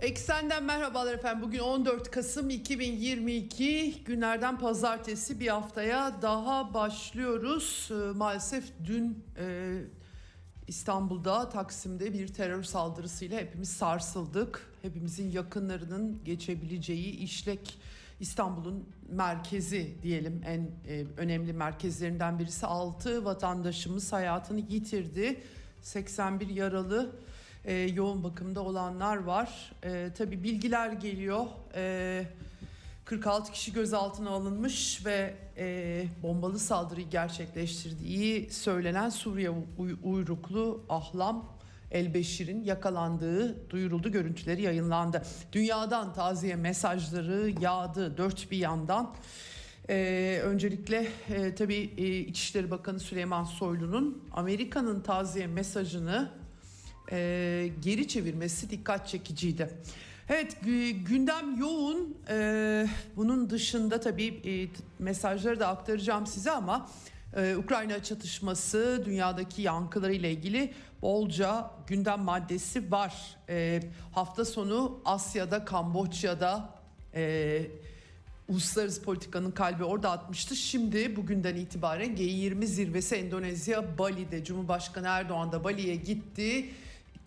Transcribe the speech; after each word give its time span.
Eksenden 0.00 0.64
merhabalar 0.64 1.14
efendim. 1.14 1.42
Bugün 1.42 1.58
14 1.58 2.10
Kasım 2.10 2.50
2022 2.50 4.04
günlerden 4.04 4.58
pazartesi 4.58 5.40
bir 5.40 5.48
haftaya 5.48 6.22
daha 6.22 6.74
başlıyoruz. 6.74 7.90
Ee, 7.90 7.94
maalesef 7.94 8.64
dün 8.84 9.24
e, 9.38 9.78
İstanbul'da 10.66 11.48
Taksim'de 11.48 12.12
bir 12.12 12.28
terör 12.28 12.62
saldırısıyla 12.62 13.40
hepimiz 13.40 13.70
sarsıldık. 13.70 14.70
Hepimizin 14.82 15.30
yakınlarının 15.30 16.24
geçebileceği 16.24 17.16
işlek 17.16 17.78
İstanbul'un 18.20 18.88
merkezi 19.08 19.94
diyelim 20.02 20.42
en 20.46 20.70
e, 20.88 21.04
önemli 21.16 21.52
merkezlerinden 21.52 22.38
birisi 22.38 22.66
6 22.66 23.24
vatandaşımız 23.24 24.12
hayatını 24.12 24.60
yitirdi. 24.60 25.42
81 25.82 26.48
yaralı 26.48 27.12
e, 27.64 27.74
yoğun 27.74 28.24
bakımda 28.24 28.60
olanlar 28.62 29.16
var. 29.16 29.72
E, 29.84 30.10
tabii 30.18 30.42
bilgiler 30.42 30.92
geliyor. 30.92 31.46
E, 31.74 32.24
46 33.04 33.52
kişi 33.52 33.72
gözaltına 33.72 34.30
alınmış 34.30 35.06
ve 35.06 35.34
e, 35.56 36.04
bombalı 36.22 36.58
saldırıyı 36.58 37.08
gerçekleştirdiği 37.10 38.50
söylenen 38.50 39.10
Suriye 39.10 39.50
uy- 39.50 39.96
uyruklu 40.02 40.84
Ahlam 40.88 41.58
Elbeşir'in 41.90 42.64
yakalandığı 42.64 43.70
duyuruldu. 43.70 44.12
Görüntüleri 44.12 44.62
yayınlandı. 44.62 45.22
Dünyadan 45.52 46.14
taziye 46.14 46.56
mesajları 46.56 47.52
yağdı 47.60 48.16
dört 48.16 48.50
bir 48.50 48.56
yandan. 48.58 49.14
Ee, 49.90 50.40
öncelikle 50.44 51.08
e, 51.28 51.54
tabii 51.54 51.90
e, 51.98 52.18
İçişleri 52.18 52.70
Bakanı 52.70 53.00
Süleyman 53.00 53.44
Soylu'nun 53.44 54.22
Amerika'nın 54.32 55.00
taziye 55.00 55.46
mesajını 55.46 56.30
e, 57.12 57.70
geri 57.80 58.08
çevirmesi 58.08 58.70
dikkat 58.70 59.08
çekiciydi. 59.08 59.68
Evet 60.28 60.56
gü- 60.64 60.90
gündem 60.90 61.58
yoğun. 61.58 62.16
Ee, 62.28 62.86
bunun 63.16 63.50
dışında 63.50 64.00
tabii 64.00 64.26
e, 64.26 64.68
mesajları 64.98 65.60
da 65.60 65.68
aktaracağım 65.68 66.26
size 66.26 66.50
ama 66.50 66.88
e, 67.36 67.56
Ukrayna 67.56 68.02
çatışması, 68.02 69.02
dünyadaki 69.04 69.62
yankılarıyla 69.62 70.28
ilgili 70.28 70.74
bolca 71.02 71.70
gündem 71.86 72.20
maddesi 72.20 72.92
var. 72.92 73.36
Ee, 73.48 73.80
hafta 74.12 74.44
sonu 74.44 75.00
Asya'da, 75.04 75.64
Kamboçya'da 75.64 76.74
e, 77.14 77.62
uluslararası 78.48 79.02
politikanın 79.02 79.50
kalbi 79.50 79.84
orada 79.84 80.10
atmıştı. 80.10 80.56
Şimdi 80.56 81.16
bugünden 81.16 81.56
itibaren 81.56 82.16
G20 82.16 82.64
zirvesi 82.64 83.14
Endonezya 83.14 83.98
Bali'de 83.98 84.44
Cumhurbaşkanı 84.44 85.06
Erdoğan 85.06 85.52
da 85.52 85.64
Bali'ye 85.64 85.96
gitti. 85.96 86.70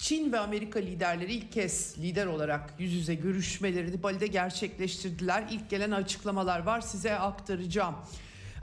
Çin 0.01 0.31
ve 0.31 0.39
Amerika 0.39 0.79
liderleri 0.79 1.33
ilk 1.33 1.51
kez 1.51 1.95
lider 1.97 2.25
olarak 2.25 2.73
yüz 2.79 2.93
yüze 2.93 3.15
görüşmelerini 3.15 4.03
Bali'de 4.03 4.27
gerçekleştirdiler. 4.27 5.43
İlk 5.51 5.69
gelen 5.69 5.91
açıklamalar 5.91 6.59
var 6.59 6.81
size 6.81 7.19
aktaracağım. 7.19 7.95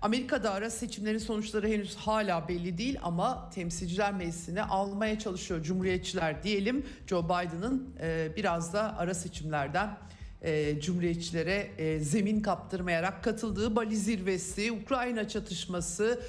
Amerika'da 0.02 0.52
ara 0.52 0.70
seçimlerin 0.70 1.18
sonuçları 1.18 1.68
henüz 1.68 1.96
hala 1.96 2.48
belli 2.48 2.78
değil 2.78 2.98
ama 3.02 3.50
temsilciler 3.50 4.14
meclisine 4.14 4.62
almaya 4.62 5.18
çalışıyor 5.18 5.62
Cumhuriyetçiler 5.62 6.42
diyelim. 6.42 6.86
Joe 7.06 7.24
Biden'ın 7.24 7.94
e, 8.00 8.28
biraz 8.36 8.72
da 8.72 8.98
ara 8.98 9.14
seçimlerden 9.14 9.98
e, 10.42 10.80
Cumhuriyetçilere 10.80 11.70
e, 11.78 12.00
zemin 12.00 12.40
kaptırmayarak 12.42 13.24
katıldığı 13.24 13.76
Bali 13.76 13.96
zirvesi, 13.96 14.72
Ukrayna 14.72 15.28
çatışması, 15.28 16.20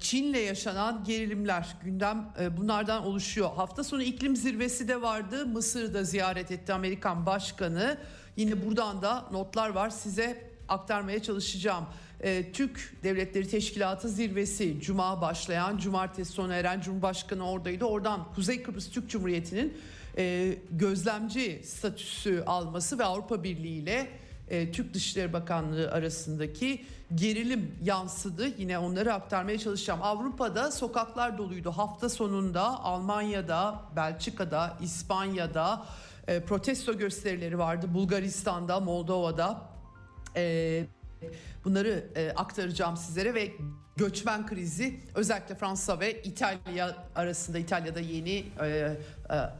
Çin'le 0.00 0.34
yaşanan 0.46 1.04
gerilimler 1.04 1.76
gündem 1.84 2.32
e, 2.40 2.56
bunlardan 2.56 3.06
oluşuyor. 3.06 3.50
Hafta 3.56 3.84
sonu 3.84 4.02
iklim 4.02 4.36
zirvesi 4.36 4.88
de 4.88 5.02
vardı. 5.02 5.46
Mısır'da 5.46 6.04
ziyaret 6.04 6.50
etti 6.50 6.72
Amerikan 6.72 7.26
Başkanı. 7.26 7.98
Yine 8.36 8.66
buradan 8.66 9.02
da 9.02 9.24
notlar 9.32 9.68
var 9.68 9.90
size 9.90 10.50
aktarmaya 10.68 11.22
çalışacağım. 11.22 11.84
E, 12.20 12.52
Türk 12.52 12.94
Devletleri 13.02 13.48
Teşkilatı 13.48 14.08
zirvesi 14.08 14.80
Cuma 14.80 15.20
başlayan, 15.20 15.78
Cumartesi 15.78 16.32
sona 16.32 16.54
eren 16.54 16.80
Cumhurbaşkanı 16.80 17.50
oradaydı. 17.50 17.84
Oradan 17.84 18.32
Kuzey 18.34 18.62
Kıbrıs 18.62 18.90
Türk 18.90 19.10
Cumhuriyeti'nin 19.10 19.78
e, 20.18 20.54
gözlemci 20.70 21.60
statüsü 21.64 22.42
alması 22.46 22.98
ve 22.98 23.04
Avrupa 23.04 23.42
Birliği 23.42 23.82
ile 23.82 24.08
e, 24.48 24.72
Türk 24.72 24.94
Dışişleri 24.94 25.32
Bakanlığı 25.32 25.90
arasındaki 25.90 26.84
gerilim 27.14 27.74
yansıdı. 27.82 28.46
Yine 28.58 28.78
onları 28.78 29.14
aktarmaya 29.14 29.58
çalışacağım. 29.58 30.00
Avrupa'da 30.02 30.70
sokaklar 30.70 31.38
doluydu. 31.38 31.70
Hafta 31.70 32.08
sonunda 32.08 32.84
Almanya'da, 32.84 33.82
Belçika'da, 33.96 34.76
İspanya'da 34.82 35.86
e, 36.28 36.44
protesto 36.44 36.98
gösterileri 36.98 37.58
vardı. 37.58 37.94
Bulgaristan'da, 37.94 38.80
Moldova'da. 38.80 39.62
E, 40.36 40.84
Bunları 41.64 42.04
e, 42.16 42.30
aktaracağım 42.36 42.96
sizlere 42.96 43.34
ve 43.34 43.52
göçmen 43.96 44.46
krizi 44.46 45.00
özellikle 45.14 45.54
Fransa 45.54 46.00
ve 46.00 46.22
İtalya 46.22 46.96
arasında 47.14 47.58
İtalya'da 47.58 48.00
yeni 48.00 48.44
e, 48.60 48.66
e, 48.66 48.96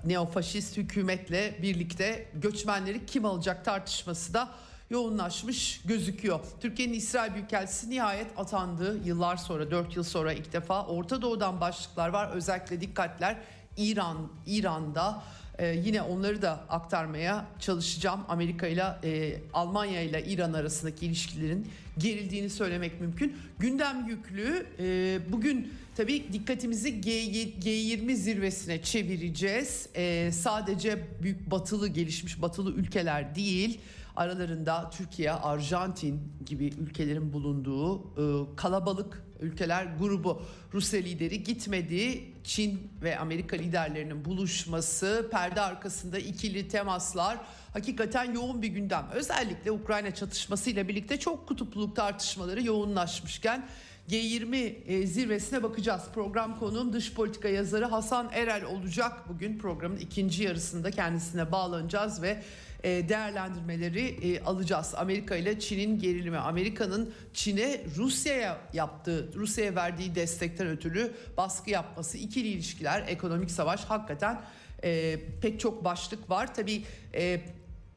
neofaşist 0.04 0.76
hükümetle 0.76 1.58
birlikte 1.62 2.28
göçmenleri 2.34 3.06
kim 3.06 3.24
alacak 3.24 3.64
tartışması 3.64 4.34
da 4.34 4.48
yoğunlaşmış 4.90 5.80
gözüküyor. 5.84 6.40
Türkiye'nin 6.60 6.94
İsrail 6.94 7.34
Büyükelçisi 7.34 7.90
nihayet 7.90 8.26
atandı. 8.36 9.00
Yıllar 9.04 9.36
sonra 9.36 9.70
4 9.70 9.96
yıl 9.96 10.02
sonra 10.02 10.32
ilk 10.32 10.52
defa 10.52 10.86
Orta 10.86 11.22
Doğu'dan 11.22 11.60
başlıklar 11.60 12.08
var. 12.08 12.30
Özellikle 12.32 12.80
dikkatler 12.80 13.36
İran, 13.76 14.28
İran'da 14.46 15.22
ee, 15.60 15.80
yine 15.84 16.02
onları 16.02 16.42
da 16.42 16.64
aktarmaya 16.68 17.46
çalışacağım. 17.58 18.20
Amerika 18.28 18.66
ile 18.66 18.84
e, 19.04 19.36
Almanya 19.52 20.02
ile 20.02 20.24
İran 20.24 20.52
arasındaki 20.52 21.06
ilişkilerin 21.06 21.68
gerildiğini 21.98 22.50
söylemek 22.50 23.00
mümkün. 23.00 23.36
Gündem 23.58 24.06
yüklü. 24.08 24.66
E, 24.78 25.18
bugün 25.32 25.74
tabii 25.96 26.32
dikkatimizi 26.32 27.00
G, 27.00 27.10
G20 27.22 28.14
zirvesine 28.14 28.82
çevireceğiz. 28.82 29.88
E, 29.94 30.30
sadece 30.32 31.04
büyük 31.22 31.50
batılı 31.50 31.88
gelişmiş 31.88 32.42
batılı 32.42 32.72
ülkeler 32.72 33.34
değil 33.34 33.80
aralarında 34.20 34.90
Türkiye, 34.90 35.32
Arjantin 35.32 36.20
gibi 36.46 36.66
ülkelerin 36.66 37.32
bulunduğu 37.32 37.98
e, 37.98 38.56
kalabalık 38.56 39.22
ülkeler 39.40 39.86
grubu 39.98 40.42
Rusya 40.74 41.00
lideri 41.00 41.42
gitmedi. 41.42 42.24
Çin 42.44 42.90
ve 43.02 43.18
Amerika 43.18 43.56
liderlerinin 43.56 44.24
buluşması, 44.24 45.28
perde 45.30 45.60
arkasında 45.60 46.18
ikili 46.18 46.68
temaslar 46.68 47.38
hakikaten 47.72 48.34
yoğun 48.34 48.62
bir 48.62 48.68
gündem. 48.68 49.06
Özellikle 49.14 49.70
Ukrayna 49.70 50.14
çatışmasıyla 50.14 50.88
birlikte 50.88 51.18
çok 51.18 51.48
kutupluluk 51.48 51.96
tartışmaları 51.96 52.62
yoğunlaşmışken 52.62 53.68
G20 54.08 54.56
e, 54.86 55.06
zirvesine 55.06 55.62
bakacağız. 55.62 56.02
Program 56.14 56.58
konuğum 56.58 56.92
dış 56.92 57.14
politika 57.14 57.48
yazarı 57.48 57.84
Hasan 57.84 58.30
Erel 58.32 58.64
olacak. 58.64 59.28
Bugün 59.28 59.58
programın 59.58 59.96
ikinci 59.96 60.42
yarısında 60.42 60.90
kendisine 60.90 61.52
bağlanacağız 61.52 62.22
ve 62.22 62.42
değerlendirmeleri 62.84 64.06
e, 64.06 64.44
alacağız. 64.44 64.94
Amerika 64.96 65.36
ile 65.36 65.60
Çin'in 65.60 65.98
gerilimi, 65.98 66.38
Amerika'nın 66.38 67.12
Çin'e 67.34 67.80
Rusya'ya 67.96 68.58
yaptığı, 68.72 69.34
Rusya'ya 69.34 69.74
verdiği 69.74 70.14
destekten 70.14 70.66
ötürü 70.66 71.12
baskı 71.36 71.70
yapması, 71.70 72.18
ikili 72.18 72.48
ilişkiler, 72.48 73.04
ekonomik 73.08 73.50
savaş 73.50 73.84
hakikaten 73.84 74.42
e, 74.84 75.20
pek 75.42 75.60
çok 75.60 75.84
başlık 75.84 76.30
var. 76.30 76.54
Tabii 76.54 76.84
e, 77.14 77.40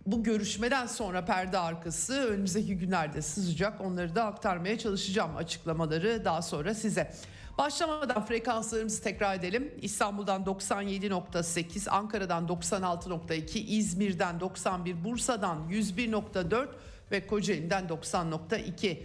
bu 0.05 0.23
görüşmeden 0.23 0.87
sonra 0.87 1.25
perde 1.25 1.57
arkası 1.57 2.13
önümüzdeki 2.13 2.77
günlerde 2.77 3.21
sızacak. 3.21 3.81
Onları 3.81 4.15
da 4.15 4.25
aktarmaya 4.25 4.77
çalışacağım 4.77 5.37
açıklamaları 5.37 6.25
daha 6.25 6.41
sonra 6.41 6.73
size. 6.73 7.13
Başlamadan 7.57 8.25
frekanslarımızı 8.25 9.03
tekrar 9.03 9.35
edelim. 9.35 9.71
İstanbul'dan 9.81 10.43
97.8, 10.43 11.89
Ankara'dan 11.89 12.47
96.2, 12.47 13.59
İzmir'den 13.59 14.39
91, 14.39 15.03
Bursa'dan 15.03 15.57
101.4 15.69 16.67
ve 17.11 17.27
Kocaeli'den 17.27 17.85
90.2. 17.85 18.97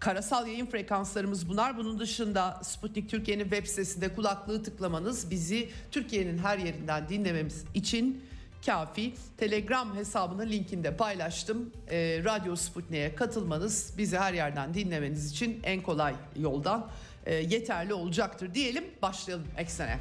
Karasal 0.00 0.46
yayın 0.46 0.66
frekanslarımız 0.66 1.48
bunlar. 1.48 1.76
Bunun 1.76 1.98
dışında 1.98 2.60
Sputnik 2.62 3.10
Türkiye'nin 3.10 3.44
web 3.44 3.66
sitesinde 3.66 4.14
kulaklığı 4.14 4.62
tıklamanız 4.62 5.30
bizi 5.30 5.68
Türkiye'nin 5.90 6.38
her 6.38 6.58
yerinden 6.58 7.08
dinlememiz 7.08 7.64
için 7.74 8.24
kafi. 8.66 9.14
Telegram 9.36 9.96
hesabının 9.96 10.50
linkinde 10.50 10.96
paylaştım. 10.96 11.72
E, 11.90 12.24
Radyo 12.24 12.56
Sputnik'e 12.56 13.14
katılmanız 13.14 13.94
bizi 13.98 14.18
her 14.18 14.34
yerden 14.34 14.74
dinlemeniz 14.74 15.32
için 15.32 15.60
en 15.64 15.82
kolay 15.82 16.14
yoldan 16.36 16.86
yeterli 17.32 17.94
olacaktır 17.94 18.54
diyelim. 18.54 18.84
Başlayalım 19.02 19.46
eksene. 19.58 19.98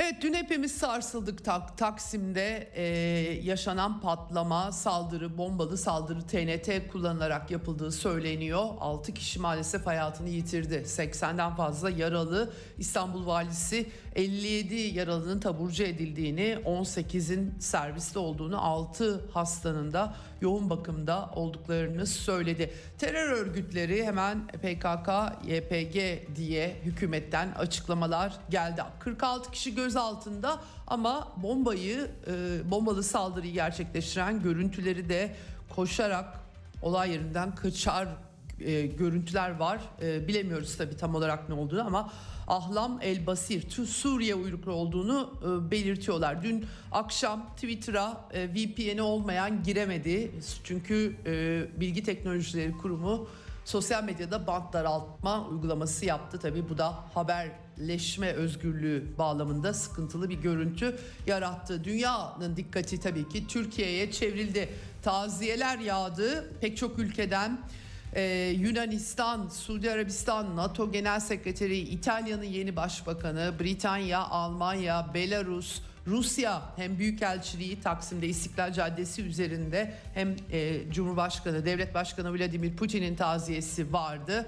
Evet 0.00 0.14
dün 0.22 0.34
hepimiz 0.34 0.72
sarsıldık 0.72 1.44
tak, 1.44 1.78
Taksim'de 1.78 2.70
e, 2.74 2.82
yaşanan 3.42 4.00
patlama, 4.00 4.72
saldırı, 4.72 5.38
bombalı 5.38 5.78
saldırı 5.78 6.22
TNT 6.22 6.92
kullanılarak 6.92 7.50
yapıldığı 7.50 7.92
söyleniyor. 7.92 8.64
6 8.80 9.14
kişi 9.14 9.40
maalesef 9.40 9.86
hayatını 9.86 10.28
yitirdi. 10.28 10.74
80'den 10.74 11.54
fazla 11.54 11.90
yaralı. 11.90 12.52
İstanbul 12.78 13.26
Valisi 13.26 13.86
57 14.14 14.74
yaralının 14.74 15.40
taburcu 15.40 15.82
edildiğini, 15.82 16.58
18'in 16.64 17.54
serviste 17.60 18.18
olduğunu, 18.18 18.60
6 18.60 19.20
hastanın 19.32 19.92
da 19.92 20.14
yoğun 20.40 20.70
bakımda 20.70 21.30
olduklarını 21.34 22.06
söyledi. 22.06 22.72
Terör 22.98 23.30
örgütleri 23.30 24.06
hemen 24.06 24.46
PKK, 24.46 25.08
YPG 25.46 25.96
diye 26.36 26.76
hükümetten 26.84 27.52
açıklamalar 27.52 28.32
geldi. 28.50 28.82
46 28.98 29.50
kişi 29.50 29.74
gözaltında 29.74 30.60
ama 30.86 31.32
bombayı, 31.36 32.10
e, 32.26 32.70
bombalı 32.70 33.02
saldırıyı 33.02 33.52
gerçekleştiren 33.52 34.42
görüntüleri 34.42 35.08
de 35.08 35.34
koşarak 35.76 36.40
olay 36.82 37.10
yerinden 37.10 37.54
kaçar 37.54 38.08
e, 38.60 38.86
görüntüler 38.86 39.50
var. 39.50 39.80
E, 40.02 40.28
bilemiyoruz 40.28 40.76
tabii 40.76 40.96
tam 40.96 41.14
olarak 41.14 41.48
ne 41.48 41.54
olduğunu 41.54 41.86
ama 41.86 42.12
Ahlam 42.48 42.98
El 43.02 43.26
Basir 43.26 43.70
Suriye 43.70 44.34
uyruklu 44.34 44.72
olduğunu 44.72 45.30
e, 45.42 45.70
belirtiyorlar. 45.70 46.42
Dün 46.42 46.66
akşam 46.92 47.46
Twitter'a 47.54 48.28
e, 48.32 48.48
VPN'i 48.48 49.02
olmayan 49.02 49.62
giremedi. 49.62 50.30
Çünkü 50.64 51.16
e, 51.26 51.80
Bilgi 51.80 52.02
Teknolojileri 52.02 52.72
Kurumu 52.72 53.28
sosyal 53.64 54.04
medyada 54.04 54.46
bant 54.46 54.72
daraltma 54.72 55.48
uygulaması 55.48 56.06
yaptı. 56.06 56.38
Tabii 56.38 56.68
bu 56.68 56.78
da 56.78 56.94
haberleşme 57.14 58.32
özgürlüğü 58.32 59.18
bağlamında 59.18 59.74
sıkıntılı 59.74 60.28
bir 60.28 60.38
görüntü 60.38 60.98
yarattı. 61.26 61.84
Dünyanın 61.84 62.56
dikkati 62.56 63.00
tabii 63.00 63.28
ki 63.28 63.46
Türkiye'ye 63.46 64.12
çevrildi. 64.12 64.68
Taziyeler 65.02 65.78
yağdı 65.78 66.52
pek 66.60 66.76
çok 66.76 66.98
ülkeden. 66.98 67.60
Ee, 68.18 68.54
Yunanistan, 68.58 69.48
Suudi 69.48 69.90
Arabistan, 69.90 70.56
NATO 70.56 70.92
Genel 70.92 71.20
Sekreteri, 71.20 71.78
İtalya'nın 71.78 72.44
yeni 72.44 72.76
başbakanı, 72.76 73.54
Britanya, 73.60 74.20
Almanya, 74.20 75.14
Belarus, 75.14 75.82
Rusya 76.06 76.62
hem 76.76 76.98
Büyükelçiliği 76.98 77.80
Taksim'de 77.80 78.26
İstiklal 78.26 78.72
Caddesi 78.72 79.22
üzerinde 79.22 79.94
hem 80.14 80.36
e, 80.52 80.90
Cumhurbaşkanı, 80.90 81.64
Devlet 81.64 81.94
Başkanı 81.94 82.34
Vladimir 82.34 82.76
Putin'in 82.76 83.16
taziyesi 83.16 83.92
vardı. 83.92 84.46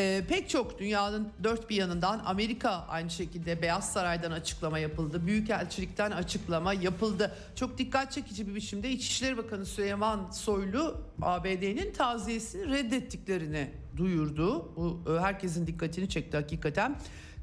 E, 0.00 0.24
pek 0.28 0.48
çok 0.48 0.78
dünyanın 0.78 1.28
dört 1.44 1.70
bir 1.70 1.76
yanından 1.76 2.22
Amerika 2.24 2.70
aynı 2.70 3.10
şekilde 3.10 3.62
Beyaz 3.62 3.92
Saray'dan 3.92 4.30
açıklama 4.30 4.78
yapıldı. 4.78 5.26
Büyükelçilikten 5.26 6.10
açıklama 6.10 6.74
yapıldı. 6.74 7.34
Çok 7.56 7.78
dikkat 7.78 8.12
çekici 8.12 8.48
bir 8.48 8.54
biçimde 8.54 8.90
İçişleri 8.90 9.36
Bakanı 9.36 9.66
Süleyman 9.66 10.30
Soylu 10.30 10.96
ABD'nin 11.22 11.92
taziyesini 11.92 12.72
reddettiklerini 12.72 13.70
duyurdu. 13.96 14.72
Bu 14.76 15.12
e, 15.12 15.20
herkesin 15.20 15.66
dikkatini 15.66 16.08
çekti 16.08 16.36
hakikaten 16.36 16.96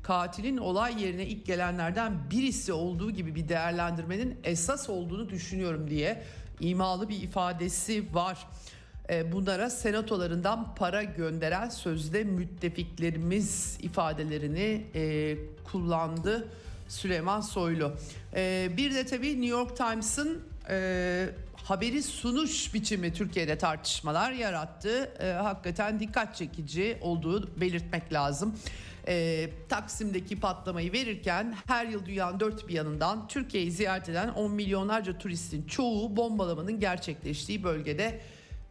katilin 0.03 0.57
olay 0.57 1.03
yerine 1.03 1.25
ilk 1.25 1.45
gelenlerden 1.45 2.31
birisi 2.31 2.73
olduğu 2.73 3.11
gibi 3.11 3.35
bir 3.35 3.49
değerlendirmenin 3.49 4.39
esas 4.43 4.89
olduğunu 4.89 5.29
düşünüyorum 5.29 5.89
diye 5.89 6.23
imalı 6.59 7.09
bir 7.09 7.21
ifadesi 7.21 8.13
var. 8.13 8.47
E, 9.09 9.31
bunlara 9.31 9.69
senatolarından 9.69 10.75
para 10.75 11.03
gönderen 11.03 11.69
sözde 11.69 12.23
müttefiklerimiz 12.23 13.77
ifadelerini 13.81 14.85
e, 14.95 15.37
kullandı 15.71 16.47
Süleyman 16.87 17.41
Soylu. 17.41 17.93
E, 18.35 18.69
bir 18.77 18.95
de 18.95 19.05
tabii 19.05 19.41
New 19.41 19.45
York 19.45 19.77
Times'ın 19.77 20.41
haberi 21.55 22.03
sunuş 22.03 22.73
biçimi 22.73 23.13
Türkiye'de 23.13 23.57
tartışmalar 23.57 24.31
yarattı. 24.31 25.11
Hakikaten 25.43 25.99
dikkat 25.99 26.35
çekici 26.35 26.97
olduğu 27.01 27.61
belirtmek 27.61 28.13
lazım. 28.13 28.55
E, 29.07 29.49
Taksim'deki 29.69 30.39
patlamayı 30.39 30.91
verirken 30.93 31.55
her 31.67 31.85
yıl 31.85 32.05
dünyanın 32.05 32.39
dört 32.39 32.67
bir 32.67 32.73
yanından 32.73 33.27
Türkiye'yi 33.27 33.71
ziyaret 33.71 34.09
eden 34.09 34.29
10 34.29 34.51
milyonlarca 34.51 35.17
turistin 35.17 35.63
çoğu 35.63 36.17
bombalamanın 36.17 36.79
gerçekleştiği 36.79 37.63
bölgede 37.63 38.21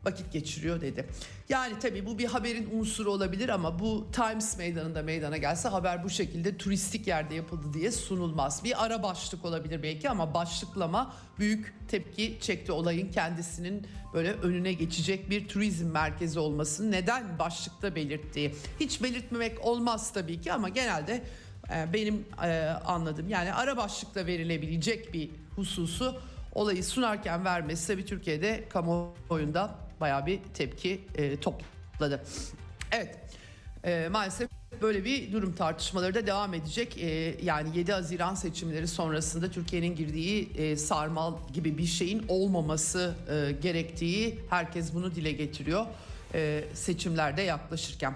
vakit 0.07 0.33
geçiriyor 0.33 0.81
dedi. 0.81 1.07
Yani 1.49 1.79
tabii 1.79 2.07
bu 2.07 2.19
bir 2.19 2.25
haberin 2.25 2.69
unsuru 2.73 3.11
olabilir 3.11 3.49
ama 3.49 3.79
bu 3.79 4.07
Times 4.13 4.59
meydanında 4.59 5.03
meydana 5.03 5.37
gelse 5.37 5.69
haber 5.69 6.05
bu 6.05 6.11
şekilde 6.11 6.57
turistik 6.57 7.07
yerde 7.07 7.35
yapıldı 7.35 7.75
diye 7.75 7.93
sunulmaz. 7.93 8.65
Bir 8.65 8.85
ara 8.85 9.03
başlık 9.03 9.45
olabilir 9.45 9.83
belki 9.83 10.11
ama 10.11 10.35
başlıklama 10.35 11.15
büyük 11.39 11.75
tepki 11.89 12.39
çekti 12.41 12.73
olayın 12.73 13.11
kendisinin 13.13 13.87
böyle 14.15 14.33
önüne 14.33 14.73
geçecek 14.73 15.31
bir 15.31 15.49
turizm 15.49 15.87
merkezi 15.87 16.39
olmasını 16.39 16.91
neden 16.91 17.39
başlıkta 17.39 17.95
belirttiği. 17.95 18.55
Hiç 18.81 19.03
belirtmemek 19.03 19.65
olmaz 19.65 20.13
tabii 20.13 20.41
ki 20.41 20.53
ama 20.53 20.69
genelde 20.69 21.23
e, 21.75 21.93
benim 21.93 22.25
e, 22.45 22.61
anladığım 22.85 23.29
yani 23.29 23.53
ara 23.53 23.77
başlıkta 23.77 24.27
verilebilecek 24.27 25.15
bir 25.15 25.31
hususu 25.57 26.21
olayı 26.55 26.85
sunarken 26.85 27.45
vermesi 27.45 27.87
tabii 27.87 28.05
Türkiye'de 28.05 28.65
kamuoyunda 28.69 29.86
bayağı 30.01 30.27
bir 30.27 30.41
tepki 30.55 31.01
e, 31.15 31.37
topladı. 31.41 32.25
Evet 32.93 33.19
e, 33.85 34.09
maalesef 34.09 34.51
böyle 34.83 35.05
bir 35.05 35.33
durum 35.33 35.55
tartışmaları 35.55 36.15
da 36.15 36.27
devam 36.27 36.55
edecek. 36.55 36.99
E, 36.99 37.37
yani 37.43 37.79
7 37.79 37.93
Haziran 37.93 38.35
seçimleri 38.35 38.89
sonrasında 38.89 39.51
Türkiye'nin 39.51 39.97
girdiği 39.97 40.53
e, 40.57 40.77
sarmal 40.77 41.35
gibi 41.53 41.79
bir 41.79 41.87
şeyin 41.87 42.25
olmaması 42.29 43.15
e, 43.31 43.53
gerektiği 43.63 44.41
herkes 44.51 44.95
bunu 44.95 45.15
dile 45.15 45.33
getiriyor 45.33 45.87
e, 46.35 46.65
seçimlerde 46.75 47.43
yaklaşırken. 47.43 48.15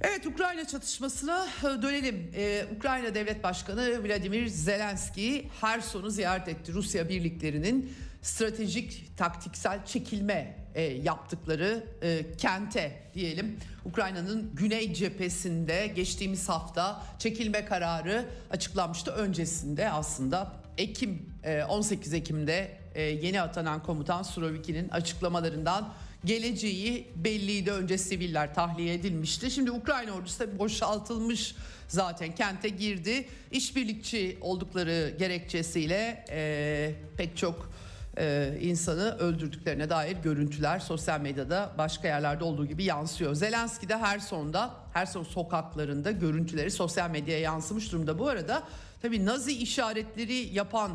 Evet 0.00 0.26
Ukrayna 0.26 0.66
çatışmasına 0.66 1.46
e, 1.60 1.82
dönelim. 1.82 2.30
Ee, 2.34 2.66
Ukrayna 2.76 3.14
Devlet 3.14 3.44
Başkanı 3.44 4.04
Vladimir 4.04 4.46
Zelenski 4.46 5.48
Herson'u 5.60 6.10
ziyaret 6.10 6.48
etti. 6.48 6.72
Rusya 6.72 7.08
birliklerinin 7.08 7.94
stratejik 8.22 9.16
taktiksel 9.16 9.86
çekilme 9.86 10.56
e, 10.74 10.82
yaptıkları 10.82 11.84
e, 12.02 12.36
kente 12.38 13.02
diyelim. 13.14 13.58
Ukrayna'nın 13.84 14.50
güney 14.54 14.94
cephesinde 14.94 15.86
geçtiğimiz 15.86 16.48
hafta 16.48 17.02
çekilme 17.18 17.64
kararı 17.64 18.28
açıklanmıştı. 18.50 19.10
Öncesinde 19.10 19.90
aslında 19.90 20.52
Ekim 20.78 21.32
e, 21.44 21.64
18 21.64 22.14
Ekim'de 22.14 22.78
e, 22.94 23.02
yeni 23.02 23.40
atanan 23.40 23.82
komutan 23.82 24.22
Suroviki'nin 24.22 24.88
açıklamalarından 24.88 25.94
geleceği 26.24 27.08
belliydi. 27.16 27.70
Önce 27.72 27.98
siviller 27.98 28.54
tahliye 28.54 28.94
edilmişti. 28.94 29.50
Şimdi 29.50 29.70
Ukrayna 29.70 30.12
ordusu 30.12 30.40
da 30.40 30.58
boşaltılmış 30.58 31.54
zaten 31.88 32.34
kente 32.34 32.68
girdi. 32.68 33.28
İşbirlikçi 33.50 34.38
oldukları 34.40 35.14
gerekçesiyle 35.18 36.24
e, 36.30 36.94
pek 37.16 37.36
çok 37.36 37.72
e, 38.18 38.58
insanı 38.60 39.18
öldürdüklerine 39.18 39.90
dair 39.90 40.16
görüntüler 40.16 40.78
sosyal 40.78 41.20
medyada 41.20 41.72
başka 41.78 42.08
yerlerde 42.08 42.44
olduğu 42.44 42.66
gibi 42.66 42.84
yansıyor. 42.84 43.34
Zelenski 43.34 43.88
de 43.88 43.96
Herson'da, 43.98 44.70
Herson 44.92 45.22
sokaklarında 45.22 46.10
görüntüleri 46.10 46.70
sosyal 46.70 47.10
medyaya 47.10 47.40
yansımış 47.40 47.92
durumda. 47.92 48.18
Bu 48.18 48.28
arada 48.28 48.62
tabii 49.02 49.26
Nazi 49.26 49.52
işaretleri 49.52 50.34
yapan 50.34 50.90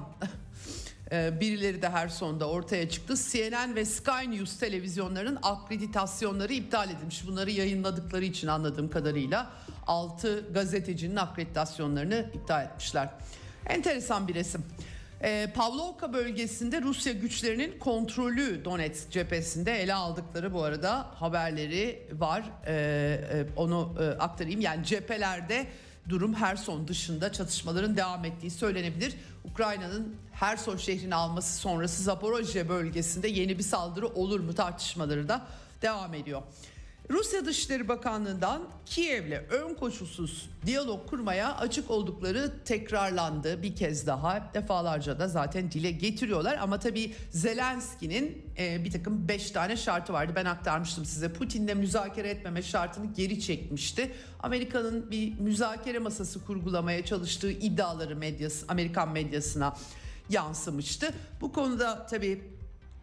e, 1.12 1.40
birileri 1.40 1.82
de 1.82 1.90
Herson'da 1.90 2.50
ortaya 2.50 2.90
çıktı. 2.90 3.14
CNN 3.32 3.76
ve 3.76 3.86
Sky 3.86 4.32
News 4.32 4.60
televizyonlarının 4.60 5.40
akreditasyonları 5.44 6.54
iptal 6.54 6.90
edilmiş. 6.90 7.28
Bunları 7.28 7.52
yayınladıkları 7.52 8.26
için 8.26 8.48
anladığım 8.48 8.90
kadarıyla 8.90 9.52
6 9.88 10.46
gazetecinin 10.54 11.16
akreditasyonlarını 11.16 12.30
iptal 12.34 12.66
etmişler. 12.66 13.10
Enteresan 13.66 14.28
bir 14.28 14.36
resim. 14.36 14.66
Ee, 15.24 15.52
Pavlovka 15.56 16.14
bölgesinde 16.14 16.82
Rusya 16.82 17.14
güçlerinin 17.14 17.80
kontrolü 17.80 18.66
Donetsk 18.66 19.12
cephesinde 19.12 19.82
ele 19.82 19.94
aldıkları 19.94 20.54
bu 20.54 20.64
arada 20.64 21.08
haberleri 21.16 22.08
var. 22.12 22.44
Ee, 22.68 22.74
e, 23.34 23.46
onu 23.56 23.96
e, 24.00 24.04
aktarayım. 24.04 24.62
Yani 24.62 24.86
cephelerde 24.86 25.68
durum 26.10 26.34
Herson 26.34 26.88
dışında 26.88 27.32
çatışmaların 27.32 27.98
devam 27.98 28.26
ettiği 28.26 28.52
söylenebilir. 28.52 29.16
Ukrayna'nın 29.52 30.16
Herson 30.32 30.78
şehrini 30.78 31.16
alması 31.16 31.58
sonrası 31.58 32.04
Zaporojye 32.04 32.70
bölgesinde 32.70 33.28
yeni 33.28 33.58
bir 33.58 33.64
saldırı 33.64 34.08
olur 34.08 34.40
mu 34.40 34.56
tartışmaları 34.56 35.30
da 35.30 35.42
devam 35.82 36.14
ediyor. 36.14 36.42
Rusya 37.10 37.46
Dışişleri 37.46 37.88
Bakanlığı'ndan 37.88 38.62
Kiev'le 38.86 39.42
ön 39.50 39.74
koşulsuz 39.74 40.50
diyalog 40.66 41.10
kurmaya 41.10 41.56
açık 41.56 41.92
oldukları 41.92 42.64
tekrarlandı 42.66 43.64
bir 43.64 43.76
kez 43.76 44.08
daha. 44.08 44.54
Defalarca 44.54 45.20
da 45.20 45.28
zaten 45.28 45.72
dile 45.72 45.92
getiriyorlar 45.92 46.58
ama 46.58 46.80
tabii 46.80 47.14
Zelenski'nin 47.30 48.46
e, 48.58 48.84
bir 48.84 48.92
takım 48.92 49.28
5 49.28 49.52
tane 49.52 49.78
şartı 49.78 50.14
vardı. 50.14 50.34
Ben 50.36 50.46
aktarmıştım 50.46 51.06
size. 51.06 51.34
Putin'le 51.34 51.76
müzakere 51.76 52.30
etmeme 52.30 52.62
şartını 52.62 53.14
geri 53.14 53.42
çekmişti. 53.42 54.12
Amerika'nın 54.40 55.12
bir 55.12 55.40
müzakere 55.40 56.00
masası 56.00 56.46
kurgulamaya 56.46 57.06
çalıştığı 57.06 57.52
iddiaları 57.52 58.16
medyası, 58.16 58.66
Amerikan 58.68 59.10
medyasına 59.10 59.76
yansımıştı. 60.30 61.14
Bu 61.42 61.52
konuda 61.52 62.06
tabii 62.06 62.57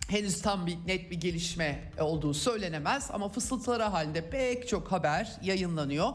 henüz 0.08 0.42
tam 0.42 0.66
bir 0.66 0.76
net 0.86 1.10
bir 1.10 1.20
gelişme 1.20 1.92
olduğu 2.00 2.34
söylenemez 2.34 3.10
ama 3.12 3.28
fısıltıları 3.28 3.82
halinde 3.82 4.30
pek 4.30 4.68
çok 4.68 4.92
haber 4.92 5.32
yayınlanıyor. 5.42 6.08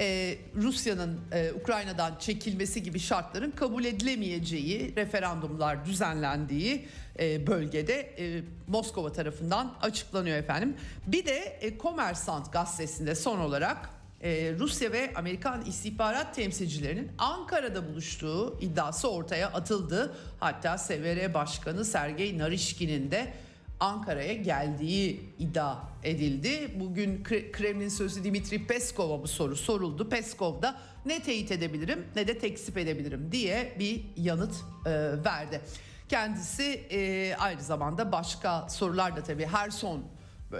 Ee, 0.00 0.38
Rusya'nın 0.56 1.20
e, 1.32 1.52
Ukrayna'dan 1.52 2.16
çekilmesi 2.18 2.82
gibi 2.82 3.00
şartların 3.00 3.50
kabul 3.50 3.84
edilemeyeceği 3.84 4.96
referandumlar 4.96 5.86
düzenlendiği 5.86 6.86
e, 7.18 7.46
bölgede 7.46 7.94
e, 8.18 8.42
Moskova 8.68 9.12
tarafından 9.12 9.74
açıklanıyor 9.82 10.36
efendim. 10.36 10.76
Bir 11.06 11.26
de 11.26 11.38
e, 11.60 11.78
Kommersant 11.78 12.52
gazetesinde 12.52 13.14
son 13.14 13.38
olarak 13.38 13.90
e, 14.20 14.54
Rusya 14.58 14.92
ve 14.92 15.12
Amerikan 15.14 15.64
istihbarat 15.64 16.34
temsilcilerinin 16.34 17.10
Ankara'da 17.18 17.88
buluştuğu 17.88 18.58
iddiası 18.60 19.10
ortaya 19.10 19.48
atıldı. 19.48 20.14
Hatta 20.40 20.78
SVR 20.78 21.34
Başkanı 21.34 21.84
Sergey 21.84 22.38
Narishkin'in 22.38 23.10
de 23.10 23.32
Ankara'ya 23.80 24.32
geldiği 24.32 25.20
iddia 25.38 25.76
edildi. 26.04 26.80
Bugün 26.80 27.22
Kremlin 27.52 27.88
sözcüsü 27.88 28.24
Dimitri 28.24 28.66
Peskov'a 28.66 29.22
bu 29.22 29.28
soru 29.28 29.56
soruldu. 29.56 30.08
Peskov 30.08 30.62
da 30.62 30.76
ne 31.06 31.22
teyit 31.22 31.52
edebilirim 31.52 32.06
ne 32.16 32.26
de 32.28 32.38
tekzip 32.38 32.78
edebilirim 32.78 33.32
diye 33.32 33.76
bir 33.78 34.04
yanıt 34.16 34.54
e, 34.86 34.90
verdi. 35.24 35.60
Kendisi 36.08 36.64
e, 36.90 37.34
aynı 37.36 37.62
zamanda 37.62 38.12
başka 38.12 38.68
sorular 38.68 39.16
da 39.16 39.22
tabii 39.22 39.46
her 39.46 39.70
son 39.70 40.02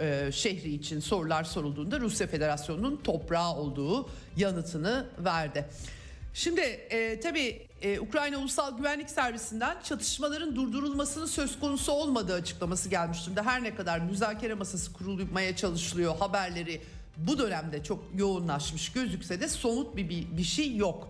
e, 0.00 0.32
şehri 0.32 0.74
için 0.74 1.00
sorular 1.00 1.44
sorulduğunda 1.44 2.00
Rusya 2.00 2.26
Federasyonu'nun 2.26 3.00
toprağı 3.04 3.54
olduğu 3.54 4.08
yanıtını 4.36 5.06
verdi. 5.18 5.68
Şimdi 6.34 6.60
e, 6.60 7.20
tabii 7.20 7.66
e, 7.82 8.00
Ukrayna 8.00 8.38
Ulusal 8.38 8.76
Güvenlik 8.76 9.10
Servisinden 9.10 9.76
çatışmaların 9.82 10.56
durdurulmasının 10.56 11.26
söz 11.26 11.60
konusu 11.60 11.92
olmadığı 11.92 12.34
açıklaması 12.34 12.88
gelmiş 12.88 13.26
durumda. 13.26 13.42
Her 13.42 13.62
ne 13.62 13.74
kadar 13.74 13.98
müzakere 13.98 14.54
masası 14.54 14.92
kurulmaya 14.92 15.56
çalışılıyor 15.56 16.16
haberleri 16.16 16.80
bu 17.16 17.38
dönemde 17.38 17.84
çok 17.84 18.04
yoğunlaşmış 18.16 18.92
gözükse 18.92 19.40
de 19.40 19.48
somut 19.48 19.96
bir, 19.96 20.08
bir, 20.08 20.36
bir 20.36 20.44
şey 20.44 20.76
yok. 20.76 21.08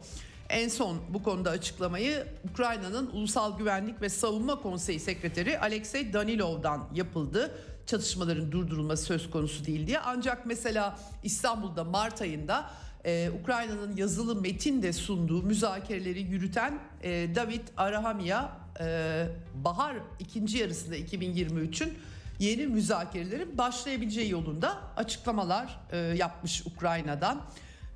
En 0.48 0.68
son 0.68 0.98
bu 1.08 1.22
konuda 1.22 1.50
açıklamayı 1.50 2.26
Ukrayna'nın 2.50 3.10
Ulusal 3.12 3.58
Güvenlik 3.58 4.02
ve 4.02 4.08
Savunma 4.08 4.62
Konseyi 4.62 5.00
Sekreteri 5.00 5.58
Alexey 5.58 6.12
Danilov'dan 6.12 6.88
yapıldı 6.94 7.54
çatışmaların 7.88 8.52
durdurulması 8.52 9.04
söz 9.04 9.30
konusu 9.30 9.64
değil 9.64 9.86
diye. 9.86 9.98
Ancak 9.98 10.46
mesela 10.46 10.98
İstanbul'da 11.22 11.84
Mart 11.84 12.22
ayında 12.22 12.70
e, 13.04 13.30
Ukrayna'nın 13.42 13.96
yazılı 13.96 14.40
metin 14.40 14.82
de 14.82 14.92
sunduğu 14.92 15.42
müzakereleri 15.42 16.20
yürüten 16.20 16.78
e, 17.02 17.34
David 17.34 17.68
Arahamya 17.76 18.52
e, 18.80 19.26
bahar 19.54 19.96
ikinci 20.18 20.58
yarısında 20.58 20.98
2023'ün 20.98 21.98
yeni 22.38 22.66
müzakerelerin 22.66 23.58
başlayabileceği 23.58 24.30
yolunda 24.30 24.78
açıklamalar 24.96 25.80
e, 25.92 25.96
yapmış 25.96 26.66
Ukrayna'dan. 26.66 27.42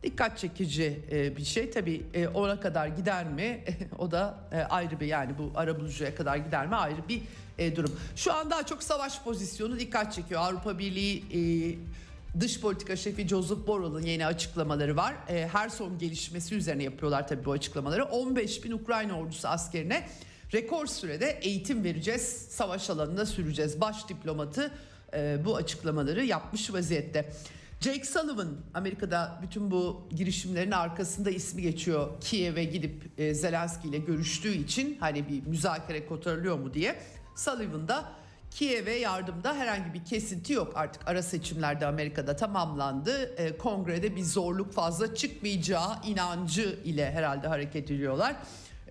Dikkat 0.02 0.38
çekici 0.38 1.00
e, 1.10 1.36
bir 1.36 1.44
şey 1.44 1.70
tabii 1.70 2.06
e, 2.14 2.28
ona 2.28 2.60
kadar 2.60 2.86
gider 2.86 3.24
mi 3.24 3.64
o 3.98 4.10
da 4.10 4.38
e, 4.52 4.60
ayrı 4.60 5.00
bir 5.00 5.06
yani 5.06 5.38
bu 5.38 5.52
arabulucuya 5.54 6.14
kadar 6.14 6.36
gider 6.36 6.66
mi 6.66 6.74
ayrı 6.74 7.08
bir 7.08 7.22
e, 7.58 7.76
durum. 7.76 8.00
Şu 8.16 8.32
an 8.32 8.50
daha 8.50 8.66
çok 8.66 8.82
savaş 8.82 9.22
pozisyonu 9.22 9.78
dikkat 9.78 10.12
çekiyor. 10.12 10.40
Avrupa 10.40 10.78
Birliği 10.78 11.24
e, 11.32 12.40
dış 12.40 12.60
politika 12.60 12.96
şefi 12.96 13.28
Joseph 13.28 13.66
Borrell'ın 13.66 14.02
yeni 14.02 14.26
açıklamaları 14.26 14.96
var. 14.96 15.14
E, 15.28 15.48
her 15.52 15.68
son 15.68 15.98
gelişmesi 15.98 16.54
üzerine 16.54 16.82
yapıyorlar 16.82 17.28
tabii 17.28 17.44
bu 17.44 17.52
açıklamaları. 17.52 18.04
15 18.04 18.64
bin 18.64 18.72
Ukrayna 18.72 19.18
ordusu 19.18 19.48
askerine 19.48 20.08
rekor 20.54 20.86
sürede 20.86 21.38
eğitim 21.42 21.84
vereceğiz, 21.84 22.22
savaş 22.50 22.90
alanında 22.90 23.26
süreceğiz. 23.26 23.80
Baş 23.80 24.08
diplomatı 24.08 24.70
e, 25.14 25.38
bu 25.44 25.56
açıklamaları 25.56 26.24
yapmış 26.24 26.72
vaziyette. 26.72 27.32
Jake 27.80 28.04
Sullivan 28.04 28.48
Amerika'da 28.74 29.38
bütün 29.42 29.70
bu 29.70 30.08
girişimlerin 30.16 30.70
arkasında 30.70 31.30
ismi 31.30 31.62
geçiyor. 31.62 32.08
Kiev'e 32.20 32.64
gidip 32.64 33.20
e, 33.20 33.34
Zelenski 33.34 33.88
ile 33.88 33.98
görüştüğü 33.98 34.54
için 34.54 34.96
hani 35.00 35.28
bir 35.28 35.46
müzakere 35.46 36.06
kotarılıyor 36.06 36.58
mu 36.58 36.74
diye. 36.74 36.96
Sullivan'da 37.36 38.12
Kiev'e 38.50 38.94
yardımda 38.94 39.54
herhangi 39.54 39.94
bir 39.94 40.04
kesinti 40.04 40.52
yok. 40.52 40.72
Artık 40.76 41.08
ara 41.08 41.22
seçimlerde 41.22 41.86
Amerika'da 41.86 42.36
tamamlandı. 42.36 43.34
E, 43.36 43.56
kongrede 43.56 44.16
bir 44.16 44.22
zorluk 44.22 44.72
fazla 44.72 45.14
çıkmayacağı 45.14 45.96
inancı 46.06 46.78
ile 46.84 47.12
herhalde 47.12 47.48
hareket 47.48 47.90
ediyorlar. 47.90 48.36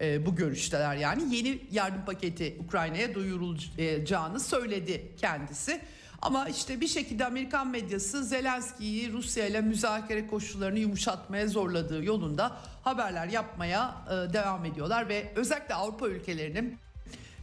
E, 0.02 0.26
bu 0.26 0.36
görüşteler 0.36 0.96
yani 0.96 1.36
yeni 1.36 1.62
yardım 1.72 2.06
paketi 2.06 2.58
Ukrayna'ya 2.66 3.16
duyurulacağını 3.16 4.40
söyledi 4.40 5.12
kendisi. 5.18 5.82
Ama 6.22 6.50
işte 6.50 6.82
bir 6.82 6.88
şekilde 6.88 7.26
Amerikan 7.26 7.68
medyası 7.68 8.24
Zelenski'yi 8.24 9.14
Rusya 9.14 9.48
ile 9.48 9.62
müzakere 9.62 10.28
koşullarını 10.28 10.80
yumuşatmaya 10.80 11.48
zorladığı 11.48 12.04
yolunda 12.04 12.58
haberler 12.84 13.28
yapmaya 13.28 13.96
e, 14.08 14.34
devam 14.34 14.66
ediyorlar 14.66 15.10
ve 15.10 15.32
özellikle 15.36 15.76
Avrupa 15.76 16.08
ülkelerinin 16.08 16.80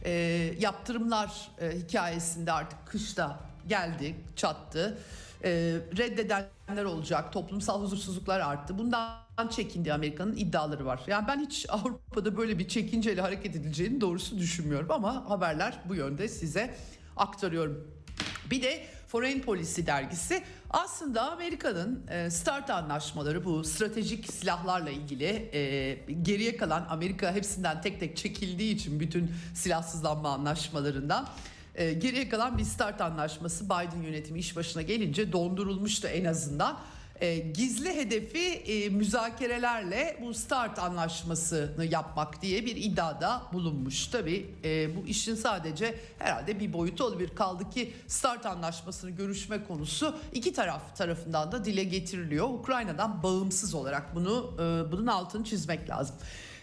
e, 0.05 0.11
yaptırımlar 0.59 1.51
e, 1.61 1.71
hikayesinde 1.71 2.51
artık 2.51 2.87
kışta 2.87 3.39
geldi, 3.67 4.15
çattı. 4.35 4.97
E, 5.43 5.49
reddedenler 5.97 6.83
olacak, 6.85 7.33
toplumsal 7.33 7.81
huzursuzluklar 7.81 8.39
arttı. 8.39 8.77
Bundan 8.77 9.19
çekindi 9.49 9.93
Amerika'nın 9.93 10.35
iddiaları 10.35 10.85
var. 10.85 11.01
Yani 11.07 11.27
ben 11.27 11.39
hiç 11.39 11.65
Avrupa'da 11.69 12.37
böyle 12.37 12.59
bir 12.59 12.67
çekinceyle 12.67 13.21
hareket 13.21 13.55
edileceğini 13.55 14.01
doğrusu 14.01 14.37
düşünmüyorum 14.37 14.91
ama 14.91 15.29
haberler 15.29 15.79
bu 15.85 15.95
yönde 15.95 16.27
size 16.27 16.75
aktarıyorum. 17.17 17.87
Bir 18.51 18.63
de 18.63 18.85
Foreign 19.09 19.39
Policy 19.41 19.81
dergisi. 19.85 20.43
Aslında 20.69 21.31
Amerika'nın 21.31 22.07
e, 22.09 22.29
START 22.29 22.69
anlaşmaları 22.69 23.45
bu 23.45 23.63
stratejik 23.63 24.33
silahlarla 24.33 24.89
ilgili 24.89 25.49
e, 25.53 25.93
geriye 26.21 26.57
kalan 26.57 26.87
Amerika 26.89 27.33
hepsinden 27.33 27.81
tek 27.81 27.99
tek 27.99 28.17
çekildiği 28.17 28.75
için 28.75 28.99
bütün 28.99 29.31
silahsızlanma 29.53 30.29
anlaşmalarından 30.29 31.27
e, 31.75 31.93
geriye 31.93 32.29
kalan 32.29 32.57
bir 32.57 32.63
START 32.63 33.01
anlaşması 33.01 33.65
Biden 33.65 34.01
yönetimi 34.01 34.39
iş 34.39 34.55
başına 34.55 34.81
gelince 34.81 35.31
dondurulmuştu 35.31 36.07
en 36.07 36.25
azından 36.25 36.79
e, 37.21 37.37
gizli 37.37 37.95
hedefi 37.95 38.39
e, 38.39 38.89
müzakerelerle 38.89 40.17
bu 40.21 40.33
START 40.33 40.79
anlaşmasını 40.79 41.85
yapmak 41.85 42.41
diye 42.41 42.65
bir 42.65 42.75
iddiada 42.75 43.41
bulunmuş. 43.53 44.07
Tabi 44.07 44.55
e, 44.63 44.95
bu 44.95 45.07
işin 45.07 45.35
sadece 45.35 45.95
herhalde 46.19 46.59
bir 46.59 46.73
boyutu 46.73 47.03
olabilir. 47.03 47.29
Kaldı 47.35 47.69
ki 47.69 47.93
START 48.07 48.45
anlaşmasını 48.45 49.09
görüşme 49.11 49.63
konusu 49.63 50.15
iki 50.33 50.53
taraf 50.53 50.97
tarafından 50.97 51.51
da 51.51 51.65
dile 51.65 51.83
getiriliyor. 51.83 52.49
Ukrayna'dan 52.49 53.23
bağımsız 53.23 53.73
olarak 53.73 54.15
bunu 54.15 54.53
e, 54.55 54.91
bunun 54.91 55.07
altını 55.07 55.43
çizmek 55.43 55.89
lazım. 55.89 56.15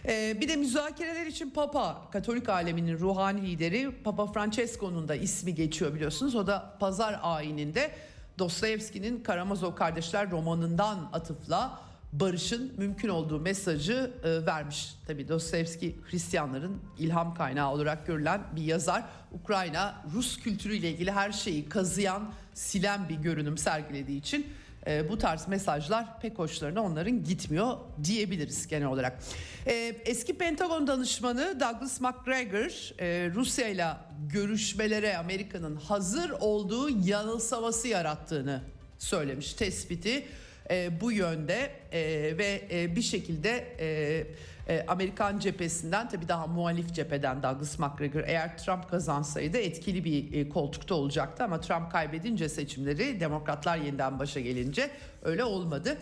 E, 0.05 0.41
bir 0.41 0.47
de 0.47 0.55
müzakereler 0.55 1.25
için 1.25 1.49
Papa, 1.49 2.01
Katolik 2.11 2.49
aleminin 2.49 2.99
ruhani 2.99 3.41
lideri 3.41 3.91
Papa 4.03 4.27
Francesco'nun 4.27 5.07
da 5.07 5.15
ismi 5.15 5.55
geçiyor 5.55 5.93
biliyorsunuz. 5.93 6.35
O 6.35 6.47
da 6.47 6.77
pazar 6.79 7.19
ayininde 7.23 7.91
Dostoyevski'nin 8.39 9.23
Karamazov 9.23 9.75
Kardeşler 9.75 10.31
romanından 10.31 11.09
atıfla 11.13 11.79
barışın 12.13 12.73
mümkün 12.77 13.09
olduğu 13.09 13.39
mesajı 13.39 14.11
e, 14.23 14.45
vermiş. 14.45 14.95
Tabi 15.07 15.27
Dostoyevski 15.27 15.95
Hristiyanların 16.09 16.81
ilham 16.97 17.33
kaynağı 17.35 17.71
olarak 17.71 18.07
görülen 18.07 18.41
bir 18.55 18.61
yazar. 18.61 19.03
Ukrayna 19.31 20.03
Rus 20.13 20.39
kültürüyle 20.39 20.91
ilgili 20.91 21.11
her 21.11 21.31
şeyi 21.31 21.69
kazıyan, 21.69 22.31
silen 22.53 23.09
bir 23.09 23.15
görünüm 23.15 23.57
sergilediği 23.57 24.19
için 24.19 24.47
e, 24.87 25.09
bu 25.09 25.17
tarz 25.17 25.47
mesajlar 25.47 26.19
pek 26.21 26.39
hoşlarına 26.39 26.83
onların 26.83 27.23
gitmiyor 27.23 27.77
diyebiliriz 28.03 28.67
genel 28.67 28.87
olarak. 28.87 29.19
E, 29.67 29.73
eski 30.05 30.37
Pentagon 30.37 30.87
danışmanı 30.87 31.59
Douglas 31.59 32.01
McGregor 32.01 33.01
e, 33.01 33.31
Rusya 33.35 33.67
ile 33.67 33.87
görüşmelere 34.33 35.17
Amerika'nın 35.17 35.75
hazır 35.75 36.29
olduğu 36.29 36.89
yanılsaması 36.89 37.87
yarattığını 37.87 38.61
söylemiş 38.97 39.53
tespiti 39.53 40.27
e, 40.69 41.01
bu 41.01 41.11
yönde 41.11 41.71
e, 41.91 42.01
ve 42.37 42.61
e, 42.71 42.95
bir 42.95 43.01
şekilde 43.01 43.67
e, 43.79 44.27
e, 44.69 44.85
Amerikan 44.87 45.39
cephesinden 45.39 46.09
tabii 46.09 46.27
daha 46.27 46.47
muhalif 46.47 46.93
cepheden 46.93 47.43
Douglas 47.43 47.79
McGregor 47.79 48.23
eğer 48.25 48.57
Trump 48.57 48.89
kazansaydı 48.89 49.57
etkili 49.57 50.03
bir 50.03 50.33
e, 50.33 50.49
koltukta 50.49 50.95
olacaktı 50.95 51.43
ama 51.43 51.61
Trump 51.61 51.91
kaybedince 51.91 52.49
seçimleri 52.49 53.19
demokratlar 53.19 53.77
yeniden 53.77 54.19
başa 54.19 54.39
gelince 54.39 54.89
öyle 55.23 55.43
olmadı. 55.43 55.97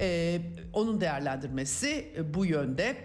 E, 0.00 0.40
onun 0.72 1.00
değerlendirmesi 1.00 2.08
e, 2.16 2.34
bu 2.34 2.46
yönde 2.46 2.96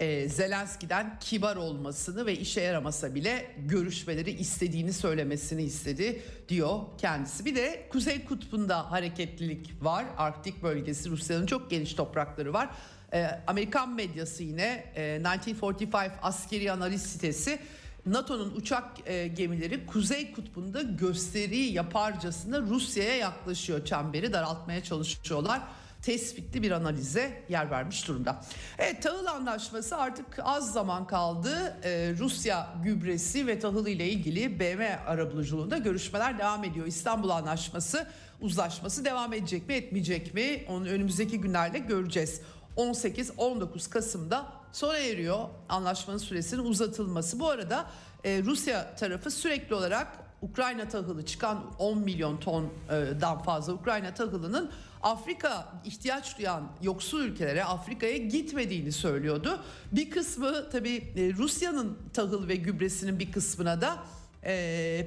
e, 0.00 0.28
Zelenski'den 0.28 1.18
kibar 1.20 1.56
olmasını 1.56 2.26
ve 2.26 2.38
işe 2.38 2.60
yaramasa 2.60 3.14
bile 3.14 3.54
görüşmeleri 3.58 4.30
istediğini 4.30 4.92
söylemesini 4.92 5.62
istedi 5.62 6.22
diyor 6.48 6.80
kendisi. 6.98 7.44
Bir 7.44 7.56
de 7.56 7.86
Kuzey 7.92 8.24
Kutbu'nda 8.24 8.90
hareketlilik 8.90 9.74
var. 9.80 10.04
Arktik 10.16 10.62
bölgesi 10.62 11.10
Rusya'nın 11.10 11.46
çok 11.46 11.70
geniş 11.70 11.94
toprakları 11.94 12.52
var. 12.52 12.68
E, 13.12 13.26
Amerikan 13.46 13.94
medyası 13.94 14.42
yine 14.42 14.92
e, 14.96 15.18
1945 15.18 16.12
askeri 16.22 16.72
analiz 16.72 17.02
sitesi 17.02 17.58
NATO'nun 18.06 18.54
uçak 18.56 18.84
e, 19.06 19.28
gemileri 19.28 19.86
Kuzey 19.86 20.32
Kutbu'nda 20.32 20.82
gösteri 20.82 21.58
yaparcasına 21.58 22.60
Rusya'ya 22.60 23.16
yaklaşıyor. 23.16 23.84
Çemberi 23.84 24.32
daraltmaya 24.32 24.82
çalışıyorlar 24.82 25.62
tespitli 26.06 26.62
bir 26.62 26.70
analize 26.70 27.42
yer 27.48 27.70
vermiş 27.70 28.08
durumda. 28.08 28.40
Evet 28.78 29.02
tahıl 29.02 29.26
anlaşması 29.26 29.96
artık 29.96 30.26
az 30.42 30.72
zaman 30.72 31.06
kaldı. 31.06 31.76
Ee, 31.84 32.14
Rusya 32.18 32.74
gübresi 32.84 33.46
ve 33.46 33.58
tahıl 33.58 33.86
ile 33.86 34.08
ilgili 34.08 34.60
BM 34.60 34.98
arabuluculuğunda 35.06 35.78
görüşmeler 35.78 36.38
devam 36.38 36.64
ediyor. 36.64 36.86
İstanbul 36.86 37.28
Anlaşması 37.28 38.06
uzlaşması 38.40 39.04
devam 39.04 39.32
edecek 39.32 39.68
mi 39.68 39.74
etmeyecek 39.74 40.34
mi? 40.34 40.64
Onu 40.68 40.88
önümüzdeki 40.88 41.40
günlerde 41.40 41.78
göreceğiz. 41.78 42.40
18-19 42.76 43.90
Kasım'da 43.90 44.46
sona 44.72 44.98
eriyor 44.98 45.38
anlaşmanın 45.68 46.18
süresinin 46.18 46.64
uzatılması. 46.64 47.40
Bu 47.40 47.48
arada 47.48 47.86
e, 48.24 48.42
Rusya 48.42 48.94
tarafı 48.96 49.30
sürekli 49.30 49.74
olarak 49.74 50.08
Ukrayna 50.42 50.88
tahılı 50.88 51.26
çıkan 51.26 51.64
10 51.78 51.98
milyon 51.98 52.36
tondan 52.36 53.42
fazla 53.42 53.72
Ukrayna 53.72 54.14
tahılının 54.14 54.70
Afrika 55.06 55.68
ihtiyaç 55.84 56.38
duyan 56.38 56.68
yoksul 56.82 57.20
ülkelere 57.20 57.64
Afrika'ya 57.64 58.16
gitmediğini 58.16 58.92
söylüyordu. 58.92 59.60
Bir 59.92 60.10
kısmı 60.10 60.70
tabii 60.70 60.96
e, 61.16 61.32
Rusya'nın 61.32 61.98
tahıl 62.12 62.48
ve 62.48 62.56
gübresinin 62.56 63.18
bir 63.18 63.32
kısmına 63.32 63.80
da 63.80 63.98
e, 64.44 65.06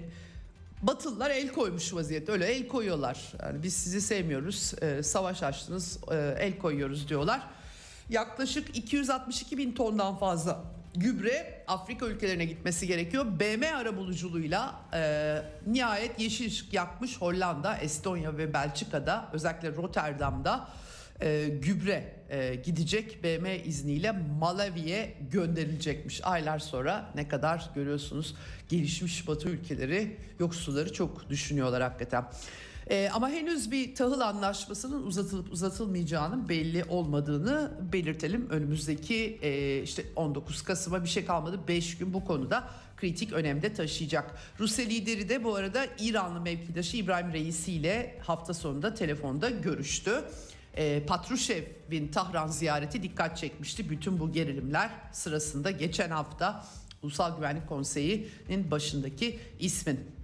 Batılılar 0.81 1.29
el 1.29 1.51
koymuş 1.51 1.93
vaziyette 1.93 2.31
öyle 2.31 2.45
el 2.45 2.67
koyuyorlar. 2.67 3.33
Yani 3.43 3.63
biz 3.63 3.73
sizi 3.73 4.01
sevmiyoruz, 4.01 4.73
e, 4.81 5.03
savaş 5.03 5.43
açtınız, 5.43 5.99
e, 6.11 6.35
el 6.39 6.57
koyuyoruz 6.57 7.09
diyorlar. 7.09 7.41
Yaklaşık 8.09 8.77
262 8.77 9.57
bin 9.57 9.71
tondan 9.71 10.17
fazla 10.17 10.63
gübre 10.99 11.63
Afrika 11.67 12.05
ülkelerine 12.05 12.45
gitmesi 12.45 12.87
gerekiyor. 12.87 13.25
BM 13.39 13.75
arabuluculuğuyla 13.75 14.81
e, 14.93 15.41
nihayet 15.67 16.19
yeşil 16.19 16.47
ışık 16.47 16.73
yakmış 16.73 17.21
Hollanda, 17.21 17.77
Estonya 17.77 18.37
ve 18.37 18.53
Belçika'da 18.53 19.29
özellikle 19.33 19.75
Rotterdam'da 19.75 20.67
e, 21.21 21.47
gübre 21.47 22.13
e, 22.29 22.55
gidecek 22.55 23.23
BM 23.23 23.59
izniyle 23.65 24.11
Malawi'ye 24.39 25.13
gönderilecekmiş. 25.31 26.21
Aylar 26.23 26.59
sonra 26.59 27.11
ne 27.15 27.27
kadar 27.27 27.69
görüyorsunuz 27.75 28.35
gelişmiş 28.69 29.27
batı 29.27 29.49
ülkeleri 29.49 30.17
yoksulları 30.39 30.93
çok 30.93 31.29
düşünüyorlar 31.29 31.81
hakikaten. 31.83 32.25
Ee, 32.89 33.09
ama 33.13 33.29
henüz 33.29 33.71
bir 33.71 33.95
tahıl 33.95 34.19
anlaşmasının 34.19 35.03
uzatılıp 35.03 35.51
uzatılmayacağının 35.51 36.49
belli 36.49 36.83
olmadığını 36.83 37.71
belirtelim. 37.93 38.49
Önümüzdeki 38.49 39.39
e, 39.41 39.81
işte 39.83 40.03
19 40.15 40.61
Kasım'a 40.61 41.03
bir 41.03 41.09
şey 41.09 41.25
kalmadı. 41.25 41.59
5 41.67 41.97
gün 41.97 42.13
bu 42.13 42.25
konuda 42.25 42.69
kritik 42.97 43.33
önemde 43.33 43.73
taşıyacak. 43.73 44.35
Rusya 44.59 44.85
lideri 44.85 45.29
de 45.29 45.43
bu 45.43 45.55
arada 45.55 45.85
İranlı 45.99 46.41
mevkidaşı 46.41 46.97
İbrahim 46.97 47.33
Reisi 47.33 47.71
ile 47.71 48.19
hafta 48.23 48.53
sonunda 48.53 48.93
telefonda 48.93 49.49
görüştü. 49.49 50.23
E, 50.77 51.03
Patrushev'in 51.07 52.07
Tahran 52.07 52.47
ziyareti 52.47 53.03
dikkat 53.03 53.37
çekmişti. 53.37 53.89
Bütün 53.89 54.19
bu 54.19 54.31
gerilimler 54.31 54.89
sırasında 55.11 55.71
geçen 55.71 56.09
hafta 56.09 56.65
Ulusal 57.03 57.35
Güvenlik 57.35 57.67
Konseyi'nin 57.67 58.71
başındaki 58.71 59.39
ismin 59.59 60.18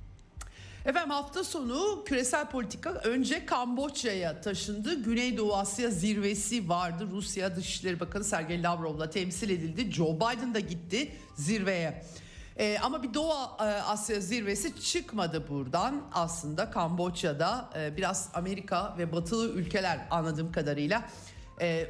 Efendim 0.86 1.10
hafta 1.10 1.44
sonu 1.44 2.04
küresel 2.06 2.50
politika 2.50 2.89
önce 2.89 3.46
Kamboçya'ya 3.46 4.42
taşındı. 4.42 5.03
Güneydoğu 5.03 5.55
Asya 5.55 5.90
zirvesi 5.90 6.70
vardı. 6.70 7.07
Rusya 7.12 7.55
Dışişleri 7.55 8.00
Bakanı 8.00 8.24
Sergey 8.24 8.64
Lavrov'la 8.64 9.10
temsil 9.10 9.50
edildi. 9.50 9.92
Joe 9.92 10.16
Biden 10.16 10.53
da 10.53 10.60
gitti 10.60 11.12
zirveye. 11.36 12.03
Ee, 12.57 12.77
ama 12.83 13.03
bir 13.03 13.14
Doğu 13.14 13.31
e, 13.60 13.64
Asya 13.64 14.20
zirvesi 14.20 14.81
çıkmadı 14.81 15.50
buradan 15.50 16.01
aslında 16.14 16.72
Kamboçya'da 16.72 17.70
e, 17.77 17.98
biraz 17.98 18.29
Amerika 18.33 18.96
ve 18.98 19.12
batılı 19.12 19.50
ülkeler 19.50 20.00
anladığım 20.12 20.51
kadarıyla 20.51 21.10
e, 21.62 21.88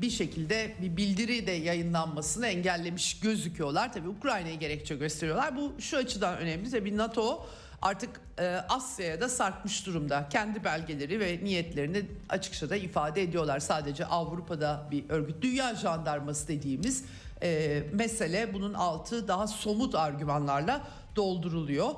bir 0.00 0.10
şekilde 0.10 0.76
bir 0.82 0.96
bildiri 0.96 1.46
de 1.46 1.52
yayınlanmasını 1.52 2.46
engellemiş 2.46 3.20
gözüküyorlar. 3.20 3.92
Tabii 3.92 4.08
Ukrayna'yı 4.08 4.58
gerekçe 4.58 4.96
gösteriyorlar. 4.96 5.56
Bu 5.56 5.72
şu 5.80 5.96
açıdan 5.96 6.38
önemli. 6.38 6.70
Tabii 6.70 6.96
NATO 6.96 7.46
artık 7.82 8.20
e, 8.38 8.46
Asya'ya 8.68 9.20
da 9.20 9.28
sarkmış 9.28 9.86
durumda. 9.86 10.28
Kendi 10.28 10.64
belgeleri 10.64 11.20
ve 11.20 11.40
niyetlerini 11.42 12.02
açıkça 12.28 12.70
da 12.70 12.76
ifade 12.76 13.22
ediyorlar. 13.22 13.60
Sadece 13.60 14.06
Avrupa'da 14.06 14.88
bir 14.90 15.10
örgüt, 15.10 15.42
dünya 15.42 15.74
jandarması 15.74 16.48
dediğimiz 16.48 17.04
e, 17.42 17.82
mesele 17.92 18.54
bunun 18.54 18.74
altı 18.74 19.28
daha 19.28 19.46
somut 19.46 19.94
argümanlarla 19.94 20.86
dolduruluyor. 21.16 21.90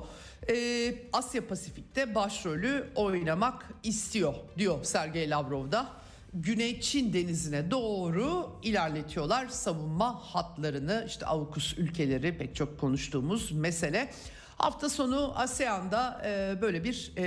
E, 0.49 0.95
Asya 1.13 1.47
Pasifik'te 1.47 2.15
başrolü 2.15 2.89
oynamak 2.95 3.65
istiyor 3.83 4.33
diyor 4.57 4.83
Sergey 4.83 5.29
Lavrov 5.29 5.71
da. 5.71 5.87
Güney 6.33 6.81
Çin 6.81 7.13
denizine 7.13 7.71
doğru 7.71 8.49
ilerletiyorlar 8.63 9.47
savunma 9.47 10.19
hatlarını 10.21 11.03
işte 11.07 11.25
AUKUS 11.25 11.77
ülkeleri 11.77 12.37
pek 12.37 12.55
çok 12.55 12.79
konuştuğumuz 12.79 13.51
mesele. 13.51 14.09
Hafta 14.57 14.89
sonu 14.89 15.33
ASEAN'da 15.35 16.21
e, 16.25 16.61
böyle 16.61 16.83
bir 16.83 17.11
e, 17.17 17.23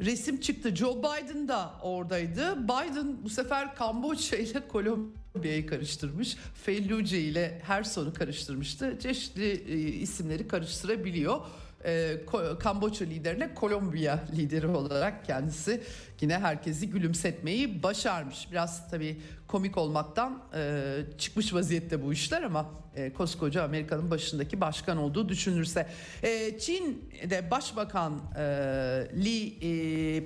resim 0.00 0.40
çıktı. 0.40 0.76
Joe 0.76 0.98
Biden 0.98 1.48
da 1.48 1.74
oradaydı. 1.82 2.64
Biden 2.64 3.24
bu 3.24 3.28
sefer 3.28 3.74
Kamboçya 3.74 4.38
ile 4.38 4.68
Kolombiya'yı 4.68 5.66
karıştırmış. 5.66 6.36
Felluce 6.64 7.20
ile 7.20 7.62
her 7.66 7.82
sonu 7.82 8.14
karıştırmıştı. 8.14 8.98
Çeşitli 8.98 9.64
e, 9.68 9.78
isimleri 9.78 10.48
karıştırabiliyor 10.48 11.40
e, 11.84 12.20
Kamboçya 12.60 13.06
liderine 13.06 13.54
Kolombiya 13.54 14.24
lideri 14.36 14.66
olarak 14.66 15.24
kendisi 15.24 15.82
yine 16.20 16.38
herkesi 16.38 16.90
gülümsetmeyi 16.90 17.82
başarmış. 17.82 18.48
Biraz 18.52 18.90
tabii 18.90 19.20
komik 19.48 19.78
olmaktan 19.78 20.42
e, 20.54 20.82
çıkmış 21.18 21.54
vaziyette 21.54 22.04
bu 22.04 22.12
işler 22.12 22.42
ama 22.42 22.70
e, 22.96 23.12
koskoca 23.12 23.64
Amerika'nın 23.64 24.10
başındaki 24.10 24.60
başkan 24.60 24.96
olduğu 24.96 25.28
düşünürse. 25.28 25.86
E, 26.22 26.58
Çin'de 26.58 27.50
Başbakan 27.50 28.20
e, 28.36 28.42
Li 29.16 29.54
e, 29.62 30.24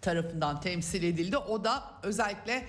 tarafından 0.00 0.60
temsil 0.60 1.02
edildi. 1.02 1.36
O 1.36 1.64
da 1.64 1.82
özellikle 2.02 2.64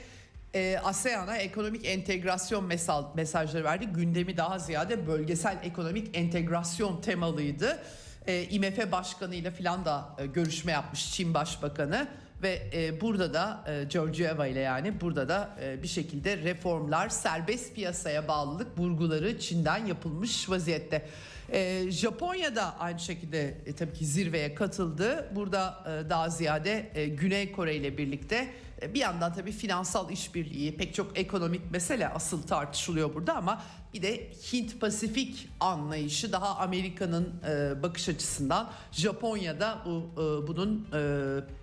e, 0.55 0.79
ASEAN'a 0.83 1.38
ekonomik 1.38 1.85
entegrasyon 1.85 2.65
mesaj, 2.65 3.05
mesajları 3.15 3.63
verdi. 3.63 3.85
Gündemi 3.85 4.38
daha 4.38 4.59
ziyade 4.59 5.07
bölgesel 5.07 5.57
ekonomik 5.63 6.17
entegrasyon 6.17 7.01
temalıydı. 7.01 7.79
E, 8.27 8.43
IMF 8.43 8.91
başkanıyla 8.91 9.51
filan 9.51 9.85
da 9.85 10.15
e, 10.17 10.25
görüşme 10.25 10.71
yapmış 10.71 11.13
Çin 11.13 11.33
Başbakanı 11.33 12.07
ve 12.41 12.69
e, 12.73 13.01
burada 13.01 13.33
da 13.33 13.63
e, 13.67 13.83
Georgieva 13.83 14.47
ile 14.47 14.59
yani 14.59 15.01
burada 15.01 15.29
da 15.29 15.49
e, 15.62 15.83
bir 15.83 15.88
şekilde 15.88 16.38
reformlar, 16.38 17.09
serbest 17.09 17.75
piyasaya 17.75 18.27
bağlılık 18.27 18.79
vurguları 18.79 19.39
Çin'den 19.39 19.85
yapılmış 19.85 20.49
vaziyette. 20.49 21.05
E, 21.51 21.91
Japonya'da 21.91 22.79
aynı 22.79 22.99
şekilde 22.99 23.57
e, 23.65 23.73
tabii 23.75 23.93
ki 23.93 24.05
zirveye 24.05 24.55
katıldı. 24.55 25.31
Burada 25.35 25.83
e, 25.85 26.09
daha 26.09 26.29
ziyade 26.29 26.89
e, 26.93 27.07
Güney 27.07 27.51
Kore 27.51 27.75
ile 27.75 27.97
birlikte 27.97 28.53
e, 28.81 28.93
bir 28.93 28.99
yandan 28.99 29.33
tabii 29.33 29.51
finansal 29.51 30.12
işbirliği 30.12 30.77
pek 30.77 30.93
çok 30.93 31.19
ekonomik 31.19 31.71
mesele 31.71 32.07
asıl 32.07 32.41
tartışılıyor 32.41 33.13
burada 33.13 33.35
ama 33.35 33.62
bir 33.93 34.01
de 34.01 34.29
Hint 34.53 34.81
Pasifik 34.81 35.49
anlayışı 35.59 36.31
daha 36.31 36.55
Amerika'nın 36.55 37.33
e, 37.49 37.83
bakış 37.83 38.09
açısından 38.09 38.71
Japonya'da 38.91 39.77
bu 39.85 40.21
e, 40.21 40.47
bunun 40.47 40.88
e, 40.93 41.01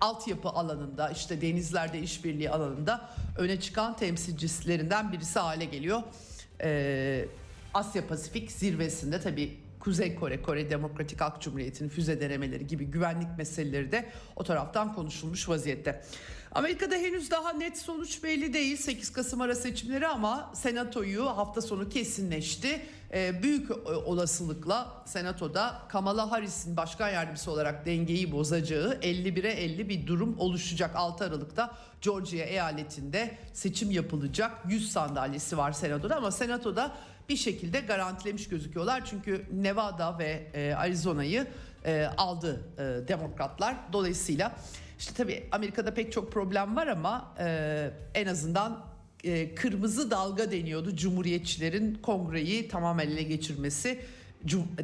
altyapı 0.01 0.49
alanında 0.49 1.09
işte 1.09 1.41
denizlerde 1.41 1.99
işbirliği 1.99 2.49
alanında 2.51 3.09
öne 3.37 3.59
çıkan 3.59 3.95
temsilcilerinden 3.95 5.11
birisi 5.11 5.39
hale 5.39 5.65
geliyor. 5.65 6.01
E, 6.61 7.25
Asya 7.73 8.07
Pasifik 8.07 8.51
zirvesinde 8.51 9.21
tabii 9.21 9.66
Kuzey 9.87 10.15
Kore, 10.15 10.41
Kore 10.41 10.69
Demokratik 10.69 11.21
Halk 11.21 11.41
Cumhuriyeti'nin 11.41 11.89
füze 11.89 12.21
denemeleri 12.21 12.67
gibi 12.67 12.85
güvenlik 12.85 13.27
meseleleri 13.37 13.91
de 13.91 14.09
o 14.35 14.43
taraftan 14.43 14.93
konuşulmuş 14.93 15.49
vaziyette. 15.49 16.03
Amerika'da 16.51 16.95
henüz 16.95 17.31
daha 17.31 17.53
net 17.53 17.77
sonuç 17.77 18.23
belli 18.23 18.53
değil 18.53 18.77
8 18.77 19.11
Kasım 19.11 19.41
ara 19.41 19.55
seçimleri 19.55 20.07
ama 20.07 20.51
senatoyu 20.55 21.25
hafta 21.25 21.61
sonu 21.61 21.89
kesinleşti. 21.89 22.81
Ee, 23.13 23.43
büyük 23.43 23.87
olasılıkla 23.87 25.03
senatoda 25.05 25.81
Kamala 25.89 26.31
Harris'in 26.31 26.77
başkan 26.77 27.09
yardımcısı 27.09 27.51
olarak 27.51 27.85
dengeyi 27.85 28.31
bozacağı 28.31 28.93
51'e 28.93 29.51
50 29.51 29.89
bir 29.89 30.07
durum 30.07 30.35
oluşacak 30.39 30.95
6 30.95 31.25
Aralık'ta 31.25 31.77
Georgia 32.01 32.45
eyaletinde 32.45 33.37
seçim 33.53 33.91
yapılacak 33.91 34.51
100 34.69 34.91
sandalyesi 34.91 35.57
var 35.57 35.71
senatoda 35.71 36.15
ama 36.15 36.31
senatoda 36.31 36.91
bir 37.29 37.35
şekilde 37.35 37.79
garantilemiş 37.79 38.49
gözüküyorlar. 38.49 39.05
Çünkü 39.05 39.45
Nevada 39.51 40.19
ve 40.19 40.47
e, 40.53 40.73
Arizona'yı 40.73 41.47
e, 41.85 42.05
aldı 42.17 42.61
e, 42.77 43.07
demokratlar. 43.07 43.75
Dolayısıyla 43.93 44.55
işte 44.99 45.13
tabii 45.13 45.43
Amerika'da 45.51 45.93
pek 45.93 46.11
çok 46.11 46.31
problem 46.31 46.75
var 46.75 46.87
ama 46.87 47.35
e, 47.39 47.89
en 48.13 48.27
azından 48.27 48.85
e, 49.23 49.55
kırmızı 49.55 50.11
dalga 50.11 50.51
deniyordu 50.51 50.95
Cumhuriyetçilerin 50.95 51.95
kongreyi 51.95 52.67
tamamen 52.67 53.07
ele 53.07 53.23
geçirmesi. 53.23 53.99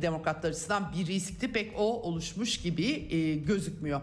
Demokratlar 0.01 0.49
açısından 0.49 0.93
bir 0.97 1.08
riskti 1.08 1.51
pek 1.51 1.71
o 1.77 2.01
oluşmuş 2.01 2.62
gibi 2.62 3.15
e, 3.15 3.36
gözükmüyor. 3.36 4.01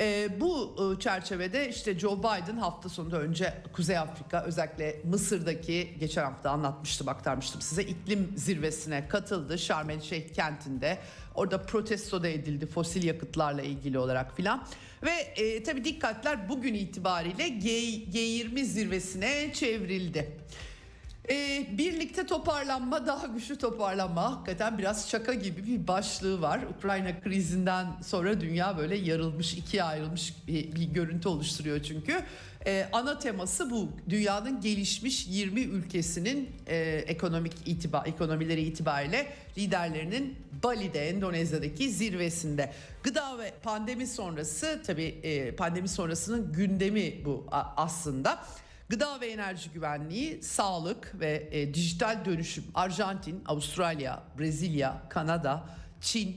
E, 0.00 0.28
bu 0.40 0.76
çerçevede 1.00 1.68
işte 1.68 1.98
Joe 1.98 2.18
Biden 2.18 2.56
hafta 2.56 2.88
sonunda 2.88 3.20
önce 3.20 3.54
Kuzey 3.72 3.98
Afrika 3.98 4.44
özellikle 4.44 5.00
Mısır'daki 5.04 5.96
geçen 6.00 6.24
hafta 6.24 6.50
anlatmıştım 6.50 7.08
aktarmıştım 7.08 7.60
size 7.60 7.82
iklim 7.82 8.32
zirvesine 8.36 9.08
katıldı 9.08 9.58
Şarm 9.58 9.90
El 9.90 10.00
Şeyh 10.00 10.28
kentinde. 10.28 10.98
Orada 11.34 11.62
protesto 11.62 12.22
da 12.22 12.28
edildi 12.28 12.66
fosil 12.66 13.02
yakıtlarla 13.04 13.62
ilgili 13.62 13.98
olarak 13.98 14.36
filan. 14.36 14.66
Ve 15.02 15.10
e, 15.10 15.62
tabii 15.62 15.84
dikkatler 15.84 16.48
bugün 16.48 16.74
itibariyle 16.74 17.48
G, 17.48 17.70
G20 17.70 18.64
zirvesine 18.64 19.52
çevrildi. 19.52 20.38
Ee, 21.30 21.66
birlikte 21.78 22.26
toparlanma 22.26 23.06
daha 23.06 23.26
güçlü 23.26 23.58
toparlanma 23.58 24.32
hakikaten 24.32 24.78
biraz 24.78 25.08
şaka 25.08 25.34
gibi 25.34 25.66
bir 25.66 25.86
başlığı 25.86 26.42
var. 26.42 26.60
Ukrayna 26.78 27.20
krizinden 27.20 27.86
sonra 28.06 28.40
dünya 28.40 28.78
böyle 28.78 28.96
yarılmış 28.96 29.54
ikiye 29.54 29.82
ayrılmış 29.82 30.34
bir, 30.48 30.74
bir 30.74 30.82
görüntü 30.82 31.28
oluşturuyor 31.28 31.82
çünkü. 31.82 32.24
Ee, 32.66 32.88
ana 32.92 33.18
teması 33.18 33.70
bu 33.70 33.88
dünyanın 34.08 34.60
gelişmiş 34.60 35.26
20 35.28 35.60
ülkesinin 35.60 36.50
e, 36.66 37.04
ekonomik 37.06 37.52
itibar 37.66 38.06
ekonomileri 38.06 38.62
itibariyle 38.62 39.26
liderlerinin 39.58 40.36
Bali'de 40.62 41.08
Endonezya'daki 41.08 41.90
zirvesinde. 41.90 42.72
Gıda 43.02 43.38
ve 43.38 43.52
pandemi 43.62 44.06
sonrası 44.06 44.82
tabii 44.86 45.18
e, 45.22 45.56
pandemi 45.56 45.88
sonrasının 45.88 46.52
gündemi 46.52 47.24
bu 47.24 47.46
aslında. 47.76 48.44
Gıda 48.88 49.20
ve 49.20 49.26
enerji 49.26 49.70
güvenliği, 49.70 50.42
sağlık 50.42 51.20
ve 51.20 51.48
e, 51.50 51.74
dijital 51.74 52.24
dönüşüm 52.24 52.64
Arjantin, 52.74 53.42
Avustralya, 53.46 54.22
Brezilya, 54.38 55.02
Kanada, 55.08 55.68
Çin, 56.00 56.36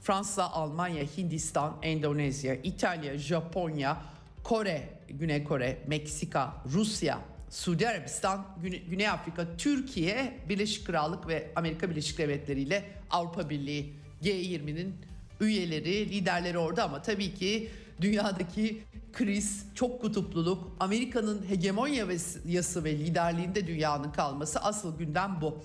Fransa, 0.00 0.50
Almanya, 0.50 1.04
Hindistan, 1.16 1.76
Endonezya, 1.82 2.54
İtalya, 2.54 3.18
Japonya, 3.18 4.02
Kore, 4.44 4.88
Güney 5.08 5.44
Kore, 5.44 5.78
Meksika, 5.86 6.54
Rusya, 6.72 7.18
Suudi 7.50 7.88
Arabistan, 7.88 8.46
Güney, 8.62 8.82
Güney 8.82 9.08
Afrika, 9.08 9.56
Türkiye, 9.58 10.38
Birleşik 10.48 10.86
Krallık 10.86 11.28
ve 11.28 11.50
Amerika 11.56 11.90
Birleşik 11.90 12.18
Devletleri 12.18 12.60
ile 12.60 12.84
Avrupa 13.10 13.50
Birliği 13.50 13.92
G20'nin 14.22 14.96
üyeleri, 15.40 16.10
liderleri 16.10 16.58
orada 16.58 16.84
ama 16.84 17.02
tabii 17.02 17.34
ki 17.34 17.70
dünyadaki 18.00 18.82
kriz, 19.18 19.66
çok 19.74 20.00
kutupluluk, 20.00 20.76
Amerika'nın 20.80 21.48
hegemonyası 21.48 22.84
ve 22.84 22.98
liderliğinde 22.98 23.66
dünyanın 23.66 24.12
kalması 24.12 24.60
asıl 24.60 24.98
gündem 24.98 25.38
bu. 25.40 25.58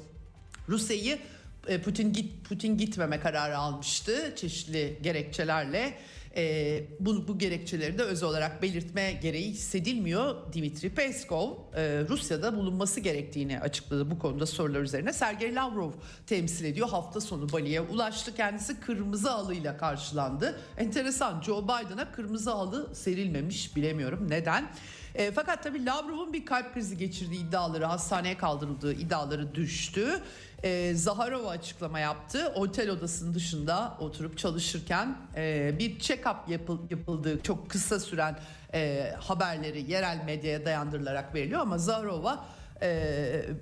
Rusya'yı 0.69 1.19
e, 1.67 1.81
Putin 1.81 2.13
git 2.13 2.49
Putin 2.49 2.77
gitmeme 2.77 3.19
kararı 3.19 3.57
almıştı 3.57 4.33
çeşitli 4.35 4.99
gerekçelerle. 5.03 5.97
E, 6.37 6.83
bu, 6.99 7.27
bu 7.27 7.37
gerekçeleri 7.37 7.97
de 7.97 8.03
öz 8.03 8.23
olarak 8.23 8.61
belirtme 8.61 9.11
gereği 9.11 9.51
hissedilmiyor. 9.51 10.53
Dimitri 10.53 10.89
Peskov 10.89 11.51
e, 11.75 12.05
Rusya'da 12.09 12.57
bulunması 12.57 12.99
gerektiğini 12.99 13.59
açıkladı 13.59 14.11
bu 14.11 14.19
konuda 14.19 14.45
sorular 14.45 14.81
üzerine. 14.81 15.13
Sergey 15.13 15.55
Lavrov 15.55 15.91
temsil 16.27 16.65
ediyor. 16.65 16.89
Hafta 16.89 17.21
sonu 17.21 17.51
Bali'ye 17.51 17.81
ulaştı. 17.81 18.35
Kendisi 18.35 18.79
kırmızı 18.79 19.29
halıyla 19.29 19.77
karşılandı. 19.77 20.59
Enteresan 20.77 21.41
Joe 21.41 21.63
Biden'a 21.63 22.11
kırmızı 22.11 22.51
halı 22.51 22.95
serilmemiş 22.95 23.75
bilemiyorum 23.75 24.25
neden. 24.29 24.69
E, 25.15 25.31
fakat 25.31 25.63
tabii 25.63 25.85
Lavrov'un 25.85 26.33
bir 26.33 26.45
kalp 26.45 26.73
krizi 26.73 26.97
geçirdiği 26.97 27.47
iddiaları, 27.47 27.85
hastaneye 27.85 28.37
kaldırıldığı 28.37 28.93
iddiaları 28.93 29.55
düştü. 29.55 30.21
E, 30.63 30.93
Zaharova 30.95 31.49
açıklama 31.49 31.99
yaptı. 31.99 32.51
Otel 32.55 32.89
odasının 32.89 33.33
dışında 33.33 33.97
oturup 33.99 34.37
çalışırken 34.37 35.17
e, 35.35 35.75
bir 35.79 35.99
check-up 35.99 36.51
yapıl, 36.51 36.79
yapıldığı 36.89 37.41
çok 37.41 37.69
kısa 37.69 37.99
süren 37.99 38.39
e, 38.73 39.11
haberleri 39.19 39.91
yerel 39.91 40.23
medyaya 40.25 40.65
dayandırılarak 40.65 41.35
veriliyor 41.35 41.61
ama 41.61 41.77
Zaharova 41.77 42.45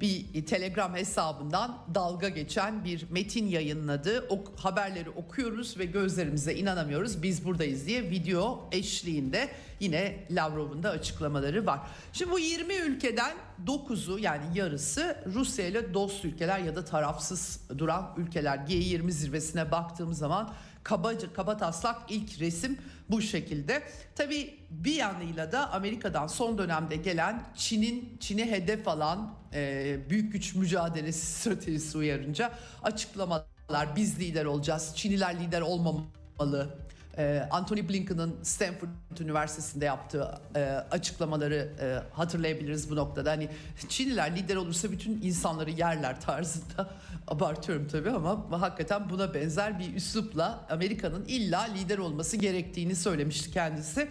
bir 0.02 0.46
telegram 0.46 0.96
hesabından 0.96 1.78
dalga 1.96 2.30
geçen 2.30 2.84
bir 2.86 3.06
metin 3.10 3.48
yayınladı. 3.48 4.28
O 4.30 4.44
haberleri 4.56 5.10
okuyoruz 5.10 5.78
ve 5.80 5.86
gözlerimize 5.86 6.54
inanamıyoruz. 6.54 7.24
Biz 7.24 7.46
buradayız 7.46 7.88
diye 7.88 8.04
video 8.10 8.70
eşliğinde 8.72 9.50
yine 9.80 10.26
Lavrov'un 10.32 10.84
da 10.84 10.90
açıklamaları 10.90 11.66
var. 11.66 11.80
Şimdi 12.14 12.32
bu 12.32 12.40
20 12.40 12.76
ülkeden 12.76 13.32
9'u 13.66 14.20
yani 14.20 14.44
yarısı 14.56 15.18
Rusya 15.34 15.66
ile 15.66 15.94
dost 15.94 16.26
ülkeler 16.26 16.60
ya 16.60 16.76
da 16.76 16.86
tarafsız 16.86 17.60
duran 17.78 18.14
ülkeler. 18.18 18.58
G20 18.58 19.12
zirvesine 19.12 19.72
baktığım 19.72 20.14
zaman 20.14 20.54
kabaca 20.84 21.34
kaba 21.34 21.58
taslak 21.58 22.12
ilk 22.12 22.40
resim 22.40 22.78
bu 23.10 23.22
şekilde. 23.22 23.84
Tabii 24.16 24.60
bir 24.70 24.96
yanıyla 24.96 25.52
da 25.52 25.72
Amerika'dan 25.72 26.28
son 26.28 26.58
dönemde 26.58 26.96
gelen 26.96 27.44
Çin'in 27.56 28.18
Çin'i 28.20 28.52
hedef 28.52 28.88
alan 28.88 29.34
e, 29.54 29.98
büyük 30.10 30.34
güç 30.34 30.56
mücadelesi 30.56 31.26
stratejisi 31.40 31.98
uyarınca 31.98 32.52
açıklamalar 32.84 33.96
biz 33.96 34.20
lider 34.20 34.46
olacağız. 34.46 34.94
Çinliler 34.96 35.40
lider 35.40 35.62
olmamalı 35.62 36.78
e, 37.18 37.48
Anthony 37.52 37.90
Blinken'ın 37.90 38.36
Stanford 38.44 38.90
Üniversitesi'nde 39.20 39.86
yaptığı 39.86 40.40
e, 40.56 40.60
açıklamaları 40.92 41.70
e, 41.82 42.16
hatırlayabiliriz 42.16 42.92
bu 42.92 42.96
noktada. 42.96 43.32
Hani 43.32 43.50
Çinliler 43.90 44.36
lider 44.36 44.56
olursa 44.56 44.92
bütün 44.92 45.22
insanları 45.22 45.72
yerler 45.72 46.22
tarzında 46.22 46.90
abartıyorum 47.28 47.88
tabii 47.88 48.10
ama 48.10 48.62
hakikaten 48.62 49.10
buna 49.10 49.34
benzer 49.34 49.80
bir 49.80 49.96
üslupla 49.96 50.66
Amerika'nın 50.70 51.26
illa 51.28 51.62
lider 51.62 51.98
olması 51.98 52.38
gerektiğini 52.38 52.96
söylemişti 52.96 53.52
kendisi. 53.52 54.08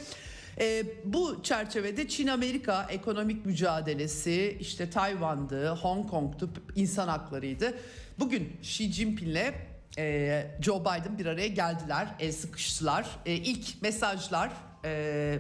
E, 0.60 0.84
bu 1.04 1.42
çerçevede 1.42 2.08
Çin-Amerika 2.08 2.86
ekonomik 2.90 3.46
mücadelesi 3.46 4.56
işte 4.60 4.90
Tayvan'dı, 4.90 5.68
Hong 5.68 6.10
Kong'tu, 6.10 6.50
insan 6.76 7.08
haklarıydı. 7.08 7.74
Bugün 8.18 8.56
Xi 8.62 8.92
Jinping'le 8.92 9.69
e, 9.98 10.46
Joe 10.61 10.81
Biden 10.81 11.18
bir 11.18 11.26
araya 11.26 11.48
geldiler, 11.48 12.09
el 12.20 12.33
sıkıştılar. 12.33 13.07
E, 13.26 13.33
ilk 13.35 13.83
mesajlar 13.83 14.53
e, 14.85 15.38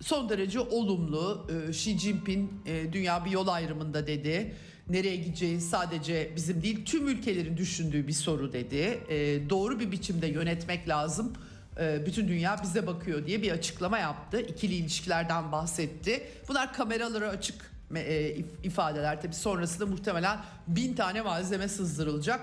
son 0.00 0.28
derece 0.28 0.60
olumlu. 0.60 1.46
E, 1.66 1.70
Xi 1.70 1.98
Jinping 1.98 2.50
e, 2.66 2.92
dünya 2.92 3.24
bir 3.24 3.30
yol 3.30 3.48
ayrımında 3.48 4.06
dedi. 4.06 4.54
Nereye 4.88 5.16
gideceği 5.16 5.60
sadece 5.60 6.32
bizim 6.36 6.62
değil 6.62 6.84
tüm 6.84 7.08
ülkelerin 7.08 7.56
düşündüğü 7.56 8.08
bir 8.08 8.12
soru 8.12 8.52
dedi. 8.52 9.00
E, 9.08 9.50
doğru 9.50 9.80
bir 9.80 9.92
biçimde 9.92 10.26
yönetmek 10.26 10.88
lazım. 10.88 11.32
E, 11.80 12.06
bütün 12.06 12.28
dünya 12.28 12.56
bize 12.62 12.86
bakıyor 12.86 13.26
diye 13.26 13.42
bir 13.42 13.50
açıklama 13.50 13.98
yaptı. 13.98 14.40
İkili 14.40 14.74
ilişkilerden 14.74 15.52
bahsetti. 15.52 16.22
Bunlar 16.48 16.72
kameralara 16.72 17.28
açık 17.28 17.70
e, 17.96 18.36
ifadeler 18.62 19.22
tabii 19.22 19.34
sonrasında 19.34 19.86
muhtemelen 19.86 20.38
bin 20.68 20.94
tane 20.94 21.22
malzeme 21.22 21.68
sızdırılacak. 21.68 22.40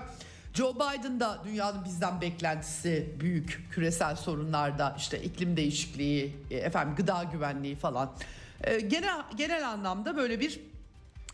Joe 0.54 0.74
Biden 0.74 1.20
da 1.20 1.38
dünyanın 1.44 1.84
bizden 1.84 2.20
beklentisi 2.20 3.12
büyük 3.20 3.66
küresel 3.70 4.16
sorunlarda 4.16 4.94
işte 4.98 5.22
iklim 5.22 5.56
değişikliği, 5.56 6.36
e, 6.50 6.56
efendim 6.56 6.94
gıda 6.96 7.24
güvenliği 7.32 7.76
falan. 7.76 8.12
E, 8.64 8.80
genel 8.80 9.22
genel 9.36 9.68
anlamda 9.68 10.16
böyle 10.16 10.40
bir 10.40 10.60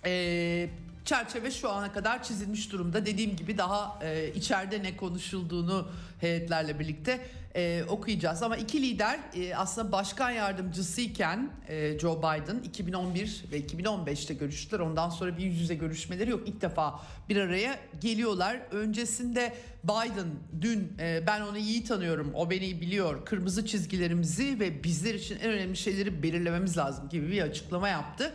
e, 0.04 0.70
çerçeve 1.08 1.50
şu 1.50 1.70
ana 1.70 1.92
kadar 1.92 2.22
çizilmiş 2.22 2.72
durumda. 2.72 3.06
Dediğim 3.06 3.36
gibi 3.36 3.58
daha 3.58 3.98
e, 4.02 4.32
içeride 4.34 4.82
ne 4.82 4.96
konuşulduğunu 4.96 5.88
heyetlerle 6.20 6.78
birlikte 6.78 7.26
e, 7.54 7.84
okuyacağız. 7.88 8.42
Ama 8.42 8.56
iki 8.56 8.82
lider 8.82 9.18
e, 9.36 9.56
aslında 9.56 9.92
başkan 9.92 10.30
yardımcısıyken 10.30 11.50
e, 11.68 11.98
Joe 11.98 12.18
Biden 12.18 12.62
2011 12.64 13.44
ve 13.52 13.60
2015'te 13.60 14.34
görüştüler. 14.34 14.80
Ondan 14.80 15.10
sonra 15.10 15.38
bir 15.38 15.44
yüz 15.44 15.60
yüze 15.60 15.74
görüşmeleri 15.74 16.30
yok. 16.30 16.48
İlk 16.48 16.60
defa 16.60 17.00
bir 17.28 17.36
araya 17.36 17.78
geliyorlar. 18.00 18.60
Öncesinde 18.70 19.54
Biden 19.84 20.28
dün 20.60 20.92
e, 21.00 21.22
ben 21.26 21.40
onu 21.40 21.58
iyi 21.58 21.84
tanıyorum, 21.84 22.32
o 22.34 22.50
beni 22.50 22.80
biliyor, 22.80 23.24
kırmızı 23.24 23.66
çizgilerimizi 23.66 24.60
ve 24.60 24.84
bizler 24.84 25.14
için 25.14 25.38
en 25.38 25.50
önemli 25.50 25.76
şeyleri 25.76 26.22
belirlememiz 26.22 26.76
lazım 26.76 27.08
gibi 27.08 27.30
bir 27.30 27.42
açıklama 27.42 27.88
yaptı. 27.88 28.34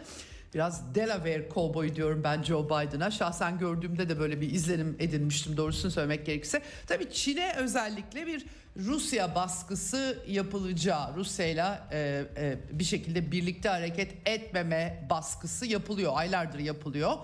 Biraz 0.54 0.96
Delaware 0.96 1.50
kovboyu 1.50 1.96
diyorum 1.96 2.24
ben 2.24 2.44
Joe 2.44 2.66
Biden'a. 2.66 3.12
Şahsen 3.12 3.58
gördüğümde 3.58 4.10
de 4.10 4.20
böyle 4.20 4.42
bir 4.42 4.52
izlenim 4.52 4.96
edinmiştim 5.00 5.58
doğrusunu 5.58 5.92
söylemek 5.92 6.26
gerekirse. 6.26 6.62
Tabii 6.88 7.12
Çin'e 7.12 7.54
özellikle 7.56 8.28
bir 8.28 8.46
Rusya 8.78 9.36
baskısı 9.36 10.18
yapılacağı, 10.28 11.16
Rusya'yla 11.16 11.88
e, 11.92 12.26
e, 12.38 12.58
bir 12.72 12.84
şekilde 12.84 13.32
birlikte 13.32 13.70
hareket 13.70 14.28
etmeme 14.28 15.08
baskısı 15.10 15.66
yapılıyor. 15.66 16.12
Aylardır 16.16 16.60
yapılıyor. 16.60 17.18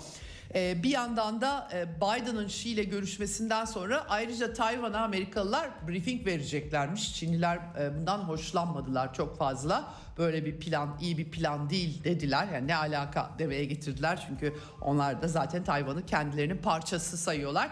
E, 0.55 0.83
bir 0.83 0.89
yandan 0.89 1.41
da 1.41 1.69
e, 1.73 1.95
Biden'ın 1.95 2.45
Xi 2.45 2.69
ile 2.69 2.83
görüşmesinden 2.83 3.65
sonra 3.65 4.05
ayrıca 4.09 4.53
Tayvan'a 4.53 4.99
Amerikalılar 4.99 5.69
briefing 5.87 6.25
vereceklermiş. 6.25 7.15
Çinliler 7.15 7.59
e, 7.79 7.97
bundan 7.97 8.17
hoşlanmadılar 8.17 9.13
çok 9.13 9.37
fazla. 9.37 9.93
Böyle 10.17 10.45
bir 10.45 10.59
plan 10.59 10.97
iyi 11.01 11.17
bir 11.17 11.31
plan 11.31 11.69
değil 11.69 12.03
dediler. 12.03 12.47
Yani 12.53 12.67
ne 12.67 12.75
alaka 12.75 13.31
demeye 13.39 13.65
getirdiler. 13.65 14.25
Çünkü 14.27 14.53
onlar 14.81 15.21
da 15.21 15.27
zaten 15.27 15.63
Tayvan'ı 15.63 16.05
kendilerinin 16.05 16.57
parçası 16.57 17.17
sayıyorlar. 17.17 17.69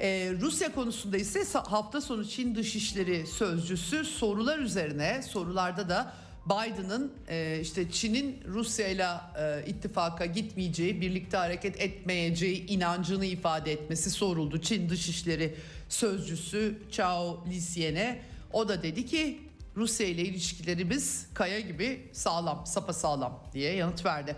Ee, 0.00 0.32
Rusya 0.40 0.74
konusunda 0.74 1.16
ise 1.16 1.58
hafta 1.58 2.00
sonu 2.00 2.28
Çin 2.28 2.54
Dışişleri 2.54 3.26
Sözcüsü 3.26 4.04
sorular 4.04 4.58
üzerine 4.58 5.22
sorularda 5.22 5.88
da 5.88 6.12
Biden'ın 6.46 7.12
e, 7.28 7.58
işte 7.62 7.90
Çin'in 7.90 8.42
Rusya 8.48 8.88
ile 8.88 9.06
ittifaka 9.66 10.26
gitmeyeceği, 10.26 11.00
birlikte 11.00 11.36
hareket 11.36 11.80
etmeyeceği 11.80 12.66
inancını 12.66 13.26
ifade 13.26 13.72
etmesi 13.72 14.10
soruldu. 14.10 14.60
Çin 14.60 14.88
Dışişleri 14.88 15.54
Sözcüsü 15.88 16.78
Chao 16.90 17.44
Lixian'e 17.50 18.22
o 18.52 18.68
da 18.68 18.82
dedi 18.82 19.06
ki 19.06 19.40
Rusya 19.76 20.06
ile 20.06 20.22
ilişkilerimiz 20.22 21.26
kaya 21.34 21.60
gibi 21.60 22.10
sağlam, 22.12 22.66
sapa 22.66 22.92
sağlam 22.92 23.42
diye 23.52 23.74
yanıt 23.74 24.04
verdi. 24.04 24.36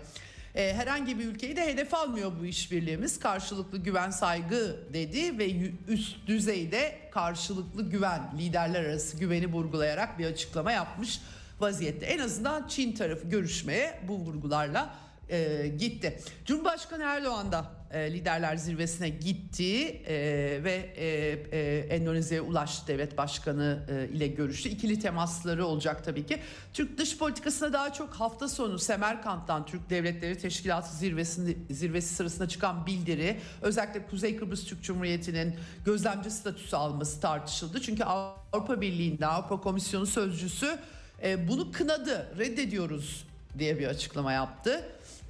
E, 0.55 0.73
herhangi 0.73 1.19
bir 1.19 1.25
ülkeyi 1.25 1.55
de 1.55 1.65
hedef 1.65 1.93
almıyor 1.93 2.31
bu 2.41 2.45
işbirliğimiz. 2.45 3.19
Karşılıklı 3.19 3.77
güven 3.77 4.09
saygı 4.09 4.79
dedi 4.93 5.37
ve 5.37 5.51
üst 5.87 6.27
düzeyde 6.27 6.99
karşılıklı 7.11 7.89
güven 7.89 8.21
liderler 8.37 8.83
arası 8.83 9.17
güveni 9.17 9.47
vurgulayarak 9.47 10.19
bir 10.19 10.25
açıklama 10.25 10.71
yapmış 10.71 11.19
vaziyette. 11.61 12.05
En 12.05 12.19
azından 12.19 12.67
Çin 12.67 12.91
tarafı 12.91 13.27
görüşmeye 13.27 13.99
bu 14.07 14.17
vurgularla 14.17 14.95
e, 15.29 15.67
gitti. 15.67 16.19
Cumhurbaşkanı 16.45 17.03
Erdoğan 17.03 17.51
da 17.51 17.71
e, 17.91 18.13
liderler 18.13 18.55
zirvesine 18.55 19.09
gitti 19.09 19.85
e, 19.85 20.15
ve 20.63 20.93
e, 20.95 21.07
e, 21.51 21.79
Endonezya'ya 21.79 22.43
ulaştı 22.43 22.87
devlet 22.87 23.17
başkanı 23.17 23.85
e, 23.89 24.15
ile 24.15 24.27
görüştü. 24.27 24.69
İkili 24.69 24.99
temasları 24.99 25.65
olacak 25.65 26.05
tabii 26.05 26.25
ki. 26.25 26.39
Türk 26.73 26.97
dış 26.97 27.17
politikasına 27.17 27.73
daha 27.73 27.93
çok 27.93 28.13
hafta 28.13 28.47
sonu 28.47 28.79
Semerkant'tan 28.79 29.65
Türk 29.65 29.89
Devletleri 29.89 30.37
Teşkilatı 30.37 30.95
zirvesinde, 30.97 31.73
zirvesi 31.73 32.15
sırasında 32.15 32.47
çıkan 32.47 32.85
bildiri 32.85 33.39
özellikle 33.61 34.07
Kuzey 34.07 34.35
Kıbrıs 34.35 34.65
Türk 34.65 34.83
Cumhuriyeti'nin 34.83 35.55
gözlemci 35.85 36.31
statüsü 36.31 36.75
alması 36.75 37.21
tartışıldı. 37.21 37.81
Çünkü 37.81 38.03
Avrupa 38.03 38.81
Birliği'nde 38.81 39.27
Avrupa 39.27 39.61
Komisyonu 39.61 40.05
sözcüsü 40.05 40.79
e, 41.23 41.47
bunu 41.47 41.71
kınadı, 41.71 42.27
reddediyoruz 42.37 43.27
diye 43.57 43.79
bir 43.79 43.87
açıklama 43.87 44.33
yaptı 44.33 44.85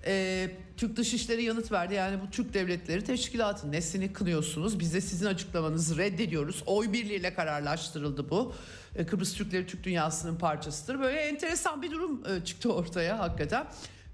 e, 0.06 0.52
Türk 0.78 0.98
Dışişleri 0.98 1.44
yanıt 1.44 1.72
verdi. 1.72 1.94
Yani 1.94 2.22
bu 2.22 2.32
Türk 2.32 2.54
Devletleri 2.54 3.04
Teşkilatı 3.04 3.72
nesini 3.72 4.14
kınıyorsunuz? 4.14 4.80
Biz 4.80 4.94
de 4.94 5.02
sizin 5.02 5.26
açıklamanızı 5.26 5.98
reddediyoruz. 5.98 6.64
Oy 6.66 6.94
birliğiyle 6.94 7.34
kararlaştırıldı 7.34 8.30
bu. 8.30 8.54
E, 8.96 9.06
Kıbrıs 9.06 9.34
Türkleri 9.34 9.68
Türk 9.68 9.84
dünyasının 9.84 10.36
parçasıdır. 10.36 11.00
Böyle 11.00 11.20
enteresan 11.20 11.82
bir 11.82 11.92
durum 11.92 12.24
e, 12.28 12.46
çıktı 12.46 12.74
ortaya 12.74 13.20
hakikaten. 13.20 13.68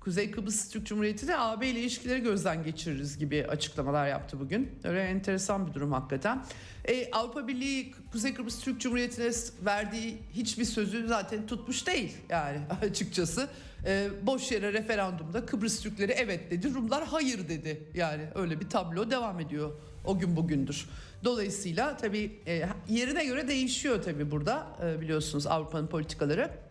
Kuzey 0.05 0.31
Kıbrıs 0.31 0.69
Türk 0.69 0.85
Cumhuriyeti 0.85 1.27
de 1.27 1.37
AB 1.37 1.67
ile 1.67 1.79
ilişkileri 1.79 2.23
gözden 2.23 2.63
geçiririz 2.63 3.17
gibi 3.17 3.45
açıklamalar 3.47 4.07
yaptı 4.07 4.39
bugün. 4.39 4.71
Öyle 4.83 5.01
enteresan 5.01 5.67
bir 5.67 5.73
durum 5.73 5.91
hakikaten. 5.91 6.45
E, 6.85 7.11
Avrupa 7.11 7.47
Birliği 7.47 7.93
Kuzey 8.11 8.33
Kıbrıs 8.33 8.59
Türk 8.59 8.81
Cumhuriyeti'ne 8.81 9.31
verdiği 9.65 10.17
hiçbir 10.33 10.65
sözü 10.65 11.07
zaten 11.07 11.47
tutmuş 11.47 11.87
değil 11.87 12.17
yani 12.29 12.59
açıkçası. 12.81 13.49
E, 13.85 14.09
boş 14.21 14.51
yere 14.51 14.73
referandumda 14.73 15.45
Kıbrıs 15.45 15.81
Türkleri 15.81 16.11
evet 16.11 16.51
dedi, 16.51 16.73
Rumlar 16.73 17.05
hayır 17.05 17.49
dedi. 17.49 17.83
Yani 17.93 18.23
öyle 18.35 18.59
bir 18.59 18.69
tablo 18.69 19.11
devam 19.11 19.39
ediyor 19.39 19.71
o 20.03 20.19
gün 20.19 20.35
bugündür. 20.35 20.89
Dolayısıyla 21.23 21.97
tabii 21.97 22.39
e, 22.47 22.69
yerine 22.89 23.25
göre 23.25 23.47
değişiyor 23.47 24.03
tabii 24.03 24.31
burada 24.31 24.67
e, 24.83 25.01
biliyorsunuz 25.01 25.47
Avrupa'nın 25.47 25.87
politikaları. 25.87 26.64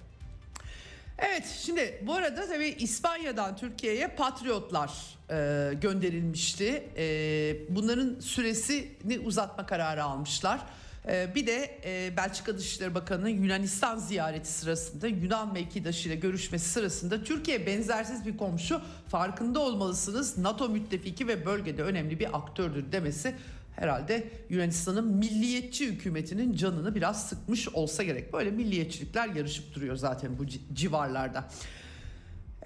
Evet 1.18 1.59
şimdi 1.61 2.03
bu 2.07 2.14
arada 2.14 2.46
tabii 2.46 2.66
İspanya'dan 2.79 3.57
Türkiye'ye 3.57 4.09
patriotlar 4.09 4.90
e, 5.31 5.74
gönderilmişti. 5.74 6.85
E, 6.96 7.57
bunların 7.68 8.20
süresini 8.20 9.18
uzatma 9.24 9.66
kararı 9.66 10.05
almışlar. 10.05 10.61
E, 11.09 11.35
bir 11.35 11.46
de 11.46 11.79
e, 11.85 12.16
Belçika 12.16 12.59
Dışişleri 12.59 12.94
Bakanı'nın 12.94 13.29
Yunanistan 13.29 13.98
ziyareti 13.98 14.48
sırasında 14.48 15.07
Yunan 15.07 15.53
mevkidaşıyla 15.53 16.16
görüşmesi 16.16 16.68
sırasında 16.68 17.24
Türkiye 17.24 17.66
benzersiz 17.66 18.27
bir 18.27 18.37
komşu 18.37 18.81
farkında 19.09 19.61
olmalısınız. 19.61 20.38
NATO 20.38 20.68
müttefiki 20.68 21.29
ve 21.29 21.46
bölgede 21.46 21.83
önemli 21.83 22.20
bir 22.20 22.37
aktördür 22.37 22.92
demesi 22.92 23.35
herhalde 23.76 24.28
Yunanistan'ın 24.48 25.16
milliyetçi 25.16 25.87
hükümetinin 25.87 26.56
canını 26.56 26.94
biraz 26.94 27.28
sıkmış 27.28 27.68
olsa 27.68 28.02
gerek. 28.02 28.32
Böyle 28.32 28.50
milliyetçilikler 28.50 29.28
yarışıp 29.28 29.74
duruyor 29.74 29.96
zaten 29.96 30.38
bu 30.38 30.46
civarlarda. 30.74 31.44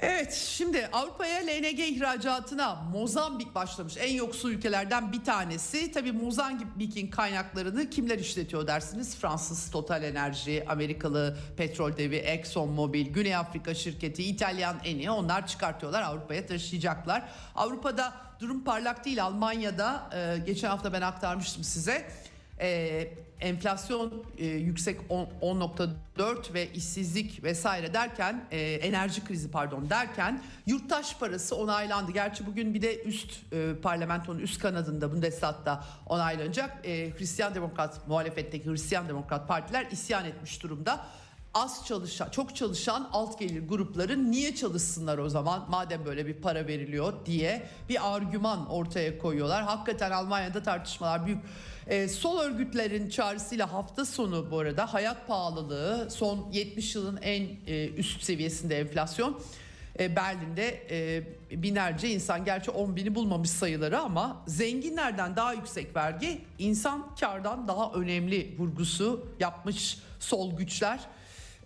Evet 0.01 0.33
şimdi 0.33 0.89
Avrupa'ya 0.93 1.41
LNG 1.41 1.79
ihracatına 1.79 2.75
Mozambik 2.75 3.55
başlamış. 3.55 3.97
En 3.97 4.15
yoksul 4.15 4.51
ülkelerden 4.51 5.13
bir 5.13 5.25
tanesi. 5.25 5.93
Tabii 5.93 6.13
Mozambik'in 6.13 7.09
kaynaklarını 7.11 7.91
kimler 7.91 8.19
işletiyor 8.19 8.67
dersiniz? 8.67 9.17
Fransız 9.17 9.71
Total 9.71 10.03
Enerji, 10.03 10.65
Amerikalı 10.69 11.39
petrol 11.57 11.97
devi 11.97 12.17
Exxon 12.17 12.69
Mobil, 12.69 13.07
Güney 13.07 13.37
Afrika 13.37 13.75
şirketi, 13.75 14.25
İtalyan 14.25 14.77
Eni 14.85 15.11
onlar 15.11 15.47
çıkartıyorlar 15.47 16.03
Avrupa'ya 16.03 16.47
taşıyacaklar. 16.47 17.29
Avrupa'da 17.55 18.28
durum 18.41 18.65
parlak 18.65 19.05
değil. 19.05 19.25
Almanya'da 19.25 20.11
e, 20.15 20.39
geçen 20.39 20.69
hafta 20.69 20.93
ben 20.93 21.03
aktarmıştım 21.03 21.65
size. 21.65 22.07
E, 22.61 23.09
enflasyon 23.41 24.25
e, 24.39 24.47
yüksek 24.47 25.01
10.4 25.11 26.55
ve 26.55 26.73
işsizlik 26.73 27.45
vesaire 27.45 27.95
derken 27.95 28.45
e, 28.51 28.61
enerji 28.61 29.25
krizi 29.25 29.51
pardon 29.51 29.91
derken 29.91 30.43
yurttaş 30.67 31.17
parası 31.17 31.57
onaylandı. 31.57 32.13
Gerçi 32.13 32.47
bugün 32.47 32.75
bir 32.75 32.83
de 32.83 33.03
üst 33.03 33.53
e, 33.53 33.75
parlamentonun 33.83 34.39
üst 34.39 34.61
kanadında 34.63 35.13
Bundestag'da 35.13 35.85
onaylanacak. 36.07 36.87
E, 36.87 37.11
Hristiyan 37.19 37.55
Demokrat 37.55 38.09
muhalefetteki 38.09 38.71
Hristiyan 38.71 39.09
Demokrat 39.09 39.49
partiler 39.49 39.87
isyan 39.91 40.25
etmiş 40.25 40.63
durumda 40.63 41.07
az 41.59 41.87
çalışan, 41.87 42.31
çok 42.31 42.57
çalışan 42.57 43.09
alt 43.13 43.39
gelir 43.39 43.69
grupları 43.69 44.31
niye 44.31 44.55
çalışsınlar 44.55 45.19
o 45.19 45.29
zaman 45.29 45.67
madem 45.71 46.05
böyle 46.05 46.27
bir 46.27 46.35
para 46.35 46.67
veriliyor 46.67 47.13
diye 47.27 47.69
bir 47.89 48.15
argüman 48.15 48.71
ortaya 48.71 49.19
koyuyorlar. 49.19 49.63
Hakikaten 49.63 50.11
Almanya'da 50.11 50.63
tartışmalar 50.63 51.27
büyük. 51.27 51.39
Ee, 51.87 52.09
sol 52.09 52.39
örgütlerin 52.39 53.09
çağrısıyla 53.09 53.73
hafta 53.73 54.05
sonu 54.05 54.51
bu 54.51 54.59
arada 54.59 54.95
hayat 54.95 55.27
pahalılığı 55.29 56.11
son 56.11 56.51
70 56.53 56.95
yılın 56.95 57.19
en 57.23 57.49
e, 57.67 57.89
üst 57.89 58.23
seviyesinde 58.23 58.79
enflasyon. 58.79 59.41
E, 60.01 60.17
Berlin'de 60.17 60.87
e, 60.91 61.63
binlerce 61.63 62.09
insan 62.09 62.45
gerçi 62.45 62.71
10 62.71 62.97
bini 62.97 63.15
bulmamış 63.15 63.51
sayıları 63.51 63.99
ama 64.01 64.43
zenginlerden 64.47 65.37
daha 65.37 65.53
yüksek 65.53 65.97
vergi 65.97 66.41
insan 66.59 67.15
kardan 67.21 67.69
daha 67.69 67.93
önemli 67.93 68.57
vurgusu 68.59 69.27
yapmış 69.41 69.99
sol 70.21 70.57
güçler 70.57 71.01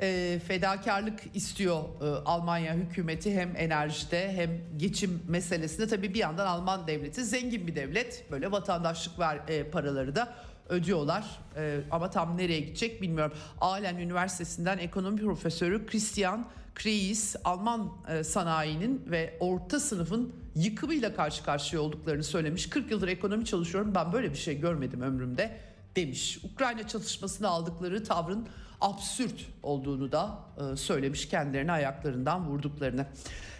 e, 0.02 0.40
fedakarlık 0.48 1.20
istiyor 1.34 1.82
e, 2.02 2.04
Almanya 2.04 2.74
hükümeti 2.74 3.34
hem 3.34 3.56
enerjide 3.56 4.32
hem 4.32 4.50
geçim 4.76 5.22
meselesinde. 5.28 5.86
Tabii 5.86 6.14
bir 6.14 6.18
yandan 6.18 6.46
Alman 6.46 6.86
devleti 6.86 7.24
zengin 7.24 7.66
bir 7.66 7.74
devlet. 7.74 8.30
Böyle 8.30 8.52
vatandaşlık 8.52 9.18
ver, 9.18 9.40
e, 9.48 9.70
paraları 9.70 10.16
da 10.16 10.34
ödüyorlar. 10.68 11.24
Ee, 11.56 11.80
ama 11.90 12.10
tam 12.10 12.36
nereye 12.36 12.60
gidecek 12.60 13.02
bilmiyorum. 13.02 13.36
Aalen 13.60 13.96
Üniversitesi'nden 13.96 14.78
ekonomi 14.78 15.20
profesörü 15.20 15.86
Christian 15.86 16.46
Kreis 16.74 17.36
Alman 17.44 17.92
e, 18.08 18.24
sanayinin 18.24 19.02
ve 19.06 19.36
orta 19.40 19.80
sınıfın 19.80 20.32
yıkımıyla 20.54 21.14
karşı 21.14 21.44
karşıya 21.44 21.82
olduklarını 21.82 22.24
söylemiş. 22.24 22.68
40 22.68 22.90
yıldır 22.90 23.08
ekonomi 23.08 23.44
çalışıyorum 23.44 23.94
ben 23.94 24.12
böyle 24.12 24.30
bir 24.30 24.38
şey 24.38 24.60
görmedim 24.60 25.00
ömrümde 25.00 25.56
demiş. 25.96 26.38
Ukrayna 26.52 26.88
çatışmasına 26.88 27.48
aldıkları 27.48 28.04
tavrın 28.04 28.48
absürt 28.82 29.46
olduğunu 29.62 30.12
da 30.12 30.38
e, 30.72 30.76
söylemiş 30.76 31.28
kendilerini 31.28 31.72
ayaklarından 31.72 32.48
vurduklarını. 32.48 33.06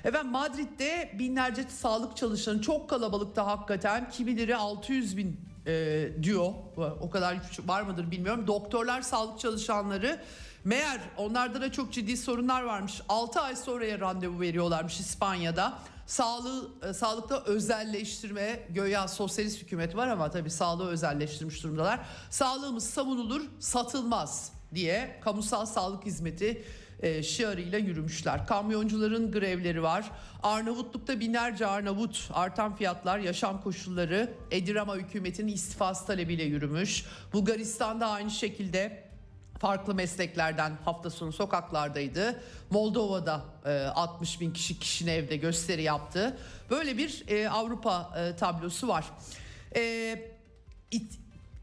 Efendim 0.05 0.33
Madrid'de 0.33 1.11
binlerce 1.19 1.63
sağlık 1.69 2.17
çalışanı 2.17 2.61
çok 2.61 2.91
kalabalıkta 2.91 3.47
hakikaten 3.47 4.11
kimileri 4.11 4.57
600 4.57 5.17
bin 5.17 5.41
e, 5.67 6.09
diyor 6.23 6.53
o 7.01 7.11
kadar 7.11 7.37
var 7.67 7.83
mıdır 7.83 8.11
bilmiyorum. 8.11 8.47
Doktorlar 8.47 9.03
sağlık 9.03 9.41
çalışanları 9.41 10.21
meğer 10.65 11.01
onlarda 11.17 11.61
da 11.61 11.73
çok 11.73 11.93
ciddi 11.93 12.17
sorunlar 12.17 12.63
varmış. 12.63 13.01
6 13.09 13.41
ay 13.41 13.57
sonraya 13.57 14.01
randevu 14.01 14.41
veriyorlarmış 14.41 15.01
İspanya'da. 15.01 15.79
Sağlığı, 16.07 16.71
e, 16.89 16.93
sağlıkta 16.93 17.43
özelleştirme 17.45 18.67
göya 18.71 19.09
sosyalist 19.09 19.63
hükümet 19.63 19.97
var 19.97 20.09
ama 20.09 20.31
tabii 20.31 20.51
sağlığı 20.51 20.89
özelleştirmiş 20.89 21.63
durumdalar. 21.63 22.01
Sağlığımız 22.31 22.91
savunulur 22.91 23.43
satılmaz 23.61 24.62
diye 24.75 25.21
kamusal 25.25 25.67
sağlık 25.67 26.07
hizmeti 26.07 26.65
e, 27.03 27.23
şiarıyla 27.23 27.79
yürümüşler. 27.79 28.47
Kamyoncuların 28.47 29.33
grevleri 29.33 29.83
var. 29.83 30.11
Arnavutluk'ta 30.43 31.21
binlerce 31.21 31.67
Arnavut 31.67 32.31
artan 32.33 32.77
fiyatlar, 32.77 33.19
yaşam 33.19 33.63
koşulları, 33.63 34.35
Edirama 34.51 34.97
hükümetinin 34.97 35.53
istifası 35.53 36.07
talebiyle 36.07 36.43
yürümüş. 36.43 37.05
Bulgaristan'da 37.33 38.07
aynı 38.07 38.31
şekilde 38.31 39.03
farklı 39.59 39.95
mesleklerden 39.95 40.79
hafta 40.85 41.11
sonu 41.11 41.33
sokaklardaydı. 41.33 42.43
Moldova'da 42.71 43.45
e, 43.67 43.71
60 43.71 44.41
bin 44.41 44.53
kişi 44.53 44.79
kişinin 44.79 45.11
evde 45.11 45.37
gösteri 45.37 45.83
yaptı. 45.83 46.37
Böyle 46.71 46.99
bir 46.99 47.25
e, 47.29 47.49
Avrupa 47.49 48.15
e, 48.19 48.37
tablosu 48.37 48.89
var. 48.89 49.05
E, 49.77 50.15
it, 50.91 51.13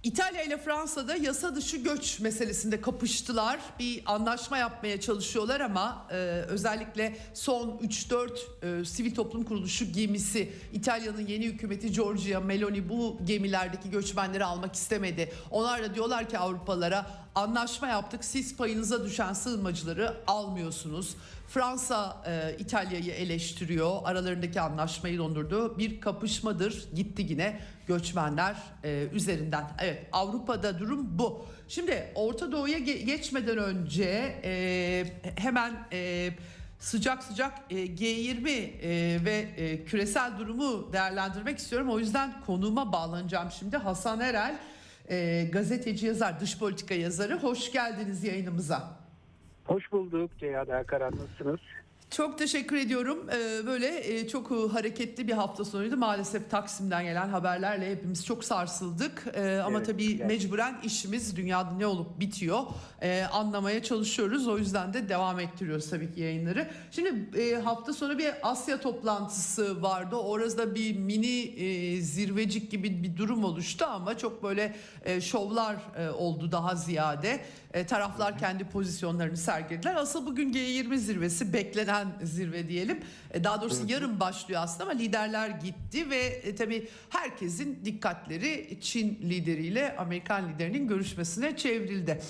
İtalya 0.04 0.44
ile 0.44 0.58
Fransa'da 0.58 1.16
yasa 1.16 1.56
dışı 1.56 1.78
göç 1.78 2.20
meselesinde 2.20 2.82
kapıştılar. 2.82 3.60
Bir 3.80 4.02
anlaşma 4.06 4.58
yapmaya 4.58 5.02
çalışıyorlar 5.02 5.60
ama 5.60 6.08
e, 6.12 6.16
özellikle 6.48 7.18
son 7.34 7.70
3-4 7.70 8.82
e, 8.82 8.86
sivil 8.86 9.16
toplum 9.16 9.44
kuruluşu 9.44 9.92
gemisi 9.92 10.54
İtalya'nın 10.74 11.28
yeni 11.28 11.46
hükümeti 11.46 11.92
Giorgia 11.92 12.40
Meloni 12.40 12.90
bu 12.90 13.18
gemilerdeki 13.24 13.90
göçmenleri 13.90 14.46
almak 14.46 14.76
istemedi. 14.76 15.34
Onlar 15.52 15.84
da 15.84 15.96
diyorlar 15.96 16.30
ki 16.30 16.38
Avrupalara 16.38 17.29
anlaşma 17.40 17.88
yaptık 17.88 18.26
siz 18.26 18.58
payınıza 18.58 19.06
düşen 19.06 19.34
sığınmacıları 19.34 20.18
almıyorsunuz. 20.28 21.16
Fransa 21.48 22.24
e, 22.28 22.56
İtalya'yı 22.60 23.12
eleştiriyor. 23.12 24.00
Aralarındaki 24.04 24.62
anlaşmayı 24.62 25.18
dondurdu. 25.18 25.78
Bir 25.78 26.02
kapışmadır. 26.02 26.86
Gitti 26.96 27.26
yine 27.30 27.60
göçmenler 27.88 28.56
e, 28.84 29.08
üzerinden. 29.14 29.72
Evet 29.80 30.08
Avrupa'da 30.12 30.80
durum 30.80 31.20
bu. 31.20 31.46
Şimdi 31.68 32.12
Orta 32.16 32.52
Doğu'ya 32.52 32.78
ge- 32.78 33.04
geçmeden 33.04 33.58
önce 33.58 34.40
e, 34.44 35.06
hemen 35.36 35.88
e, 35.94 36.30
sıcak 36.80 37.24
sıcak 37.24 37.54
e, 37.70 37.76
G20 37.76 38.50
e, 38.50 39.26
ve 39.26 39.38
e, 39.58 39.86
küresel 39.86 40.32
durumu 40.40 40.94
değerlendirmek 40.94 41.58
istiyorum. 41.58 41.90
O 41.90 42.00
yüzden 42.00 42.34
konuma 42.46 42.92
bağlanacağım 42.92 43.52
şimdi. 43.52 43.78
Hasan 43.78 44.20
Erel 44.20 44.58
e, 45.10 45.44
gazeteci 45.52 46.06
yazar, 46.06 46.40
dış 46.40 46.60
politika 46.60 46.94
yazarı. 46.94 47.38
Hoş 47.40 47.72
geldiniz 47.72 48.24
yayınımıza. 48.24 49.00
Hoş 49.66 49.92
bulduk 49.92 50.32
Ceyhan 50.40 50.70
Erkaran 50.70 51.14
nasılsınız? 51.14 51.60
Çok 52.12 52.38
teşekkür 52.38 52.78
ediyorum. 52.78 53.28
Ee, 53.30 53.66
böyle 53.66 54.14
e, 54.14 54.28
çok 54.28 54.52
e, 54.52 54.56
hareketli 54.74 55.28
bir 55.28 55.34
hafta 55.34 55.66
sonuydu. 55.66 55.98
Maalesef 55.98 56.50
Taksim'den 56.50 57.04
gelen 57.04 57.30
haberlerle 57.30 57.92
hepimiz 57.92 58.26
çok 58.26 58.44
sarsıldık. 58.44 59.26
Ee, 59.34 59.60
ama 59.66 59.78
Evet, 59.78 59.88
tabii 59.88 60.04
gerçekten. 60.04 60.28
mecburen 60.28 60.76
işimiz 60.84 61.36
dünyada 61.38 61.72
ne 61.72 61.86
olup 61.88 62.20
bitiyor 62.20 62.60
e, 63.02 63.24
anlamaya 63.24 63.84
çalışıyoruz. 63.84 64.48
O 64.48 64.58
yüzden 64.58 64.94
de 64.94 65.10
devam 65.10 65.40
ettiriyoruz 65.40 65.90
tabii 65.90 66.14
ki 66.14 66.22
yayınları. 66.22 66.68
Şimdi 66.92 67.60
hafta 67.64 67.94
sonu 67.94 68.18
bir 68.18 68.32
Asya 68.44 68.82
toplantısı 68.82 69.82
vardı. 69.82 70.16
Orada 70.16 70.76
bir 70.76 70.98
mini 70.98 72.02
zirvecik 72.02 72.72
gibi 72.72 73.04
bir 73.04 73.18
durum 73.18 73.44
oluştu 73.44 73.86
ama 73.86 74.18
çok 74.18 74.44
böyle 74.44 74.76
şovlar 75.22 75.76
oldu 76.18 76.52
daha 76.52 76.76
ziyade. 76.76 77.40
E, 77.74 77.86
taraflar 77.86 78.38
kendi 78.38 78.64
pozisyonlarını 78.64 79.38
sergilediler. 79.38 79.96
Asıl 79.96 80.26
bugün 80.26 80.54
G20 80.54 80.98
zirvesi 80.98 81.54
beklenen 81.54 82.08
zirve 82.24 82.70
diyelim. 82.70 83.00
E, 83.32 83.44
daha 83.44 83.62
doğrusu 83.62 83.84
yarın 83.88 84.20
başlıyor 84.20 84.62
aslında 84.64 84.84
ama 84.84 85.00
liderler 85.00 85.50
gitti 85.50 86.10
ve 86.10 86.18
e, 86.18 86.56
tabii 86.56 86.88
herkesin 87.10 87.80
dikkatleri 87.86 88.78
Çin 88.82 89.20
lideriyle 89.22 89.96
Amerikan 89.98 90.50
liderinin 90.50 90.88
görüşmesine 90.88 91.58
çevrildi. 91.58 92.22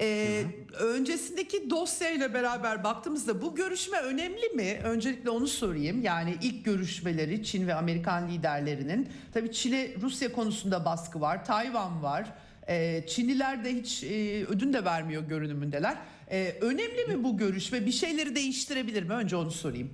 E, 0.00 0.42
öncesindeki 0.78 1.70
dosyayla 1.70 2.34
beraber 2.34 2.84
baktığımızda 2.84 3.42
bu 3.42 3.54
görüşme 3.54 3.98
önemli 3.98 4.48
mi? 4.48 4.80
Öncelikle 4.84 5.30
onu 5.30 5.46
sorayım. 5.46 6.02
Yani 6.02 6.36
ilk 6.42 6.64
görüşmeleri 6.64 7.44
Çin 7.44 7.66
ve 7.66 7.74
Amerikan 7.74 8.28
liderlerinin. 8.28 9.08
Tabii 9.34 9.52
Çin'e 9.52 9.88
Rusya 10.00 10.32
konusunda 10.32 10.84
baskı 10.84 11.20
var. 11.20 11.44
Tayvan 11.44 12.02
var. 12.02 12.32
Ee, 12.68 13.04
Çinliler 13.06 13.64
de 13.64 13.74
hiç 13.74 14.04
e, 14.04 14.44
ödün 14.46 14.72
de 14.72 14.84
vermiyor 14.84 15.22
görünümündeler. 15.28 15.96
Ee, 16.30 16.54
önemli 16.60 17.04
mi 17.08 17.24
bu 17.24 17.36
görüşme? 17.36 17.86
Bir 17.86 17.92
şeyleri 17.92 18.34
değiştirebilir 18.34 19.02
mi? 19.02 19.12
Önce 19.12 19.36
onu 19.36 19.50
sorayım. 19.50 19.90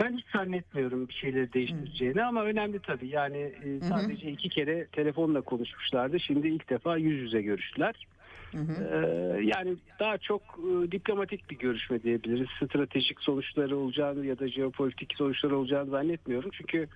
Ben 0.00 0.16
hiç 0.16 0.26
zannetmiyorum 0.32 1.08
bir 1.08 1.14
şeyleri 1.14 1.52
değiştireceğini 1.52 2.22
ama 2.22 2.44
önemli 2.44 2.78
tabii. 2.78 3.08
Yani 3.08 3.36
e, 3.38 3.80
sadece 3.88 4.30
iki 4.30 4.48
kere 4.48 4.86
telefonla 4.86 5.40
konuşmuşlardı. 5.40 6.20
Şimdi 6.20 6.48
ilk 6.48 6.70
defa 6.70 6.96
yüz 6.96 7.20
yüze 7.22 7.42
görüştüler. 7.42 8.06
Ee, 8.54 9.40
yani 9.42 9.76
daha 9.98 10.18
çok 10.18 10.42
e, 10.42 10.92
diplomatik 10.92 11.50
bir 11.50 11.58
görüşme 11.58 12.02
diyebiliriz. 12.02 12.48
Stratejik 12.56 13.20
sonuçları 13.20 13.76
olacağını 13.76 14.26
ya 14.26 14.38
da 14.38 14.48
jeopolitik 14.48 15.14
sonuçları 15.16 15.56
olacağını 15.56 15.90
zannetmiyorum. 15.90 16.50
Çünkü 16.52 16.88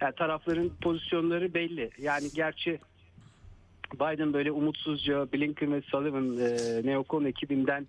yani 0.00 0.14
tarafların 0.14 0.70
pozisyonları 0.82 1.54
belli. 1.54 1.90
Yani 1.98 2.28
gerçi 2.34 2.78
Biden 3.94 4.32
böyle 4.32 4.52
umutsuzca 4.52 5.32
Blinken 5.32 5.72
ve 5.72 5.80
Sullivan 5.80 6.36
e, 6.36 6.86
neokon 6.86 7.24
ekibinden 7.24 7.86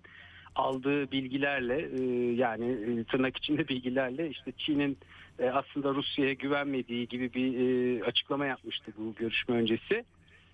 aldığı 0.54 1.12
bilgilerle 1.12 1.88
e, 1.98 2.32
yani 2.34 2.70
e, 2.72 3.04
tırnak 3.04 3.36
içinde 3.36 3.68
bilgilerle 3.68 4.30
işte 4.30 4.52
Çin'in 4.58 4.98
e, 5.38 5.50
aslında 5.50 5.94
Rusya'ya 5.94 6.32
güvenmediği 6.32 7.08
gibi 7.08 7.34
bir 7.34 7.58
e, 7.58 8.04
açıklama 8.04 8.46
yapmıştı 8.46 8.92
bu 8.98 9.14
görüşme 9.14 9.54
öncesi. 9.54 10.04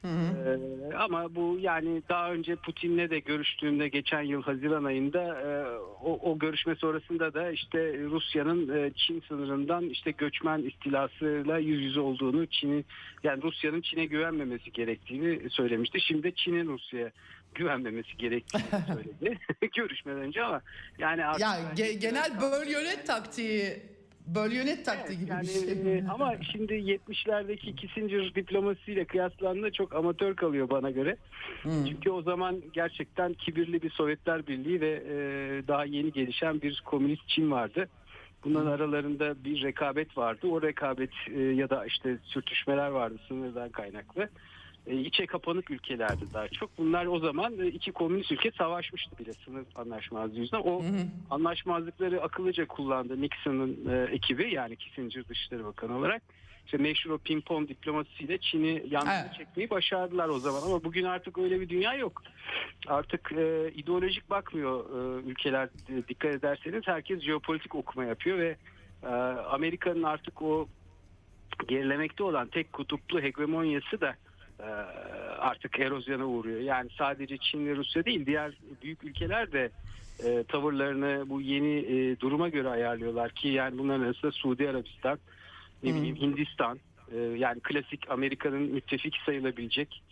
Ee, 0.05 0.95
ama 0.97 1.35
bu 1.35 1.59
yani 1.61 2.03
daha 2.09 2.33
önce 2.33 2.57
Putin'le 2.57 3.11
de 3.11 3.19
görüştüğümde 3.19 3.89
geçen 3.89 4.23
yıl 4.23 4.43
Haziran 4.43 4.85
ayında 4.85 5.41
e, 5.41 5.79
o, 6.03 6.31
o 6.31 6.39
görüşme 6.39 6.75
sonrasında 6.75 7.35
da 7.35 7.51
işte 7.51 7.79
Rusya'nın 7.99 8.79
e, 8.79 8.91
Çin 8.97 9.23
sınırından 9.29 9.85
işte 9.85 10.11
göçmen 10.11 10.63
istilasıyla 10.63 11.59
yüz 11.59 11.83
yüze 11.83 12.01
olduğunu 12.01 12.47
Çin'i 12.47 12.85
yani 13.25 13.43
Rusya'nın 13.43 13.81
Çin'e 13.81 14.07
güvenmemesi 14.07 14.73
gerektiğini 14.73 15.51
söylemişti. 15.51 16.01
Şimdi 16.01 16.35
Çin'in 16.35 16.67
Rusya'ya 16.67 17.11
güvenmemesi 17.55 18.17
gerektiğini 18.17 18.65
söyledi. 18.87 19.39
Görüşmeden 19.77 20.21
önce 20.21 20.43
ama 20.45 20.61
yani 20.99 21.25
artık 21.25 21.47
bence 21.71 21.83
ge- 21.83 21.99
genel 21.99 22.41
böl 22.41 22.67
yönet 22.71 23.07
taktiği, 23.07 23.83
böl 24.35 24.51
yönet 24.53 24.85
taktiği 24.85 25.15
Evet, 25.15 25.21
gibi 25.21 25.31
yani, 25.31 25.43
bir 25.43 25.83
şey. 25.85 25.99
e, 25.99 26.05
ama 26.09 26.35
şimdi 26.53 26.73
70'lerdeki 26.73 27.75
Kissinger 27.75 28.35
diplomasiyle 28.35 29.05
kıyaslandığında 29.05 29.71
çok 29.71 29.95
amatör 29.95 30.35
kalıyor 30.37 30.71
bana 30.71 30.91
göre. 30.91 31.17
Çünkü 31.63 32.11
o 32.11 32.23
zaman 32.23 32.63
gerçekten 32.73 33.33
kibirli 33.33 33.83
bir 33.83 33.91
Sovyetler 33.91 34.47
Birliği 34.47 34.81
ve 34.81 35.03
e, 35.09 35.15
daha 35.69 35.85
yeni 35.85 36.13
gelişen 36.13 36.63
bir 36.63 36.83
komünist 36.85 37.29
Çin 37.29 37.51
vardı. 37.51 37.89
Bunların 38.45 38.71
aralarında 38.71 39.45
bir 39.45 39.63
rekabet 39.63 40.19
vardı. 40.19 40.47
O 40.47 40.63
rekabet 40.63 41.11
e, 41.35 41.41
ya 41.41 41.71
da 41.71 41.87
işte 41.87 42.19
sürtüşmeler 42.23 42.89
vardı 42.89 43.19
sınırdan 43.29 43.69
kaynaklı. 43.69 44.29
E, 44.87 44.97
içe 45.01 45.27
kapanık 45.27 45.71
ülkelerdi 45.71 46.25
daha 46.35 46.49
çok. 46.49 46.79
Bunlar 46.79 47.07
o 47.07 47.19
zaman 47.19 47.59
e, 47.61 47.67
iki 47.67 47.93
komünist 47.93 48.33
ülke 48.33 48.51
savaşmıştı 48.51 49.19
bile 49.19 49.33
sınır 49.33 49.65
anlaşmazlığı 49.75 50.39
yüzünden. 50.39 50.63
O 50.65 50.83
anlaşmazlıkları 51.31 52.23
akıllıca 52.23 52.67
kullandı 52.67 53.21
Nixon'ın 53.21 53.91
e, 53.91 54.13
ekibi 54.13 54.55
yani 54.55 54.77
Kissinger 54.77 55.29
Dışişleri 55.29 55.65
Bakanı 55.65 55.97
olarak. 55.99 56.23
İşte 56.65 56.79
meşhur 56.79 57.11
o 57.11 57.15
ping-pong 57.17 57.69
diplomasisiyle 57.69 58.39
Çin'i 58.39 58.83
yanlarına 58.91 59.21
Evet. 59.25 59.35
çekmeyi 59.39 59.71
başardılar 59.71 60.29
o 60.29 60.39
zaman. 60.39 60.63
Ama 60.63 60.85
bugün 60.85 61.05
artık 61.05 61.39
öyle 61.39 61.61
bir 61.61 61.69
dünya 61.69 61.95
yok. 61.95 62.23
Artık 62.87 63.33
e, 63.33 63.73
ideolojik 63.75 64.31
bakmıyor 64.31 64.85
e, 64.91 65.23
ülkeler 65.31 65.69
e, 65.89 66.09
dikkat 66.09 66.31
ederseniz. 66.35 66.83
Herkes 66.87 67.21
jeopolitik 67.21 67.75
okuma 67.75 68.05
yapıyor 68.05 68.39
ve 68.39 68.57
e, 69.03 69.07
Amerika'nın 69.51 70.03
artık 70.03 70.43
o 70.43 70.69
gerilemekte 71.69 72.23
olan 72.23 72.49
tek 72.49 72.73
kutuplu 72.73 73.21
hegemonyası 73.21 74.01
da 74.01 74.17
artık 75.39 75.81
erozyona 75.81 76.25
uğruyor. 76.25 76.61
Yani 76.61 76.91
sadece 76.99 77.39
Çin 77.39 77.67
ve 77.67 77.77
Rusya 77.77 78.05
değil 78.05 78.27
diğer 78.27 78.53
büyük 78.83 79.05
ülkeler 79.05 79.53
de 79.53 79.71
e, 80.25 80.45
tavırlarını 80.49 81.25
bu 81.29 81.41
yeni 81.41 81.79
e, 81.79 82.21
duruma 82.21 82.49
göre 82.49 82.69
ayarlıyorlar 82.69 83.31
ki 83.31 83.49
yani 83.49 83.79
bunların 83.79 84.05
arasında 84.05 84.33
Suudi 84.33 84.69
Arabistan, 84.69 85.19
ne 85.83 85.95
bileyim 85.95 86.17
Hindistan 86.17 86.79
e, 87.13 87.19
yani 87.19 87.61
klasik 87.61 88.11
Amerika'nın 88.11 88.63
müttefik 88.63 89.17
sayılabilecek 89.27 90.03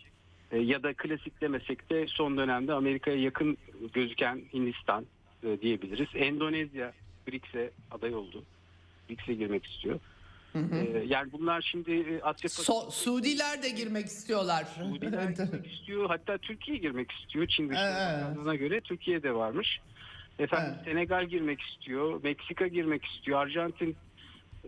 e, 0.51 0.57
ya 0.57 0.83
da 0.83 0.93
klasik 0.93 1.41
demesek 1.41 1.89
de 1.89 2.07
son 2.07 2.37
dönemde 2.37 2.73
Amerika'ya 2.73 3.17
yakın 3.17 3.57
gözüken 3.93 4.41
Hindistan 4.53 5.05
e, 5.43 5.61
diyebiliriz. 5.61 6.07
Endonezya 6.15 6.93
BRICS'e 7.27 7.71
aday 7.91 8.15
oldu. 8.15 8.43
BRICS'e 9.09 9.33
girmek 9.33 9.65
istiyor. 9.65 9.99
E, 10.73 11.03
yani 11.07 11.31
bunlar 11.31 11.61
şimdi 11.71 11.91
e, 11.91 12.21
Asya 12.21 12.49
So- 12.49 12.91
Suudiler 12.91 13.63
de 13.63 13.69
girmek 13.69 14.05
istiyorlar. 14.05 14.63
Suudiler 14.63 15.29
girmek 15.37 15.73
istiyor. 15.73 16.07
Hatta 16.07 16.37
Türkiye 16.37 16.77
girmek 16.77 17.11
istiyor. 17.11 17.47
Çin. 17.47 17.69
Dışişleri 17.69 18.21
Bakanlığı'na 18.21 18.55
göre 18.55 18.81
Türkiye 18.81 19.23
de 19.23 19.33
varmış. 19.35 19.79
Efendim 20.39 20.73
Evet. 20.75 20.85
Senegal 20.85 21.25
girmek 21.25 21.61
istiyor. 21.61 22.23
Meksika 22.23 22.67
girmek 22.67 23.05
istiyor. 23.05 23.39
Arjantin 23.39 23.95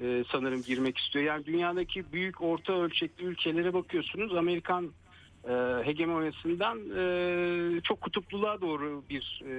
e, 0.02 0.24
sanırım 0.32 0.64
girmek 0.64 0.98
istiyor. 0.98 1.26
Yani 1.26 1.46
dünyadaki 1.46 2.12
büyük 2.14 2.42
orta 2.42 2.74
ölçekli 2.74 3.24
ülkelere 3.26 3.74
bakıyorsunuz. 3.74 4.36
Amerikan 4.36 4.92
e, 5.50 5.54
hegemonyasından 5.86 6.78
e, 6.98 7.82
çok 7.82 8.02
kutupluluğa 8.02 8.62
doğru 8.62 9.04
bir 9.10 9.42
e, 9.46 9.52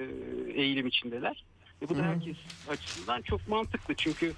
eğilim 0.63 0.87
içindeler. 0.87 1.45
E, 1.83 1.89
bu 1.89 1.99
da 1.99 2.03
herkes 2.03 2.37
açısından 2.71 3.23
çok 3.23 3.49
mantıklı. 3.49 3.95
Çünkü 3.95 4.33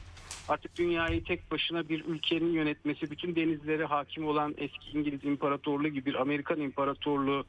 artık 0.49 0.76
dünyayı 0.76 1.24
tek 1.24 1.51
başına 1.51 1.88
bir 1.88 2.05
ülkenin 2.05 2.53
yönetmesi, 2.53 3.11
bütün 3.11 3.36
denizlere 3.36 3.84
hakim 3.84 4.26
olan 4.26 4.55
eski 4.59 4.90
İngiliz 4.99 5.24
İmparatorluğu 5.24 5.88
gibi 5.88 6.07
bir 6.07 6.14
Amerikan 6.14 6.61
İmparatorluğu, 6.61 7.45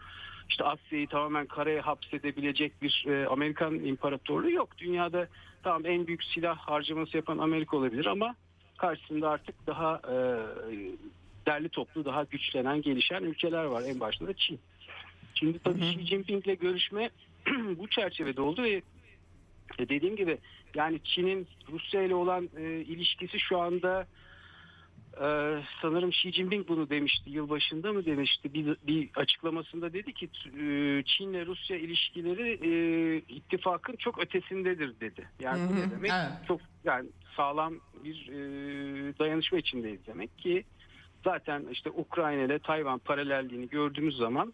işte 0.49 0.63
Asya'yı 0.63 1.07
tamamen 1.07 1.45
karaya 1.45 1.85
hapsedebilecek 1.85 2.81
bir 2.81 3.05
e, 3.07 3.27
Amerikan 3.27 3.73
İmparatorluğu 3.75 4.51
yok. 4.51 4.77
Dünyada 4.77 5.27
tamam 5.63 5.85
en 5.85 6.07
büyük 6.07 6.23
silah 6.23 6.57
harcaması 6.57 7.17
yapan 7.17 7.37
Amerika 7.37 7.77
olabilir 7.77 8.05
ama 8.05 8.35
karşısında 8.77 9.29
artık 9.29 9.67
daha 9.67 10.01
e, 10.07 10.15
derli 11.45 11.69
toplu, 11.69 12.05
daha 12.05 12.23
güçlenen, 12.23 12.81
gelişen 12.81 13.23
ülkeler 13.23 13.63
var. 13.63 13.83
En 13.87 13.99
başta 13.99 14.27
da 14.27 14.33
Çin. 14.33 14.59
Şimdi 15.35 15.59
tabii 15.59 15.85
Xi 15.85 16.05
Jinping'le 16.05 16.59
görüşme 16.59 17.09
bu 17.77 17.87
çerçevede 17.87 18.41
oldu 18.41 18.63
ve 18.63 18.81
e, 19.79 19.89
dediğim 19.89 20.15
gibi 20.15 20.37
yani 20.75 20.99
Çin'in 21.03 21.47
Rusya 21.71 22.03
ile 22.03 22.15
olan 22.15 22.49
e, 22.57 22.63
ilişkisi 22.63 23.39
şu 23.39 23.59
anda 23.59 24.07
e, 25.17 25.27
sanırım 25.81 26.09
Xi 26.09 26.31
Jinping 26.31 26.67
bunu 26.67 26.89
demişti 26.89 27.29
yılbaşında 27.29 27.93
mı 27.93 28.05
demişti 28.05 28.53
bir, 28.53 28.77
bir 28.87 29.09
açıklamasında 29.15 29.93
dedi 29.93 30.13
ki 30.13 30.25
e, 30.45 31.03
Çin'le 31.05 31.45
Rusya 31.45 31.77
ilişkileri 31.77 32.59
e, 32.61 33.17
ittifakın 33.17 33.95
çok 33.95 34.19
ötesindedir 34.19 34.99
dedi. 34.99 35.27
Yani 35.39 35.69
bu 35.69 35.73
Hı 35.73 35.77
hı, 35.77 35.87
ne 35.87 35.91
demek? 35.91 36.11
evet. 36.13 36.47
Çok 36.47 36.61
yani 36.83 37.09
sağlam 37.35 37.73
bir 38.03 38.27
e, 38.29 38.39
dayanışma 39.19 39.57
içindeyiz 39.57 40.07
demek 40.07 40.37
ki 40.37 40.63
zaten 41.23 41.65
işte 41.71 41.89
Ukrayna 41.89 42.41
ile 42.41 42.59
Tayvan 42.59 42.99
paralelliğini 42.99 43.69
gördüğümüz 43.69 44.17
zaman 44.17 44.53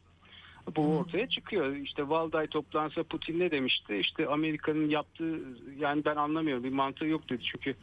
bu 0.75 0.97
ortaya 0.97 1.29
çıkıyor. 1.29 1.75
İşte 1.75 2.09
Valday 2.09 2.47
toplansa 2.47 3.03
Putin 3.03 3.39
ne 3.39 3.51
demişti? 3.51 3.95
İşte 3.95 4.27
Amerika'nın 4.27 4.89
yaptığı 4.89 5.39
yani 5.79 6.05
ben 6.05 6.15
anlamıyorum 6.15 6.63
bir 6.63 6.69
mantığı 6.69 7.05
yok 7.05 7.29
dedi. 7.29 7.43
Çünkü 7.43 7.75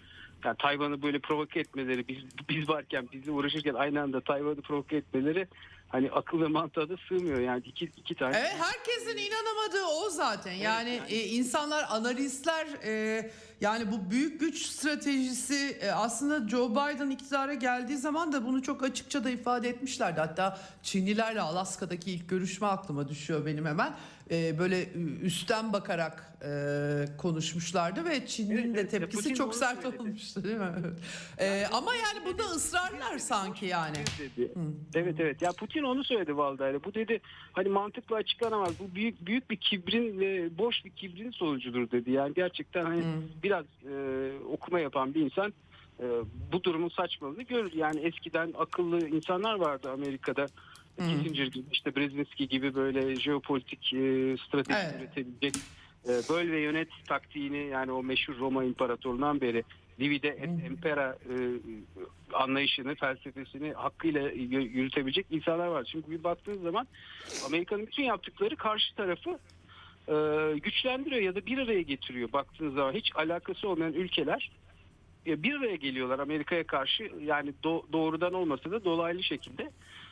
yani 0.45 0.57
Tayvan'ı 0.59 1.03
böyle 1.03 1.19
provoke 1.19 1.61
etmeleri 1.61 2.09
biz 2.09 2.19
biz 2.49 2.69
varken 2.69 3.09
bizle 3.13 3.31
uğraşırken 3.31 3.75
aynı 3.75 4.03
anda 4.03 4.21
Tayvan'ı 4.21 4.61
provoke 4.61 4.97
etmeleri 4.97 5.47
hani 5.89 6.11
akıl 6.11 6.41
ve 6.41 6.47
mantığa 6.47 6.89
da 6.89 6.95
sığmıyor. 7.09 7.41
Yani 7.41 7.63
iki, 7.67 7.85
iki 7.85 8.15
tane 8.15 8.37
Evet 8.37 8.57
herkesin 8.59 9.17
inanamadığı 9.17 9.85
o 10.07 10.11
zaten. 10.11 10.53
Yani 10.53 11.01
e, 11.09 11.25
insanlar, 11.25 11.87
analistler 11.91 12.67
e, 12.85 13.31
yani 13.61 13.93
bu 13.93 14.11
büyük 14.11 14.41
güç 14.41 14.67
stratejisi 14.67 15.79
e, 15.81 15.91
aslında 15.91 16.49
Joe 16.49 16.71
Biden 16.71 17.11
iktidara 17.11 17.55
geldiği 17.55 17.97
zaman 17.97 18.33
da 18.33 18.47
bunu 18.47 18.63
çok 18.63 18.83
açıkça 18.83 19.25
da 19.25 19.31
ifade 19.31 19.69
etmişlerdi. 19.69 20.21
Hatta 20.21 20.59
Çinlilerle 20.83 21.41
Alaska'daki 21.41 22.13
ilk 22.13 22.29
görüşme 22.29 22.67
aklıma 22.67 23.09
düşüyor 23.09 23.47
benim 23.47 23.67
hemen. 23.67 23.97
E, 24.31 24.59
böyle 24.59 24.93
üstten 25.23 25.73
bakarak 25.73 26.33
e, 26.43 26.51
konuşmuşlardı 27.19 28.05
ve 28.05 28.27
Çin'in 28.27 28.57
Evet, 28.57 28.75
de 28.77 28.89
tepkisi 28.89 29.23
Putin 29.23 29.35
çok 29.35 29.55
sert 29.55 29.83
söyledi. 29.83 30.03
olmuştu 30.03 30.45
değil 30.45 30.57
mi? 30.57 30.73
E, 31.39 31.65
ama 31.73 31.95
yani 31.95 32.27
bunda 32.27 32.43
ısrarlar 32.43 33.19
sanki 33.19 33.67
yani. 33.67 33.97
dedi. 34.19 34.53
Evet 34.95 35.15
evet. 35.19 35.43
Ya 35.43 35.53
Putin 35.53 35.83
onu 35.83 36.05
söyledi 36.05 36.37
Valdayla. 36.37 36.85
Bu 36.85 36.95
dedi 36.95 37.21
hani 37.53 37.69
mantıkla 37.69 38.17
açıklanamaz. 38.17 38.71
Bu 38.81 38.95
büyük 38.95 39.27
büyük 39.27 39.51
bir 39.51 39.57
kibrin 39.57 40.21
ve 40.21 40.59
boş 40.59 40.85
bir 40.85 40.91
kibrin 40.91 41.31
sonucudur 41.31 41.91
dedi. 41.91 42.11
Yani 42.11 42.35
gerçekten 42.35 42.85
hani 42.85 43.03
biraz 43.43 43.65
e, 43.65 44.31
okuma 44.53 44.81
yapan 44.81 45.15
bir 45.15 45.21
insan 45.21 45.53
e, 46.01 46.05
bu 46.53 46.65
durumun 46.65 46.89
saçmalığını 46.89 47.43
görür. 47.43 47.73
Yani 47.73 48.01
eskiden 48.01 48.55
akıllı 48.59 49.09
insanlar 49.09 49.55
vardı 49.55 49.91
Amerika'da. 49.91 50.47
Kissinger 50.97 51.47
gibi 51.47 51.67
işte 51.73 51.97
Brzezinski 51.97 52.49
gibi 52.49 52.75
böyle 52.75 53.17
jeopolitik 53.17 53.93
e, 53.93 54.37
strateji 54.47 54.79
Evet. 54.79 54.95
üretebilecek 55.01 55.55
e, 56.09 56.09
böl 56.29 56.51
ve 56.51 56.61
yönet 56.61 56.89
taktiğini 57.09 57.67
yani 57.67 57.93
o 57.93 58.03
meşhur 58.03 58.39
Roma 58.39 58.65
İmparatorluğundan 58.65 59.41
beri 59.41 59.65
divide 60.01 60.29
et 60.29 60.51
impera 60.71 61.19
e, 61.31 61.35
anlayışını, 62.33 62.95
felsefesini 62.95 63.73
hakkıyla 63.73 64.31
yürütebilecek 64.31 65.27
insanlar 65.31 65.67
var. 65.67 65.85
Çünkü 65.93 66.11
bir 66.11 66.25
baktığınız 66.25 66.63
zaman 66.63 66.87
Amerika'nın 67.47 67.87
bütün 67.87 68.03
yaptıkları 68.03 68.57
karşı 68.57 68.95
tarafı 68.95 69.39
e, 70.09 70.15
güçlendiriyor 70.59 71.23
ya 71.23 71.35
da 71.35 71.47
bir 71.47 71.59
araya 71.59 71.83
getiriyor. 71.83 72.33
Baktığınız 72.33 72.75
zaman 72.75 72.93
hiç 72.93 73.11
alakası 73.17 73.69
olmayan 73.69 73.93
ülkeler 73.93 74.51
e, 75.27 75.43
bir 75.43 75.55
araya 75.55 75.77
geliyorlar 75.77 76.19
Amerika'ya 76.19 76.65
karşı 76.65 77.11
yani 77.25 77.53
do- 77.65 77.93
doğrudan 77.93 78.33
olmasa 78.35 78.71
da 78.71 78.85
dolaylı 78.85 79.23
şekilde 79.23 79.71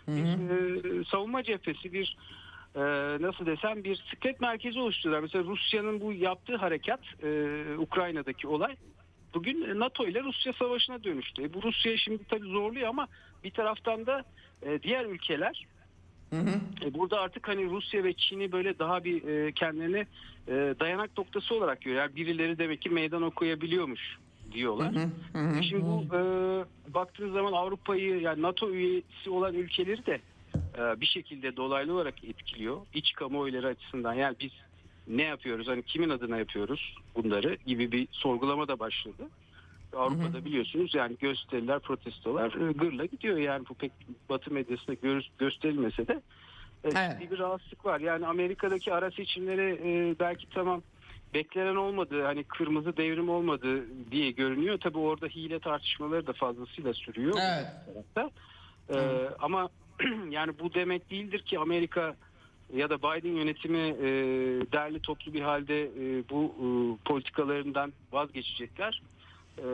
bir 0.09 1.00
e, 1.00 1.05
savunma 1.05 1.42
cephesi 1.42 1.92
bir 1.92 2.16
e, 2.74 2.80
nasıl 3.22 3.46
desem 3.46 3.84
bir 3.84 3.96
siklet 4.11 4.40
merkezi 4.40 4.78
oluşturuyorlar. 4.78 5.22
Mesela 5.22 5.44
Rusya'nın 5.44 6.00
bu 6.00 6.12
yaptığı 6.12 6.57
harekat 6.57 7.00
e, 7.22 7.28
Ukrayna'daki 7.78 8.48
olay 8.48 8.76
bugün 9.34 9.80
NATO 9.80 10.07
ile 10.07 10.22
Rusya 10.22 10.52
savaşına 10.52 11.05
dönüştü. 11.05 11.42
E, 11.42 11.55
bu 11.55 11.62
Rusya 11.62 11.96
şimdi 11.96 12.24
tabii 12.24 12.48
zorluyor 12.48 12.88
ama 12.88 13.09
bir 13.44 13.50
taraftan 13.50 14.07
da 14.07 14.24
e, 14.62 14.82
diğer 14.82 15.05
ülkeler 15.05 15.66
e, 16.84 16.94
burada 16.94 17.20
artık 17.20 17.48
hani 17.48 17.70
Rusya 17.70 18.05
ve 18.05 18.12
Çin'i 18.12 18.52
böyle 18.52 18.78
daha 18.78 19.05
bir 19.05 19.24
e, 19.24 19.52
kendilerine 19.52 20.07
e, 20.48 20.74
dayanak 20.80 21.18
noktası 21.18 21.55
olarak 21.55 21.80
görüyor. 21.80 22.02
Yani 22.02 22.16
birileri 22.16 22.59
demek 22.59 22.82
ki 22.82 22.90
meydan 22.90 23.22
okuyabiliyormuş 23.22 24.18
diyorlar. 24.55 24.92
E, 25.59 25.62
Şimdi 25.62 25.82
bu 25.82 26.05
e, 26.16 26.20
baktığınız 26.94 27.32
zaman 27.32 27.52
Avrupa'yı 27.52 28.20
yani 28.20 28.42
NATO 28.42 28.70
üyesi 28.70 29.30
olan 29.30 29.55
ülkeleri 29.55 30.07
de 30.07 30.20
e, 30.78 31.00
bir 31.00 31.07
şekilde 31.07 31.57
dolaylı 31.57 31.94
olarak 31.94 32.24
etkiliyor. 32.24 32.76
İç 32.94 33.12
kamuoyları 33.12 33.66
açısından 33.66 34.14
yani 34.14 34.36
biz 34.40 34.50
ne 35.09 35.22
yapıyoruz 35.22 35.68
hani 35.68 35.82
kimin 35.82 36.09
adına 36.11 36.38
yapıyoruz 36.38 36.94
bunları 37.14 37.57
gibi 37.66 37.92
bir 37.92 38.09
sorgulama 38.11 38.68
da 38.68 38.78
başladı. 38.78 39.28
Avrupa'da 39.96 40.44
biliyorsunuz 40.44 40.94
yani 40.94 41.16
gösteriler, 41.20 41.78
protestolar 41.80 42.68
e, 42.68 42.72
gırla 42.72 43.05
gidiyor 43.05 43.36
yani 43.36 43.64
bu 43.70 43.74
pek 43.74 43.92
Batı 44.28 44.50
medyasında 44.55 44.94
gö- 44.96 45.28
gösterilmese 45.38 46.09
de 46.09 46.12
e, 46.84 46.88
Evet. 46.88 47.30
bir 47.30 47.38
rahatsızlık 47.38 47.84
var. 47.84 48.00
Yani 48.00 48.26
Amerika'daki 48.26 48.92
ara 48.94 49.11
seçimleri 49.11 49.80
e, 49.84 50.18
belki 50.20 50.46
tamam 50.50 50.82
beklenen 51.35 51.76
olmadı 51.76 52.22
hani 52.22 52.45
kırmızı 52.45 52.97
devrim 52.97 53.28
olmadı 53.28 53.85
diye 54.11 54.30
görünüyor. 54.30 54.78
Tabii 54.78 54.99
orada 54.99 55.26
hile 55.26 55.59
tartışmaları 55.59 56.26
da 56.26 56.32
fazlasıyla 56.32 56.95
sürüyor. 56.95 57.39
Evet. 57.41 58.30
Ee, 58.91 59.28
ama 59.39 59.68
yani 60.30 60.59
bu 60.59 60.74
demek 60.74 61.11
değildir 61.11 61.39
ki 61.39 61.59
Amerika 61.59 62.16
ya 62.74 62.91
da 62.91 62.99
Biden 62.99 63.37
yönetimi 63.37 63.78
e, 63.78 64.09
derli 64.72 65.01
toplu 65.01 65.35
bir 65.35 65.41
halde 65.41 65.82
e, 65.82 66.28
bu 66.30 66.45
e, 66.45 66.66
politikalarından 67.09 67.93
vazgeçecekler. 68.12 69.03
E, 69.59 69.64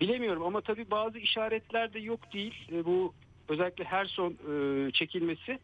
bilemiyorum 0.00 0.42
ama 0.42 0.60
tabii 0.60 0.90
bazı 0.90 1.18
işaretler 1.18 1.92
de 1.94 1.98
yok 1.98 2.32
değil. 2.32 2.54
E, 2.72 2.84
bu 2.84 3.14
özellikle 3.48 3.84
her 3.84 4.04
son 4.04 4.30
e, 4.32 4.90
çekilmesi 4.92 5.58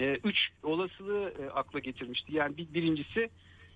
e, 0.00 0.18
üç 0.24 0.48
olasılığı 0.62 1.32
e, 1.42 1.50
akla 1.50 1.78
getirmişti. 1.78 2.34
Yani 2.34 2.56
bir, 2.56 2.74
birincisi 2.74 3.30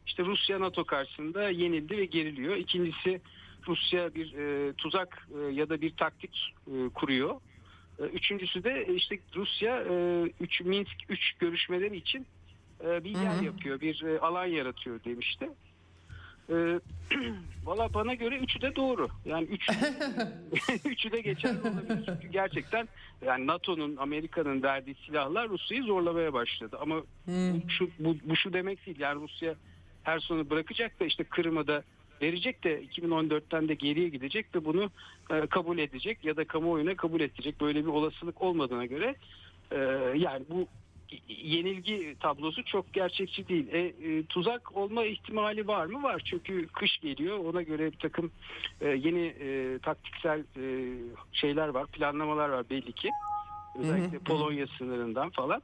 işte 0.06 0.24
Rusya 0.24 0.60
NATO 0.60 0.84
karşısında 0.84 1.50
yenildi 1.50 1.98
ve 1.98 2.04
geriliyor. 2.04 2.56
İkincisi 2.56 3.20
Rusya 3.68 4.14
bir 4.14 4.34
e, 4.34 4.72
tuzak 4.72 5.28
e, 5.38 5.52
ya 5.52 5.68
da 5.68 5.80
bir 5.80 5.96
taktik 5.96 6.54
e, 6.66 6.88
kuruyor. 6.94 7.40
E, 7.98 8.02
üçüncüsü 8.02 8.64
de 8.64 8.84
e, 8.88 8.94
işte 8.94 9.18
Rusya 9.36 9.84
e, 9.90 10.24
üç, 10.40 10.60
Minsk 10.60 10.96
3 11.08 11.32
görüşmeleri 11.38 11.96
için 11.96 12.26
e, 12.84 13.04
bir 13.04 13.10
yer 13.10 13.42
yapıyor, 13.42 13.80
bir 13.80 14.02
e, 14.02 14.18
alan 14.18 14.46
yaratıyor 14.46 15.04
demişti. 15.04 15.48
Ee, 16.50 16.80
Valla 17.64 17.94
bana 17.94 18.14
göre 18.14 18.38
üçü 18.38 18.60
de 18.60 18.76
doğru. 18.76 19.08
Yani 19.24 19.44
üçü, 19.44 19.72
üçü 20.88 21.12
de 21.12 21.20
geçerli 21.20 21.60
olabilir. 21.60 22.02
Çünkü 22.06 22.28
gerçekten 22.28 22.88
yani 23.26 23.46
NATO'nun, 23.46 23.96
Amerika'nın 23.96 24.62
verdiği 24.62 24.94
silahlar 25.06 25.48
Rusya'yı 25.48 25.82
zorlamaya 25.82 26.32
başladı. 26.32 26.76
Ama 26.80 27.02
bu, 27.26 27.70
şu, 27.70 27.90
bu, 27.98 28.16
bu 28.24 28.36
şu 28.36 28.52
demek 28.52 28.86
değil. 28.86 29.00
Yani 29.00 29.22
Rusya 29.22 29.54
her 30.02 30.20
sonu 30.20 30.50
bırakacak 30.50 31.00
da 31.00 31.04
işte 31.04 31.24
Kırım'ı 31.24 31.66
da 31.66 31.82
verecek 32.22 32.64
de 32.64 32.84
2014'ten 32.84 33.68
de 33.68 33.74
geriye 33.74 34.08
gidecek 34.08 34.54
ve 34.54 34.64
bunu 34.64 34.90
e, 35.30 35.46
kabul 35.46 35.78
edecek 35.78 36.24
ya 36.24 36.36
da 36.36 36.44
kamuoyuna 36.44 36.96
kabul 36.96 37.20
edecek. 37.20 37.60
Böyle 37.60 37.84
bir 37.84 37.90
olasılık 37.90 38.42
olmadığına 38.42 38.86
göre 38.86 39.14
e, 39.70 39.78
yani 40.16 40.44
bu 40.50 40.66
yenilgi 41.28 42.16
tablosu 42.20 42.64
çok 42.64 42.92
gerçekçi 42.92 43.48
değil. 43.48 43.66
E, 43.72 43.78
e, 43.78 44.22
tuzak 44.24 44.76
olma 44.76 45.04
ihtimali 45.04 45.66
var 45.68 45.86
mı? 45.86 46.02
Var. 46.02 46.22
Çünkü 46.24 46.66
kış 46.66 46.98
geliyor. 46.98 47.38
Ona 47.38 47.62
göre 47.62 47.92
bir 47.92 47.98
takım 47.98 48.30
e, 48.80 48.88
yeni 48.88 49.26
e, 49.26 49.78
taktiksel 49.78 50.40
e, 50.40 50.94
şeyler 51.32 51.68
var, 51.68 51.86
planlamalar 51.86 52.48
var 52.48 52.70
belli 52.70 52.92
ki. 52.92 53.10
Özellikle 53.78 54.18
Polonya 54.18 54.66
sınırından 54.78 55.30
falan. 55.30 55.62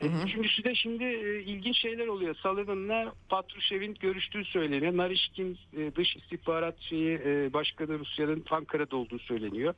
E, 0.00 0.06
Üçüncüsü 0.24 0.64
de 0.64 0.74
şimdi 0.74 1.04
e, 1.04 1.42
ilginç 1.42 1.78
şeyler 1.78 2.06
oluyor. 2.06 2.34
Sullivan'la 2.34 3.12
Patrushev'in 3.28 3.94
görüştüğü 4.00 4.44
söyleniyor. 4.44 4.96
Narishkin 4.96 5.58
e, 5.76 5.94
dış 5.96 6.16
istihbarat 6.16 6.80
şeyi 6.80 7.20
e, 7.24 7.52
başkanı 7.52 7.98
Rusya'nın 7.98 8.44
Ankara'da 8.50 8.96
olduğu 8.96 9.18
söyleniyor. 9.18 9.74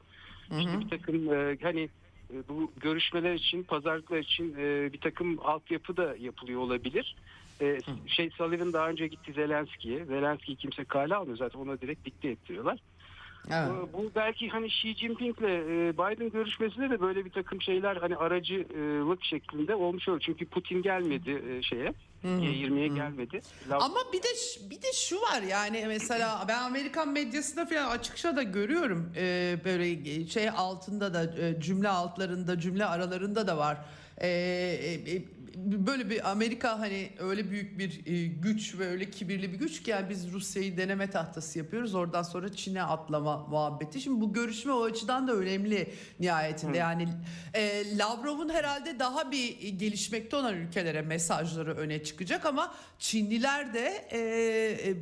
İşte 0.58 0.80
bir 0.80 0.88
takım 0.88 1.34
e, 1.34 1.56
hani 1.62 1.88
e, 2.34 2.36
bu 2.48 2.72
görüşmeler 2.80 3.34
için, 3.34 3.62
pazarlıklar 3.62 4.18
için 4.18 4.54
e, 4.58 4.92
bir 4.92 4.98
takım 5.00 5.38
altyapı 5.42 5.96
da 5.96 6.16
yapılıyor 6.20 6.60
olabilir. 6.60 7.16
E, 7.60 7.78
şey 8.06 8.30
Sullivan 8.30 8.72
daha 8.72 8.88
önce 8.88 9.06
gitti 9.06 9.32
Zelenski'ye. 9.32 10.04
Zelenski'yi 10.04 10.56
kimse 10.56 10.84
kale 10.84 11.14
almıyor 11.14 11.36
zaten 11.38 11.58
ona 11.58 11.80
direkt 11.80 12.04
dikte 12.04 12.28
ettiriyorlar. 12.28 12.78
Evet. 13.51 13.68
Bu, 13.70 13.99
bu 13.99 14.11
belki 14.16 14.49
hani 14.49 14.66
Xi 14.66 14.95
Jinping'le 14.95 15.43
e, 15.43 15.93
Biden 15.99 16.30
görüşmesinde 16.30 16.90
de 16.90 17.01
böyle 17.01 17.24
bir 17.24 17.30
takım 17.30 17.62
şeyler 17.62 17.97
hani 17.97 18.16
aracılık 18.16 19.24
şeklinde 19.24 19.74
olmuş 19.74 20.09
olur. 20.09 20.20
Çünkü 20.20 20.47
Putin 20.47 20.82
gelmedi 20.82 21.43
e, 21.51 21.62
şeye. 21.62 21.93
G20'ye 22.24 22.88
gelmedi. 22.88 23.40
Lav- 23.70 23.82
Ama 23.82 23.99
bir 24.12 24.22
de 24.22 24.28
bir 24.70 24.82
de 24.82 24.93
şu 24.95 25.16
var 25.16 25.43
yani 25.43 25.84
mesela 25.88 26.45
ben 26.49 26.59
Amerikan 26.62 27.09
medyasında 27.09 27.66
falan 27.66 27.90
açıkça 27.90 28.36
da 28.36 28.43
görüyorum 28.43 29.12
e, 29.16 29.57
böyle 29.64 30.26
şey 30.26 30.49
altında 30.51 31.14
da 31.14 31.47
e, 31.47 31.61
cümle 31.61 31.88
altlarında 31.88 32.61
cümle 32.61 32.84
aralarında 32.84 33.47
da 33.47 33.59
var. 33.59 33.78
E, 34.18 34.28
e, 34.28 34.93
e, 35.16 35.22
böyle 35.57 36.11
bir 36.11 36.30
Amerika 36.30 36.80
hani 36.80 37.11
öyle 37.18 37.50
büyük 37.50 37.78
bir 37.78 38.07
e, 38.07 38.26
güç 38.26 38.78
ve 38.78 38.86
öyle 38.86 39.11
kibirli 39.11 39.53
bir 39.53 39.59
güç 39.59 39.82
ki 39.82 39.90
yani 39.90 40.11
biz 40.11 40.32
Rusya'yı 40.32 40.76
deneme 40.76 41.11
tahtası 41.11 41.59
yapıyoruz. 41.59 41.94
Oradan 41.94 42.22
sonra 42.22 42.53
Çin'e 42.53 42.82
atlama 42.82 43.46
muhabbeti. 43.46 44.00
Şimdi 44.00 44.20
bu 44.20 44.32
görüşme 44.32 44.72
o 44.72 44.84
açıdan 44.84 45.28
da 45.28 45.32
önemli 45.32 45.92
nihayetinde. 46.20 46.78
Yani 46.78 47.09
e, 47.55 47.98
Lavrov'un 47.98 48.48
herhalde 48.48 48.98
daha 48.98 49.32
bir 49.32 49.68
gelişmekte 49.68 50.36
olan 50.36 50.55
ülkelere 50.55 51.03
mesajları 51.03 51.76
öne 51.76 52.05
çıkacak 52.05 52.46
ama 52.46 52.74
Çinliler 52.98 53.74
de 53.74 54.09
e, 54.11 54.18
e, 54.90 54.94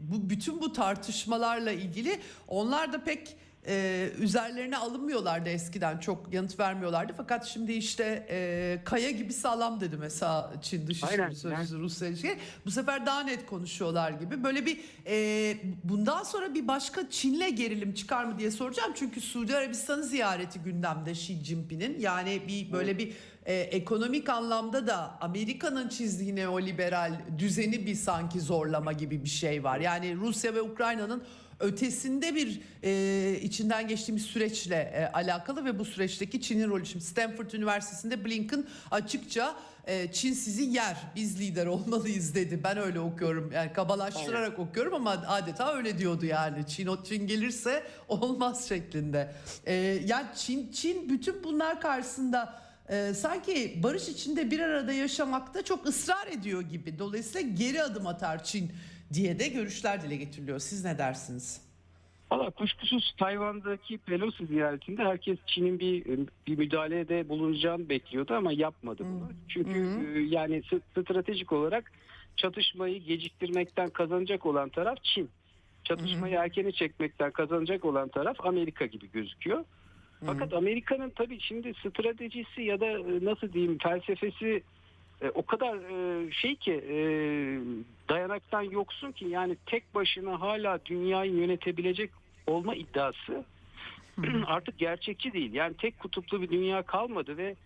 bu 0.00 0.30
bütün 0.30 0.60
bu 0.60 0.72
tartışmalarla 0.72 1.72
ilgili 1.72 2.20
onlar 2.48 2.92
da 2.92 3.04
pek 3.04 3.36
e, 3.68 4.08
üzerlerine 4.18 4.76
alınmıyorlardı 4.76 5.48
eskiden 5.48 5.98
çok 5.98 6.32
yanıt 6.34 6.60
vermiyorlardı. 6.60 7.12
Fakat 7.16 7.46
şimdi 7.46 7.72
işte 7.72 8.26
e, 8.30 8.78
kaya 8.84 9.10
gibi 9.10 9.32
sağlam 9.32 9.80
dedi 9.80 9.96
mesela 9.96 10.52
Çin 10.62 10.86
Dışişleri 10.86 11.34
Sözcüsü 11.34 11.78
Rusya 11.78 12.08
ilişkileri. 12.08 12.38
Bu 12.66 12.70
sefer 12.70 13.06
daha 13.06 13.20
net 13.20 13.46
konuşuyorlar 13.46 14.10
gibi. 14.10 14.44
Böyle 14.44 14.66
bir 14.66 14.80
e, 15.06 15.56
bundan 15.84 16.22
sonra 16.22 16.54
bir 16.54 16.68
başka 16.68 17.10
Çin'le 17.10 17.56
gerilim 17.56 17.94
çıkar 17.94 18.24
mı 18.24 18.38
diye 18.38 18.50
soracağım. 18.50 18.92
Çünkü 18.94 19.20
Suudi 19.20 19.56
Arabistan'ı 19.56 20.04
ziyareti 20.04 20.58
gündemde 20.58 21.10
Xi 21.10 21.44
Jinping'in. 21.44 22.00
Yani 22.00 22.42
bir 22.48 22.72
böyle 22.72 22.98
bir 22.98 23.12
e, 23.46 23.54
ekonomik 23.54 24.28
anlamda 24.28 24.86
da 24.86 25.18
Amerika'nın 25.20 25.88
çizdiği 25.88 26.36
neoliberal 26.36 27.12
düzeni 27.38 27.86
bir 27.86 27.94
sanki 27.94 28.40
zorlama 28.40 28.92
gibi 28.92 29.24
bir 29.24 29.28
şey 29.28 29.64
var. 29.64 29.80
Yani 29.80 30.16
Rusya 30.16 30.54
ve 30.54 30.62
Ukrayna'nın 30.62 31.22
ötesinde 31.60 32.34
bir 32.34 32.60
e, 32.82 33.40
içinden 33.40 33.88
geçtiğimiz 33.88 34.22
süreçle 34.22 34.76
e, 34.76 35.12
alakalı 35.12 35.64
ve 35.64 35.78
bu 35.78 35.84
süreçteki 35.84 36.40
Çin'in 36.40 36.68
rolü. 36.68 36.86
Şimdi 36.86 37.04
Stanford 37.04 37.50
Üniversitesi'nde 37.50 38.24
Blinken 38.24 38.64
açıkça 38.90 39.56
e, 39.86 40.12
Çin 40.12 40.32
sizi 40.32 40.62
yer 40.62 40.96
biz 41.16 41.40
lider 41.40 41.66
olmalıyız 41.66 42.34
dedi. 42.34 42.60
Ben 42.64 42.78
öyle 42.78 43.00
okuyorum 43.00 43.52
yani 43.52 43.72
kabalaştırarak 43.72 44.58
okuyorum 44.58 44.94
ama 44.94 45.10
adeta 45.10 45.74
öyle 45.74 45.98
diyordu 45.98 46.26
yani. 46.26 46.66
Çin 46.66 46.86
o 46.86 47.04
Çin 47.04 47.26
gelirse 47.26 47.82
olmaz 48.08 48.68
şeklinde. 48.68 49.32
E, 49.66 49.74
yani 50.06 50.26
Çin 50.36 50.72
Çin 50.72 51.08
bütün 51.08 51.44
bunlar 51.44 51.80
karşısında 51.80 52.62
e, 52.88 53.14
sanki 53.14 53.80
barış 53.82 54.08
içinde 54.08 54.50
bir 54.50 54.60
arada 54.60 54.92
yaşamakta 54.92 55.62
çok 55.62 55.86
ısrar 55.86 56.26
ediyor 56.26 56.62
gibi. 56.62 56.98
Dolayısıyla 56.98 57.50
geri 57.54 57.82
adım 57.82 58.06
atar 58.06 58.44
Çin 58.44 58.72
diye 59.12 59.38
de 59.38 59.48
görüşler 59.48 60.02
dile 60.02 60.16
getiriliyor. 60.16 60.58
Siz 60.58 60.84
ne 60.84 60.98
dersiniz? 60.98 61.68
Valla 62.30 62.50
kuşkusuz 62.50 63.14
Tayvan'daki 63.18 63.98
Pelosi 63.98 64.46
ziyaretinde 64.46 65.04
herkes 65.04 65.38
Çin'in 65.46 65.78
bir 65.78 66.04
bir 66.46 66.58
müdahalede 66.58 67.28
bulunacağını 67.28 67.88
bekliyordu 67.88 68.34
ama 68.34 68.52
yapmadı 68.52 69.02
bunu. 69.04 69.28
Çünkü 69.48 70.06
e, 70.14 70.20
yani 70.20 70.62
stratejik 70.90 71.52
olarak 71.52 71.92
çatışmayı 72.36 73.02
geciktirmekten 73.02 73.90
kazanacak 73.90 74.46
olan 74.46 74.68
taraf 74.68 74.98
Çin. 75.02 75.30
Çatışmayı 75.84 76.34
erkene 76.34 76.72
çekmekten 76.72 77.30
kazanacak 77.30 77.84
olan 77.84 78.08
taraf 78.08 78.46
Amerika 78.46 78.86
gibi 78.86 79.10
gözüküyor. 79.10 79.64
Fakat 80.26 80.52
Amerika'nın 80.52 81.10
tabii 81.10 81.40
şimdi 81.40 81.72
stratejisi 81.74 82.62
ya 82.62 82.80
da 82.80 82.86
e, 82.86 83.24
nasıl 83.24 83.52
diyeyim 83.52 83.78
felsefesi 83.78 84.62
e, 85.22 85.30
o 85.30 85.46
kadar 85.46 85.76
e, 85.76 86.32
şey 86.32 86.56
ki 86.56 86.72
e, 86.72 86.96
dayanaktan 88.08 88.62
yoksun 88.62 89.12
ki 89.12 89.26
yani 89.28 89.56
tek 89.66 89.94
başına 89.94 90.40
hala 90.40 90.84
dünyayı 90.84 91.32
yönetebilecek 91.32 92.10
olma 92.46 92.74
iddiası 92.74 93.44
artık 94.46 94.78
gerçekçi 94.78 95.32
değil. 95.32 95.52
Yani 95.52 95.74
tek 95.74 95.98
kutuplu 95.98 96.42
bir 96.42 96.50
dünya 96.50 96.82
kalmadı 96.82 97.36
ve 97.36 97.56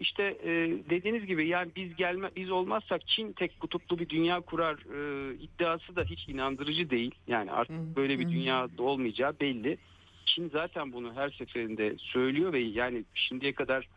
işte 0.00 0.22
e, 0.22 0.50
dediğiniz 0.90 1.26
gibi 1.26 1.48
yani 1.48 1.70
biz 1.76 1.96
gelme 1.96 2.30
biz 2.36 2.50
olmazsak 2.50 3.08
Çin 3.08 3.32
tek 3.32 3.60
kutuplu 3.60 3.98
bir 3.98 4.08
dünya 4.08 4.40
kurar 4.40 4.74
e, 4.74 5.34
iddiası 5.34 5.96
da 5.96 6.04
hiç 6.04 6.28
inandırıcı 6.28 6.90
değil. 6.90 7.14
Yani 7.26 7.52
artık 7.52 7.96
böyle 7.96 8.18
bir 8.18 8.28
dünya 8.28 8.68
olmayacağı 8.78 9.40
belli. 9.40 9.78
Çin 10.26 10.48
zaten 10.48 10.92
bunu 10.92 11.14
her 11.14 11.30
seferinde 11.30 11.94
söylüyor 11.98 12.52
ve 12.52 12.58
yani 12.58 13.04
şimdiye 13.14 13.52
kadar 13.52 13.88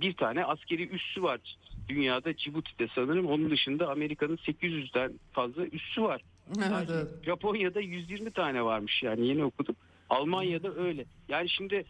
bir 0.00 0.12
tane 0.12 0.44
askeri 0.44 0.88
üssü 0.88 1.22
var 1.22 1.40
dünyada 1.88 2.36
Cibuti'de 2.36 2.88
sanırım. 2.94 3.26
Onun 3.26 3.50
dışında 3.50 3.88
Amerika'nın 3.88 4.36
800'den 4.36 5.12
fazla 5.32 5.66
üssü 5.66 6.02
var. 6.02 6.22
Evet, 6.58 6.88
evet. 6.90 7.08
Japonya'da 7.24 7.80
120 7.80 8.30
tane 8.30 8.64
varmış 8.64 9.02
yani 9.02 9.26
yeni 9.26 9.44
okudum. 9.44 9.76
Almanya'da 10.10 10.74
öyle. 10.74 11.04
Yani 11.28 11.48
şimdi 11.48 11.84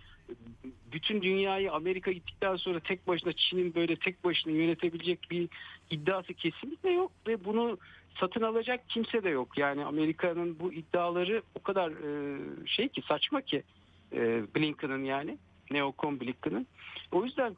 bütün 0.93 1.23
dünyayı 1.23 1.73
Amerika 1.73 2.13
gittikten 2.13 2.57
sonra 2.57 2.81
tek 2.81 3.09
başına 3.09 3.33
Çin'in 3.33 3.75
böyle 3.75 3.97
tek 3.97 4.25
başına 4.25 4.53
yönetebilecek 4.53 5.19
bir 5.31 5.49
iddiası 5.91 6.35
kesinlikle 6.35 6.91
yok 6.91 7.13
ve 7.27 7.45
bunu 7.45 7.79
satın 8.21 8.43
alacak 8.43 8.89
kimse 8.89 9.23
de 9.23 9.29
yok. 9.29 9.59
Yani 9.59 9.85
Amerika'nın 9.85 10.59
bu 10.61 10.73
iddiaları 10.73 11.43
o 11.55 11.63
kadar 11.63 11.91
e, 11.91 12.39
şey 12.67 12.89
ki 12.89 13.03
saçma 13.09 13.41
ki 13.41 13.63
e, 14.13 14.43
Blinken'ın 14.57 15.05
yani 15.05 15.39
neokon 15.71 16.21
Blinken'ın. 16.21 16.67
O 17.13 17.25
yüzden 17.25 17.57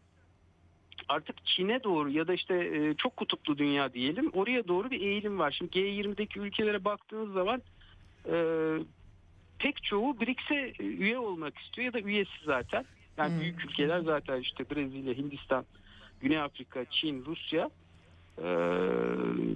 artık 1.11 1.45
Çin'e 1.47 1.85
doğru 1.85 2.11
ya 2.11 2.29
da 2.29 2.35
işte 2.35 2.55
e, 2.55 2.95
çok 2.95 3.17
kutuplu 3.17 3.59
dünya 3.59 3.93
diyelim 3.93 4.31
oraya 4.33 4.69
doğru 4.69 4.91
bir 4.91 5.01
eğilim 5.01 5.39
var. 5.39 5.51
Şimdi 5.59 5.79
G20'deki 5.79 6.41
ülkelere 6.41 6.85
baktığınız 6.85 7.33
zaman 7.33 7.63
e, 8.33 8.35
pek 9.59 9.83
çoğu 9.83 10.21
BRICS'e 10.21 10.73
üye 10.79 11.19
olmak 11.19 11.59
istiyor 11.59 11.85
ya 11.85 11.93
da 11.93 12.01
üyesi 12.01 12.45
zaten. 12.45 12.85
Yani 13.17 13.41
büyük 13.41 13.65
ülkeler 13.65 14.01
zaten 14.01 14.41
işte 14.41 14.65
Brezilya, 14.71 15.15
Hindistan, 15.15 15.65
Güney 16.21 16.39
Afrika, 16.41 16.85
Çin, 16.91 17.25
Rusya 17.25 17.71
e, 18.39 18.49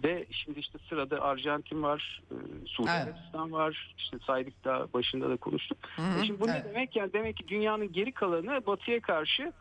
ve 0.04 0.26
şimdi 0.30 0.58
işte 0.60 0.78
sırada 0.88 1.22
Arjantin 1.22 1.82
var, 1.82 2.22
e, 2.30 2.34
Suudi 2.66 2.90
Evet. 2.96 3.06
Arabistan 3.06 3.52
var. 3.52 3.94
İşte 3.98 4.16
saydık 4.26 4.64
da 4.64 4.88
başında 4.94 5.30
da 5.30 5.36
konuştuk. 5.36 5.78
E 6.22 6.26
şimdi 6.26 6.40
bu 6.40 6.48
Evet. 6.48 6.64
ne 6.64 6.70
demek? 6.70 6.96
Yani 6.96 7.12
demek 7.12 7.36
ki 7.36 7.48
dünyanın 7.48 7.92
geri 7.92 8.12
kalanı 8.12 8.66
batıya 8.66 9.00
karşı 9.00 9.52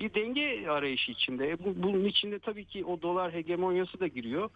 bir 0.00 0.14
denge 0.14 0.68
arayışı 0.68 1.12
içinde. 1.12 1.50
E, 1.50 1.58
Bu, 1.58 1.82
bunun 1.82 2.04
içinde 2.04 2.38
tabii 2.38 2.64
ki 2.64 2.84
o 2.84 3.02
dolar 3.02 3.32
hegemonyası 3.32 4.00
da 4.00 4.06
giriyor. 4.06 4.50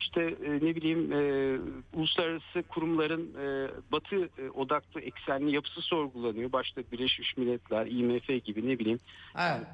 İşte 0.00 0.22
e, 0.22 0.50
ne 0.50 0.76
bileyim 0.76 1.12
e, 1.12 1.58
uluslararası 1.94 2.62
kurumların 2.68 3.34
e, 3.40 3.70
batı 3.92 4.16
e, 4.38 4.50
odaklı 4.54 5.00
eksenli 5.00 5.54
yapısı 5.54 5.80
sorgulanıyor. 5.80 6.52
Başta 6.52 6.82
Birleşmiş 6.92 7.36
Milletler, 7.36 7.86
IMF 7.86 8.44
gibi 8.44 8.68
ne 8.68 8.78
bileyim 8.78 9.00
Evet. 9.38 9.66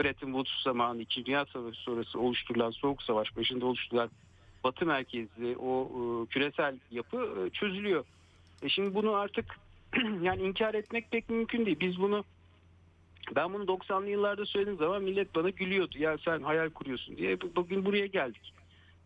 Bretton 0.00 0.26
Woods 0.26 0.62
zamanı 0.64 1.00
2. 1.02 1.26
Dünya 1.26 1.44
Savaşı 1.44 1.80
sonrası 1.80 2.20
oluşturulan 2.20 2.70
Soğuk 2.70 3.02
Savaş 3.02 3.36
başında 3.36 3.66
oluşturulan 3.66 4.10
Batı 4.64 4.86
merkezli 4.86 5.56
o 5.56 5.84
e, 5.84 6.26
küresel 6.26 6.78
yapı 6.90 7.16
e, 7.46 7.50
çözülüyor. 7.50 8.04
E 8.62 8.68
şimdi 8.68 8.94
bunu 8.94 9.12
artık 9.14 9.44
yani 10.22 10.42
inkar 10.42 10.74
etmek 10.74 11.10
pek 11.10 11.30
mümkün 11.30 11.66
değil. 11.66 11.80
Biz 11.80 11.98
bunu 11.98 12.24
ben 13.36 13.52
bunu 13.52 13.64
90'lı 13.64 14.08
yıllarda 14.08 14.46
söylediğim 14.46 14.78
zaman 14.78 15.02
millet 15.02 15.34
bana 15.34 15.50
gülüyordu. 15.50 15.98
Ya 15.98 16.18
sen 16.24 16.42
hayal 16.42 16.70
kuruyorsun 16.70 17.16
diye. 17.16 17.40
Bugün 17.40 17.84
buraya 17.84 18.06
geldik. 18.06 18.52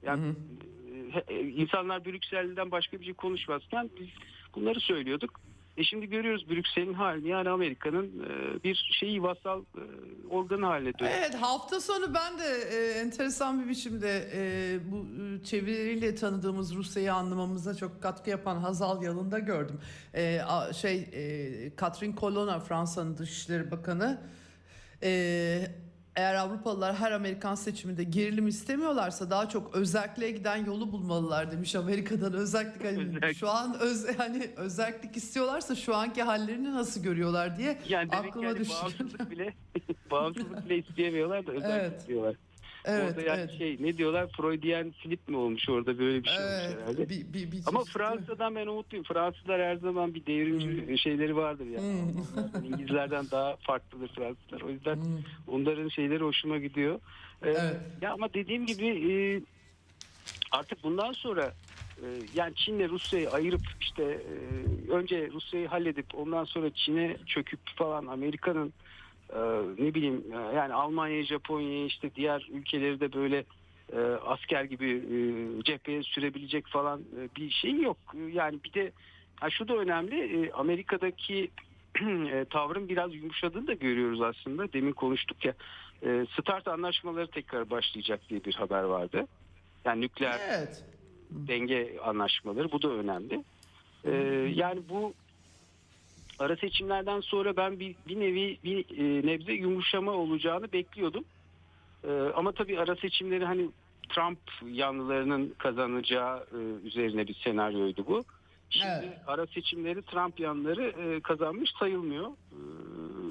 Yani 0.03 0.23
Hı 0.23 0.31
hı. 0.31 1.31
e, 1.31 1.35
e, 1.35 1.41
insanlar 1.41 2.05
Brüksel'den 2.05 2.71
başka 2.71 3.01
bir 3.01 3.05
şey 3.05 3.15
konuşmazken 3.15 3.91
biz 4.01 4.09
bunları 4.55 4.81
söylüyorduk. 4.81 5.41
E 5.77 5.85
şimdi 5.85 6.07
görüyoruz 6.07 6.51
Brüksel'in 6.51 6.95
halini 6.95 7.29
yani 7.29 7.49
Amerika'nın 7.49 8.07
e, 8.07 8.65
bir 8.65 8.91
şeyi 9.01 9.23
vasal 9.23 9.61
e, 9.63 9.83
organı 10.29 10.67
haline 10.67 10.99
dönüyor. 10.99 11.15
Evet 11.19 11.35
hafta 11.35 11.81
sonu 11.81 12.15
ben 12.15 12.39
de 12.39 12.45
e, 12.73 12.99
enteresan 13.01 13.65
bir 13.65 13.69
biçimde 13.69 14.29
e, 14.35 14.41
bu 14.93 15.07
e, 15.41 15.45
çevirileriyle 15.45 16.15
tanıdığımız 16.15 16.75
Rusya'yı 16.75 17.15
anlamamıza 17.15 17.75
çok 17.75 18.03
katkı 18.03 18.31
yapan 18.31 18.57
Hazal 18.57 19.03
Yalın'da 19.03 19.39
gördüm. 19.39 19.81
E, 20.15 20.41
a- 20.47 20.73
şey 20.73 20.97
e, 21.13 21.71
Catherine 21.81 22.15
Colonna 22.17 22.61
Fransa'nın 22.61 23.17
Dışişleri 23.17 23.71
Bakanı 23.71 24.21
e, 25.03 25.11
eğer 26.17 26.35
Avrupalılar 26.35 26.95
her 26.97 27.13
Amerikan 27.13 27.55
seçiminde 27.55 28.05
gerilim 28.05 28.49
istemiyorlarsa 28.49 29.31
daha 29.31 29.49
çok 29.49 29.75
özelliğe 29.75 30.31
giden 30.31 30.65
yolu 30.65 30.93
bulmalılar 30.93 31.53
demiş 31.53 31.75
Amerika'dan 31.75 32.33
özellik 32.35 32.85
hani 32.85 32.99
Özellik. 33.17 33.37
şu 33.37 33.49
an 33.51 33.77
öz 33.81 34.19
hani 34.19 34.51
özellik 34.57 35.17
istiyorlarsa 35.17 35.75
şu 35.75 35.97
anki 35.97 36.23
hallerini 36.23 36.75
nasıl 36.75 37.03
görüyorlar 37.03 37.57
diye 37.59 37.79
Yani 37.89 38.11
aklıma 38.13 38.47
yani 38.47 38.59
düştü. 38.59 38.75
bağımsızlık 38.83 39.31
bile 39.31 39.55
bağımsızlık 40.11 40.65
bile 40.65 40.79
isteyemiyorlar 40.79 41.47
da 41.47 41.53
özellik 41.53 41.81
Evet. 41.81 42.01
istiyorlar. 42.01 42.37
Evet, 42.87 43.09
orada 43.11 43.23
yani 43.23 43.41
evet. 43.41 43.59
şey 43.59 43.77
ne 43.81 43.97
diyorlar 43.99 44.29
Freudian 44.37 44.95
slip 45.03 45.29
mi 45.29 45.37
olmuş 45.37 45.69
orada 45.69 45.99
böyle 45.99 46.23
bir 46.25 46.29
şey 46.29 46.37
olmuş 46.45 46.55
Evet, 46.67 46.77
herhalde. 46.83 47.09
bir, 47.09 47.33
bir, 47.33 47.53
bir 47.53 47.61
Ama 47.67 47.85
Fransa'dan 47.85 48.55
ben 48.55 48.67
umutluyum. 48.67 49.05
Fransızlar 49.05 49.61
her 49.63 49.77
zaman 49.77 50.15
bir 50.15 50.27
devrimci 50.27 50.99
şeyleri 50.99 51.37
vardır 51.37 51.67
yani. 51.67 52.03
Hmm. 52.03 52.65
İngilizlerden 52.73 53.27
daha 53.31 53.57
farklıdır 53.57 54.09
Fransızlar. 54.09 54.61
O 54.61 54.71
yüzden 54.71 54.97
Hmm. 54.97 55.19
onların 55.49 55.89
şeyleri 55.89 56.25
hoşuma 56.25 56.59
gidiyor. 56.59 56.95
Ee, 57.43 57.49
Evet. 57.51 57.77
Ya 58.03 58.13
ama 58.13 58.35
dediğim 58.35 58.67
gibi 58.67 58.87
e, 59.13 59.15
artık 60.53 60.83
bundan 60.85 61.13
sonra 61.13 61.53
e, 61.97 62.07
yani 62.35 62.55
Çin'le 62.55 62.89
Rusya'yı 62.89 63.31
ayırıp 63.31 63.63
işte 63.81 64.03
e, 64.03 64.91
önce 64.91 65.31
Rusya'yı 65.33 65.69
halledip 65.69 66.07
ondan 66.15 66.45
sonra 66.45 66.71
Çin'e 66.71 67.17
çöküp 67.27 67.61
falan 67.77 68.07
Amerika'nın 68.07 68.73
e, 69.33 69.39
ne 69.85 69.95
bileyim 69.95 70.25
e, 70.33 70.57
yani 70.57 70.75
Almanya, 70.75 71.25
Japonya 71.25 71.85
işte 71.85 72.11
diğer 72.15 72.49
ülkeleri 72.53 73.01
de 73.01 73.13
böyle 73.13 73.45
e, 73.93 73.99
asker 74.27 74.65
gibi 74.65 74.91
e, 74.91 75.19
cepheye 75.63 76.03
sürebilecek 76.03 76.67
falan 76.67 77.01
e, 77.01 77.37
bir 77.37 77.51
şey 77.51 77.81
yok. 77.81 77.99
Yani 78.33 78.59
bir 78.65 78.73
de 78.73 78.93
ha 79.37 79.51
şu 79.51 79.69
da 79.69 79.77
önemli 79.77 80.47
e, 80.47 80.53
Amerika'daki 80.53 81.51
e, 82.33 82.45
tavrın 82.51 82.89
biraz 82.89 83.15
yumuşadığını 83.15 83.67
da 83.67 83.73
görüyoruz 83.73 84.23
aslında. 84.23 84.73
Demin 84.73 84.93
konuştuk 84.93 85.45
ya 85.45 85.55
e, 86.03 86.27
START 86.41 86.69
anlaşmaları 86.69 87.27
tekrar 87.27 87.71
başlayacak 87.71 88.21
diye 88.29 88.45
bir 88.45 88.55
haber 88.55 88.83
vardı. 88.83 89.27
Yani 89.85 90.01
nükleer 90.01 90.41
Evet. 90.49 90.85
denge 91.31 91.99
anlaşmaları 92.05 92.73
bu 92.73 92.83
da 92.83 92.89
önemli. 92.89 93.45
E, 94.05 94.11
yani 94.55 94.81
bu 94.89 95.15
ara 96.39 96.57
seçimlerden 96.57 97.21
sonra 97.21 97.57
ben 97.57 97.81
bir, 97.81 97.95
bir 98.09 98.21
nevi 98.21 98.59
bir 98.65 98.99
e, 98.99 99.27
nebze 99.27 99.53
yumuşama 99.53 100.13
olacağını 100.13 100.73
bekliyordum. 100.73 101.25
E, 102.05 102.11
ama 102.37 102.53
tabii 102.53 102.81
ara 102.81 102.97
seçimleri 102.97 103.45
hani 103.45 103.69
Trump 104.09 104.39
yanlılarının 104.67 105.55
kazanacağı 105.59 106.47
e, 106.53 106.87
üzerine 106.87 107.29
bir 107.29 107.35
senaryoydu 107.35 108.07
bu. 108.07 108.25
Şimdi 108.71 108.87
Evet. 109.05 109.19
ara 109.27 109.47
seçimleri 109.47 110.03
Trump 110.03 110.41
yanları 110.41 110.83
e, 110.85 111.21
kazanmış 111.21 111.71
sayılmıyor. 111.79 112.27
E, 112.29 112.59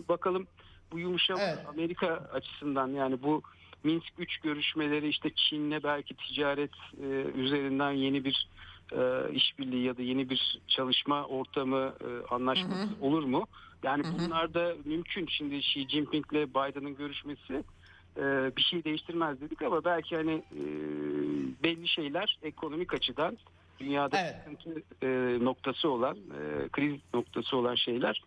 bakalım 0.09 0.47
bu 0.91 0.99
yumuşama 0.99 1.41
Evet. 1.43 1.59
Amerika 1.67 2.07
açısından 2.33 2.87
yani 2.87 3.23
bu 3.23 3.41
Minsk 3.83 4.13
3 4.17 4.37
görüşmeleri 4.37 5.07
işte 5.07 5.29
Çin'le 5.35 5.83
belki 5.83 6.15
ticaret 6.15 6.71
e, 7.01 7.05
üzerinden 7.35 7.91
yeni 7.91 8.25
bir 8.25 8.47
e, 8.91 9.31
işbirliği 9.33 9.83
ya 9.83 9.97
da 9.97 10.01
yeni 10.01 10.29
bir 10.29 10.59
çalışma 10.67 11.25
ortamı 11.25 11.93
e, 12.01 12.33
anlaşması 12.33 12.87
olur 13.01 13.23
mu? 13.23 13.47
Yani 13.83 14.03
bunlar 14.13 14.53
da 14.53 14.73
mümkün. 14.85 15.27
Şimdi 15.29 15.55
Xi 15.55 15.89
Jinping'le 15.89 16.49
Biden'ın 16.49 16.95
görüşmesi 16.95 17.63
e, 18.17 18.21
bir 18.57 18.61
şey 18.61 18.83
değiştirmez 18.83 19.41
dedik 19.41 19.61
ama 19.61 19.85
belki 19.85 20.15
hani 20.15 20.33
e, 20.33 20.61
belli 21.63 21.87
şeyler 21.87 22.37
ekonomik 22.43 22.93
açıdan 22.93 23.37
dünyada 23.79 24.17
Evet. 24.19 24.35
sıkıntı 24.37 24.81
e, 25.01 25.07
noktası 25.45 25.89
olan 25.89 26.17
e, 26.17 26.69
kriz 26.69 26.99
noktası 27.13 27.57
olan 27.57 27.75
şeyler 27.75 28.21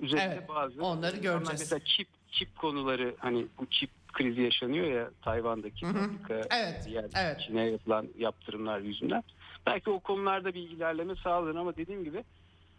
üzerinde 0.00 0.34
Evet, 0.34 0.48
bazı 0.48 0.82
onları 0.82 1.16
e, 1.16 1.20
göreceğiz. 1.20 1.60
Mesela 1.60 1.80
çip 1.84 2.08
çip 2.30 2.56
konuları 2.58 3.14
hani 3.18 3.46
bu 3.58 3.66
çip 3.70 3.90
krizi 4.12 4.42
yaşanıyor 4.42 4.86
ya 4.86 5.10
Tayvan'daki 5.22 5.86
fabrika 5.86 6.34
Evet, 6.34 6.82
diğer 6.86 7.04
evet. 7.16 7.40
Çin'e 7.40 7.70
yapılan 7.70 8.08
yaptırımlar 8.18 8.80
yüzünden. 8.80 9.22
Belki 9.66 9.90
o 9.90 10.00
konularda 10.00 10.54
bir 10.54 10.70
ilerleme 10.70 11.16
sağlanır 11.16 11.56
ama 11.56 11.76
dediğim 11.76 12.04
gibi 12.04 12.24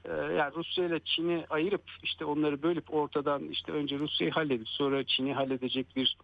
e, 0.05 0.11
yani 0.11 0.55
Rusya 0.55 0.85
ile 0.85 0.99
Çin'i 0.99 1.45
ayırıp 1.49 1.83
işte 2.03 2.25
onları 2.25 2.63
bölüp 2.63 2.93
ortadan 2.93 3.43
işte 3.43 3.71
önce 3.71 3.99
Rusya'yı 3.99 4.31
halledip 4.33 4.67
sonra 4.67 5.03
Çin'i 5.03 5.33
halledecek 5.33 5.95
bir 5.95 6.17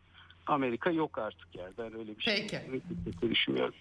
Amerika 0.47 0.91
yok 0.91 1.17
artık 1.17 1.55
yani 1.55 1.73
ben 1.77 1.99
öyle 1.99 2.17
bir 2.17 2.23
şey 2.23 2.35
Peki. 2.35 2.47
kesinlikle 2.49 3.29
düşünmüyorum. 3.29 3.75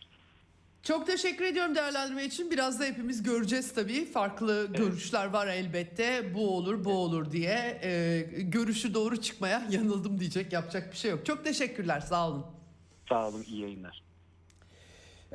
Çok 0.82 1.06
teşekkür 1.06 1.44
ediyorum 1.44 1.74
değerlendirme 1.74 2.24
için. 2.24 2.50
Biraz 2.50 2.80
da 2.80 2.84
hepimiz 2.84 3.22
göreceğiz 3.22 3.74
tabii. 3.74 4.04
Farklı 4.04 4.68
görüşler 4.72 5.26
var 5.26 5.46
elbette. 5.46 6.34
Bu 6.34 6.56
olur, 6.56 6.84
bu 6.84 6.92
olur 6.92 7.32
diye. 7.32 7.80
Ee, 7.82 8.26
görüşü 8.42 8.94
doğru 8.94 9.20
çıkmaya 9.20 9.66
yanıldım 9.70 10.20
diyecek. 10.20 10.52
Yapacak 10.52 10.92
bir 10.92 10.96
şey 10.96 11.10
yok. 11.10 11.26
Çok 11.26 11.44
teşekkürler. 11.44 12.00
Sağ 12.00 12.28
olun. 12.28 12.46
Sağ 13.08 13.28
olun 13.28 13.42
iyi 13.42 13.60
yayınlar. 13.60 14.03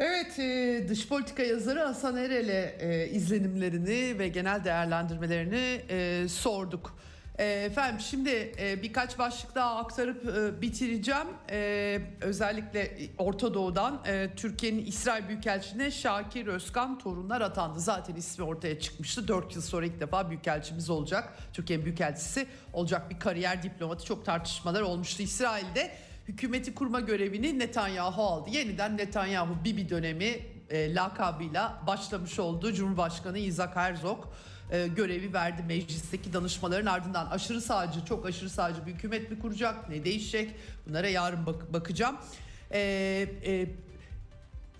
Evet, 0.01 0.39
e, 0.39 0.85
dış 0.89 1.07
politika 1.07 1.43
yazarı 1.43 1.79
Hasan 1.79 2.17
Erel'e 2.17 2.75
e, 2.79 3.09
izlenimlerini 3.09 4.19
ve 4.19 4.27
genel 4.27 4.63
değerlendirmelerini 4.63 5.81
e, 5.89 6.27
sorduk. 6.27 6.99
Efendim 7.37 7.99
şimdi 7.99 8.51
birkaç 8.83 9.19
başlık 9.19 9.55
daha 9.55 9.75
aktarıp 9.75 10.23
bitireceğim. 10.61 11.27
Özellikle 12.21 12.97
Orta 13.17 13.53
Doğu'dan 13.53 14.03
Türkiye'nin 14.35 14.85
İsrail 14.85 15.27
Büyükelçiliğine 15.27 15.91
Şakir 15.91 16.47
Özkan 16.47 16.99
torunlar 16.99 17.41
atandı. 17.41 17.79
Zaten 17.79 18.15
ismi 18.15 18.45
ortaya 18.45 18.79
çıkmıştı. 18.79 19.27
4 19.27 19.55
yıl 19.55 19.61
sonra 19.61 19.85
ilk 19.85 19.99
defa 19.99 20.29
Büyükelçimiz 20.29 20.89
olacak. 20.89 21.33
Türkiye'nin 21.53 21.85
Büyükelçisi 21.85 22.47
olacak 22.73 23.09
bir 23.09 23.19
kariyer 23.19 23.63
diplomatı. 23.63 24.05
Çok 24.05 24.25
tartışmalar 24.25 24.81
olmuştu 24.81 25.23
İsrail'de 25.23 25.91
hükümeti 26.29 26.75
kurma 26.75 26.99
görevini 26.99 27.59
Netanyahu 27.59 28.21
aldı. 28.21 28.49
Yeniden 28.49 28.97
Netanyahu 28.97 29.63
Bibi 29.63 29.89
dönemi 29.89 30.39
e, 30.69 30.95
lakabıyla 30.95 31.81
başlamış 31.87 32.39
oldu. 32.39 32.73
Cumhurbaşkanı 32.73 33.37
Isaac 33.37 33.75
Herzog 33.75 34.25
e, 34.71 34.87
görevi 34.87 35.33
verdi 35.33 35.63
meclisteki 35.67 36.33
danışmaların 36.33 36.85
ardından 36.85 37.25
aşırı 37.25 37.61
sağcı, 37.61 38.05
çok 38.05 38.25
aşırı 38.25 38.49
sağcı 38.49 38.85
bir 38.85 38.93
hükümet 38.93 39.31
mi 39.31 39.39
kuracak, 39.39 39.89
ne 39.89 40.05
değişecek? 40.05 40.55
Bunlara 40.87 41.07
yarın 41.07 41.45
bak- 41.45 41.73
bakacağım. 41.73 42.17
E, 42.71 42.79
e, 43.45 43.65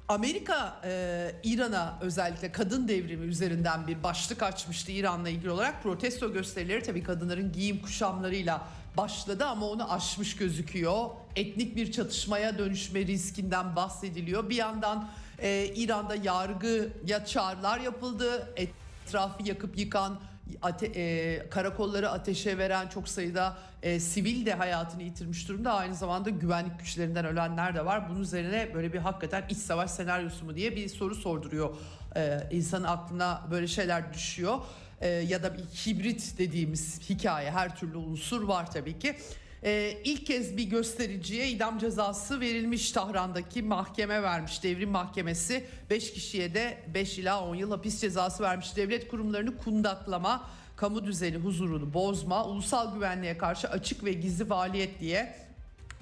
Amerika 0.08 0.82
e, 0.84 1.32
İran'a 1.44 2.00
özellikle 2.02 2.52
kadın 2.52 2.88
devrimi 2.88 3.26
üzerinden 3.26 3.88
bir 3.88 4.04
başlık 4.04 4.44
açmıştı 4.44 4.92
İran'la 4.92 5.30
ilgili 5.30 5.52
olarak. 5.52 5.84
Protesto 5.84 6.34
gösterileri 6.34 6.84
tabii 6.84 7.04
kadınların 7.04 7.52
giyim 7.52 7.82
kuşamlarıyla 7.82 8.68
başladı 8.98 9.46
ama 9.46 9.66
onu 9.66 9.94
aşmış 9.94 10.36
gözüküyor. 10.36 11.10
Etnik 11.36 11.76
bir 11.76 11.92
çatışmaya 11.92 12.58
dönüşme 12.58 13.00
riskinden 13.00 13.76
bahsediliyor. 13.76 14.50
Bir 14.50 14.56
yandan 14.56 15.10
e, 15.40 15.66
İran'da 15.76 16.16
yargıya 16.16 17.26
çağrılar 17.26 17.80
yapıldı. 17.80 18.54
Etrafı 18.56 19.44
yakıp 19.44 19.78
yıkan 19.78 20.20
ate, 20.62 20.86
e, 20.96 21.50
karakolları 21.50 22.10
ateşe 22.10 22.58
veren 22.58 22.88
çok 22.88 23.10
sayıda 23.10 23.58
e, 23.84 24.00
sivil 24.00 24.46
de 24.46 24.54
hayatını 24.54 25.04
yitirmiş 25.04 25.48
durumda. 25.48 25.74
Aynı 25.74 25.96
zamanda 25.96 26.30
güvenlik 26.30 26.80
güçlerinden 26.80 27.26
ölenler 27.26 27.76
de 27.76 27.86
var. 27.86 28.10
Bunun 28.10 28.22
üzerine 28.22 28.74
böyle 28.74 28.94
bir 28.94 29.00
hakikaten 29.00 29.44
iç 29.50 29.58
savaş 29.58 29.92
senaryosu 29.92 30.46
mu 30.46 30.56
diye 30.56 30.76
bir 30.76 30.90
soru 30.90 31.16
sorduruyor. 31.16 31.76
E, 32.16 32.48
insanın 32.52 32.84
aklına 32.84 33.42
böyle 33.52 33.68
şeyler 33.68 34.14
düşüyor. 34.14 34.58
E, 35.02 35.08
ya 35.08 35.44
da 35.44 35.58
bir 35.58 35.64
hibrit 35.64 36.38
dediğimiz 36.38 37.10
hikaye 37.10 37.52
her 37.52 37.76
türlü 37.76 37.98
unsur 37.98 38.44
var 38.44 38.72
tabii 38.72 39.00
ki. 39.00 39.16
Ee, 39.64 39.98
ilk 40.04 40.26
kez 40.26 40.58
bir 40.58 40.64
göstericiye 40.64 41.50
idam 41.50 41.80
cezası 41.80 42.40
verilmiş 42.40 42.92
Tahran'daki 42.92 43.62
mahkeme 43.62 44.24
vermiş. 44.24 44.64
Devrim 44.64 44.90
mahkemesi 44.90 45.66
5 45.90 46.14
kişiye 46.14 46.54
de 46.54 46.78
5 46.94 47.20
ila 47.20 47.46
10 47.46 47.56
yıl 47.56 47.72
hapis 47.72 48.02
cezası 48.02 48.44
vermiş. 48.44 48.76
Devlet 48.76 49.08
kurumlarını 49.08 49.58
kundaklama, 49.58 50.50
kamu 50.76 51.06
düzeni 51.06 51.38
huzurunu 51.38 51.94
bozma, 51.94 52.46
ulusal 52.46 52.94
güvenliğe 52.94 53.38
karşı 53.38 53.70
açık 53.70 54.04
ve 54.04 54.14
gizli 54.14 54.46
faaliyet 54.46 55.00
diye 55.00 55.36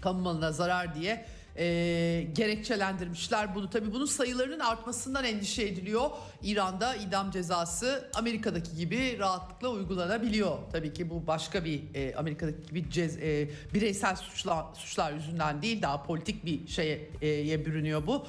kamu 0.01 0.21
malına 0.21 0.51
zarar 0.51 0.95
diye 0.95 1.25
e, 1.57 2.27
gerekçelendirmişler 2.35 3.55
bunu. 3.55 3.69
Tabii 3.69 3.93
bunun 3.93 4.05
sayılarının 4.05 4.59
artmasından 4.59 5.23
endişe 5.23 5.63
ediliyor. 5.63 6.09
İran'da 6.43 6.95
idam 6.95 7.31
cezası 7.31 8.09
Amerika'daki 8.13 8.75
gibi 8.75 9.19
rahatlıkla 9.19 9.69
uygulanabiliyor. 9.69 10.57
Tabii 10.71 10.93
ki 10.93 11.09
bu 11.09 11.27
başka 11.27 11.65
bir 11.65 11.81
e, 11.93 12.15
Amerika'daki 12.15 12.63
gibi 12.69 12.89
cez, 12.89 13.17
e, 13.17 13.49
bireysel 13.73 14.15
suçlar, 14.15 14.65
suçlar 14.73 15.13
yüzünden 15.13 15.61
değil 15.61 15.81
daha 15.81 16.03
politik 16.03 16.45
bir 16.45 16.67
şeye 16.67 17.09
e, 17.21 17.65
bürünüyor 17.65 18.07
bu. 18.07 18.27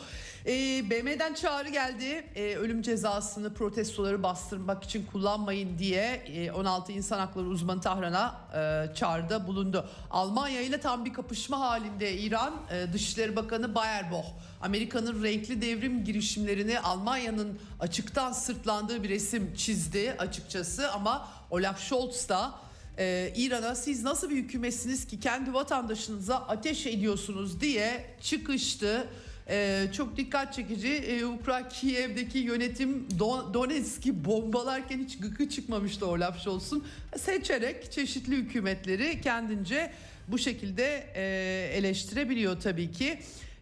E, 0.49 0.91
BM'den 0.91 1.35
çağrı 1.35 1.69
geldi. 1.69 2.25
E, 2.35 2.57
ölüm 2.57 2.83
cezasını 2.83 3.55
protestoları 3.55 4.23
bastırmak 4.23 4.85
için 4.85 5.07
kullanmayın 5.13 5.79
diye 5.79 6.23
e, 6.27 6.51
16 6.53 6.93
insan 6.93 7.19
hakları 7.19 7.47
uzmanı 7.47 7.81
Tahran'a 7.81 8.41
e, 8.55 8.95
çağrıda 8.95 9.47
bulundu. 9.47 9.89
Almanya 10.11 10.61
ile 10.61 10.81
tam 10.81 11.05
bir 11.05 11.13
kapışma 11.13 11.61
halinde 11.61 12.19
İran 12.19 12.55
e, 12.71 12.93
Dışişleri 12.93 13.37
Bakanı 13.37 13.75
Baerbock 13.75 14.27
Amerika'nın 14.61 15.23
renkli 15.23 15.63
devrim 15.63 16.05
girişimlerini 16.05 16.81
Almanya'nın 16.81 17.59
açıktan 17.81 18.33
sırtlandığı 18.33 19.03
bir 19.03 19.09
resim 19.09 19.55
çizdi 19.55 20.17
açıkçası 20.19 20.93
ama 20.93 21.29
Olaf 21.51 21.81
Scholz 21.81 22.29
da 22.29 22.55
e, 22.99 23.33
İran'a 23.37 23.75
siz 23.75 24.05
nasıl 24.05 24.31
bir 24.31 24.37
hükümetsiniz 24.37 25.07
ki 25.07 25.21
kendi 25.21 25.55
vatandaşınıza 25.55 26.37
ateş 26.37 26.87
ediyorsunuz 26.87 27.61
diye 27.61 28.17
çıkıştı. 28.23 29.09
E, 29.51 29.87
çok 29.93 30.17
dikkat 30.17 30.55
çekici. 30.55 30.95
E, 30.95 31.25
Ukrayna 31.25 31.69
Kiev'deki 31.69 32.39
yönetim 32.39 33.07
Don- 33.19 33.55
Donetsk'i 33.55 34.25
bombalarken 34.25 34.99
hiç 34.99 35.19
gıkı 35.19 35.49
çıkmamıştı 35.49 36.07
Olaf 36.07 36.41
Scholz'un. 36.43 36.87
Seçerek 37.17 37.93
çeşitli 37.93 38.37
hükümetleri 38.37 39.21
kendince 39.21 39.93
bu 40.29 40.39
şekilde 40.39 41.07
e, 41.15 41.23
eleştirebiliyor 41.79 42.61
tabii 42.61 42.93
ki. 42.93 43.19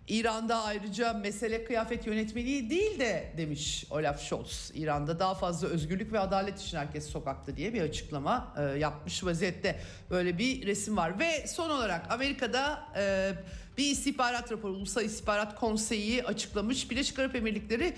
İran'da 0.09 0.62
ayrıca 0.62 1.12
mesele 1.12 1.64
kıyafet 1.64 2.07
yönetmeliği 2.07 2.70
değil 2.70 2.99
de 2.99 3.32
demiş 3.37 3.84
Olaf 3.91 4.22
Scholz. 4.22 4.72
İran'da 4.74 5.18
daha 5.18 5.34
fazla 5.34 5.68
özgürlük 5.68 6.12
ve 6.12 6.18
adalet 6.18 6.61
için 6.61 6.76
herkes 6.76 7.07
sokakta 7.07 7.57
diye 7.57 7.74
bir 7.74 7.80
açıklama 7.80 8.55
e, 8.59 8.78
yapmış 8.78 9.24
vaziyette. 9.24 9.80
Böyle 10.11 10.39
bir 10.39 10.66
resim 10.66 10.97
var. 10.97 11.18
Ve 11.18 11.47
son 11.47 11.70
olarak 11.70 12.07
Amerika'da 12.11 12.84
e, 12.97 13.32
bir 13.79 13.91
istihbarat 13.91 14.53
raporu 14.53 14.72
Ulusal 14.72 15.05
İstihbarat 15.05 15.61
Konseyi 15.61 16.24
açıklamış. 16.24 16.91
Birleşik 16.91 17.18
Arap 17.18 17.37
Emirlikleri 17.37 17.95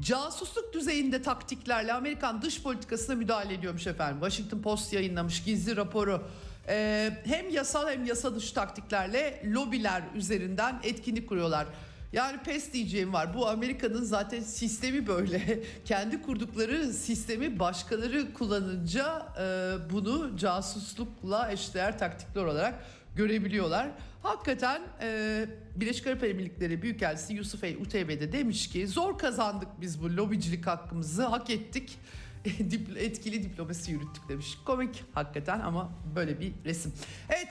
casusluk 0.00 0.74
düzeyinde 0.74 1.22
taktiklerle 1.22 1.92
Amerikan 1.92 2.42
dış 2.42 2.62
politikasına 2.62 3.16
müdahale 3.16 3.54
ediyormuş 3.54 3.86
efendim. 3.86 4.20
Washington 4.20 4.62
Post 4.62 4.92
yayınlamış 4.92 5.44
gizli 5.44 5.76
raporu. 5.76 6.22
Ee, 6.68 7.10
hem 7.24 7.50
yasal 7.50 7.88
hem 7.88 8.04
yasa 8.04 8.34
dışı 8.34 8.54
taktiklerle 8.54 9.42
lobiler 9.44 10.02
üzerinden 10.14 10.80
etkinlik 10.82 11.28
kuruyorlar. 11.28 11.66
Yani 12.12 12.38
pes 12.42 12.72
diyeceğim 12.72 13.12
var. 13.12 13.34
Bu 13.34 13.48
Amerika'nın 13.48 14.02
zaten 14.02 14.40
sistemi 14.40 15.06
böyle. 15.06 15.62
Kendi 15.84 16.22
kurdukları 16.22 16.92
sistemi 16.92 17.58
başkaları 17.58 18.32
kullanınca 18.34 19.26
e, 19.40 19.74
bunu 19.92 20.36
casuslukla 20.36 21.52
eşdeğer 21.52 21.98
taktikler 21.98 22.44
olarak 22.44 22.74
görebiliyorlar. 23.16 23.88
Hakikaten 24.22 24.82
e, 25.02 25.46
Birleşik 25.76 26.06
Arap 26.06 26.24
Emirlikleri 26.24 26.82
Büyükelçisi 26.82 27.34
Yusuf 27.34 27.64
El 27.64 27.76
Uteybe 27.76 28.20
de 28.20 28.32
demiş 28.32 28.68
ki 28.68 28.88
zor 28.88 29.18
kazandık 29.18 29.68
biz 29.80 30.02
bu 30.02 30.16
lobicilik 30.16 30.66
hakkımızı 30.66 31.26
hak 31.26 31.50
ettik. 31.50 31.98
Etkili 32.96 33.42
diplomasi 33.42 33.92
yürüttük 33.92 34.28
demiş. 34.28 34.58
Komik 34.64 35.04
hakikaten 35.14 35.60
ama 35.60 35.90
böyle 36.16 36.40
bir 36.40 36.52
resim. 36.64 36.92
Evet 37.28 37.48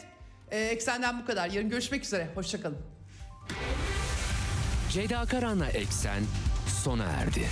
e, 0.51 0.59
eksenden 0.59 1.21
bu 1.21 1.25
kadar. 1.25 1.49
Yarın 1.49 1.69
görüşmek 1.69 2.03
üzere. 2.03 2.27
Hoşçakalın. 2.35 2.77
Ceyda 4.89 5.25
Karan'la 5.25 5.67
Eksen 5.67 6.23
sona 6.83 7.03
erdi. 7.03 7.47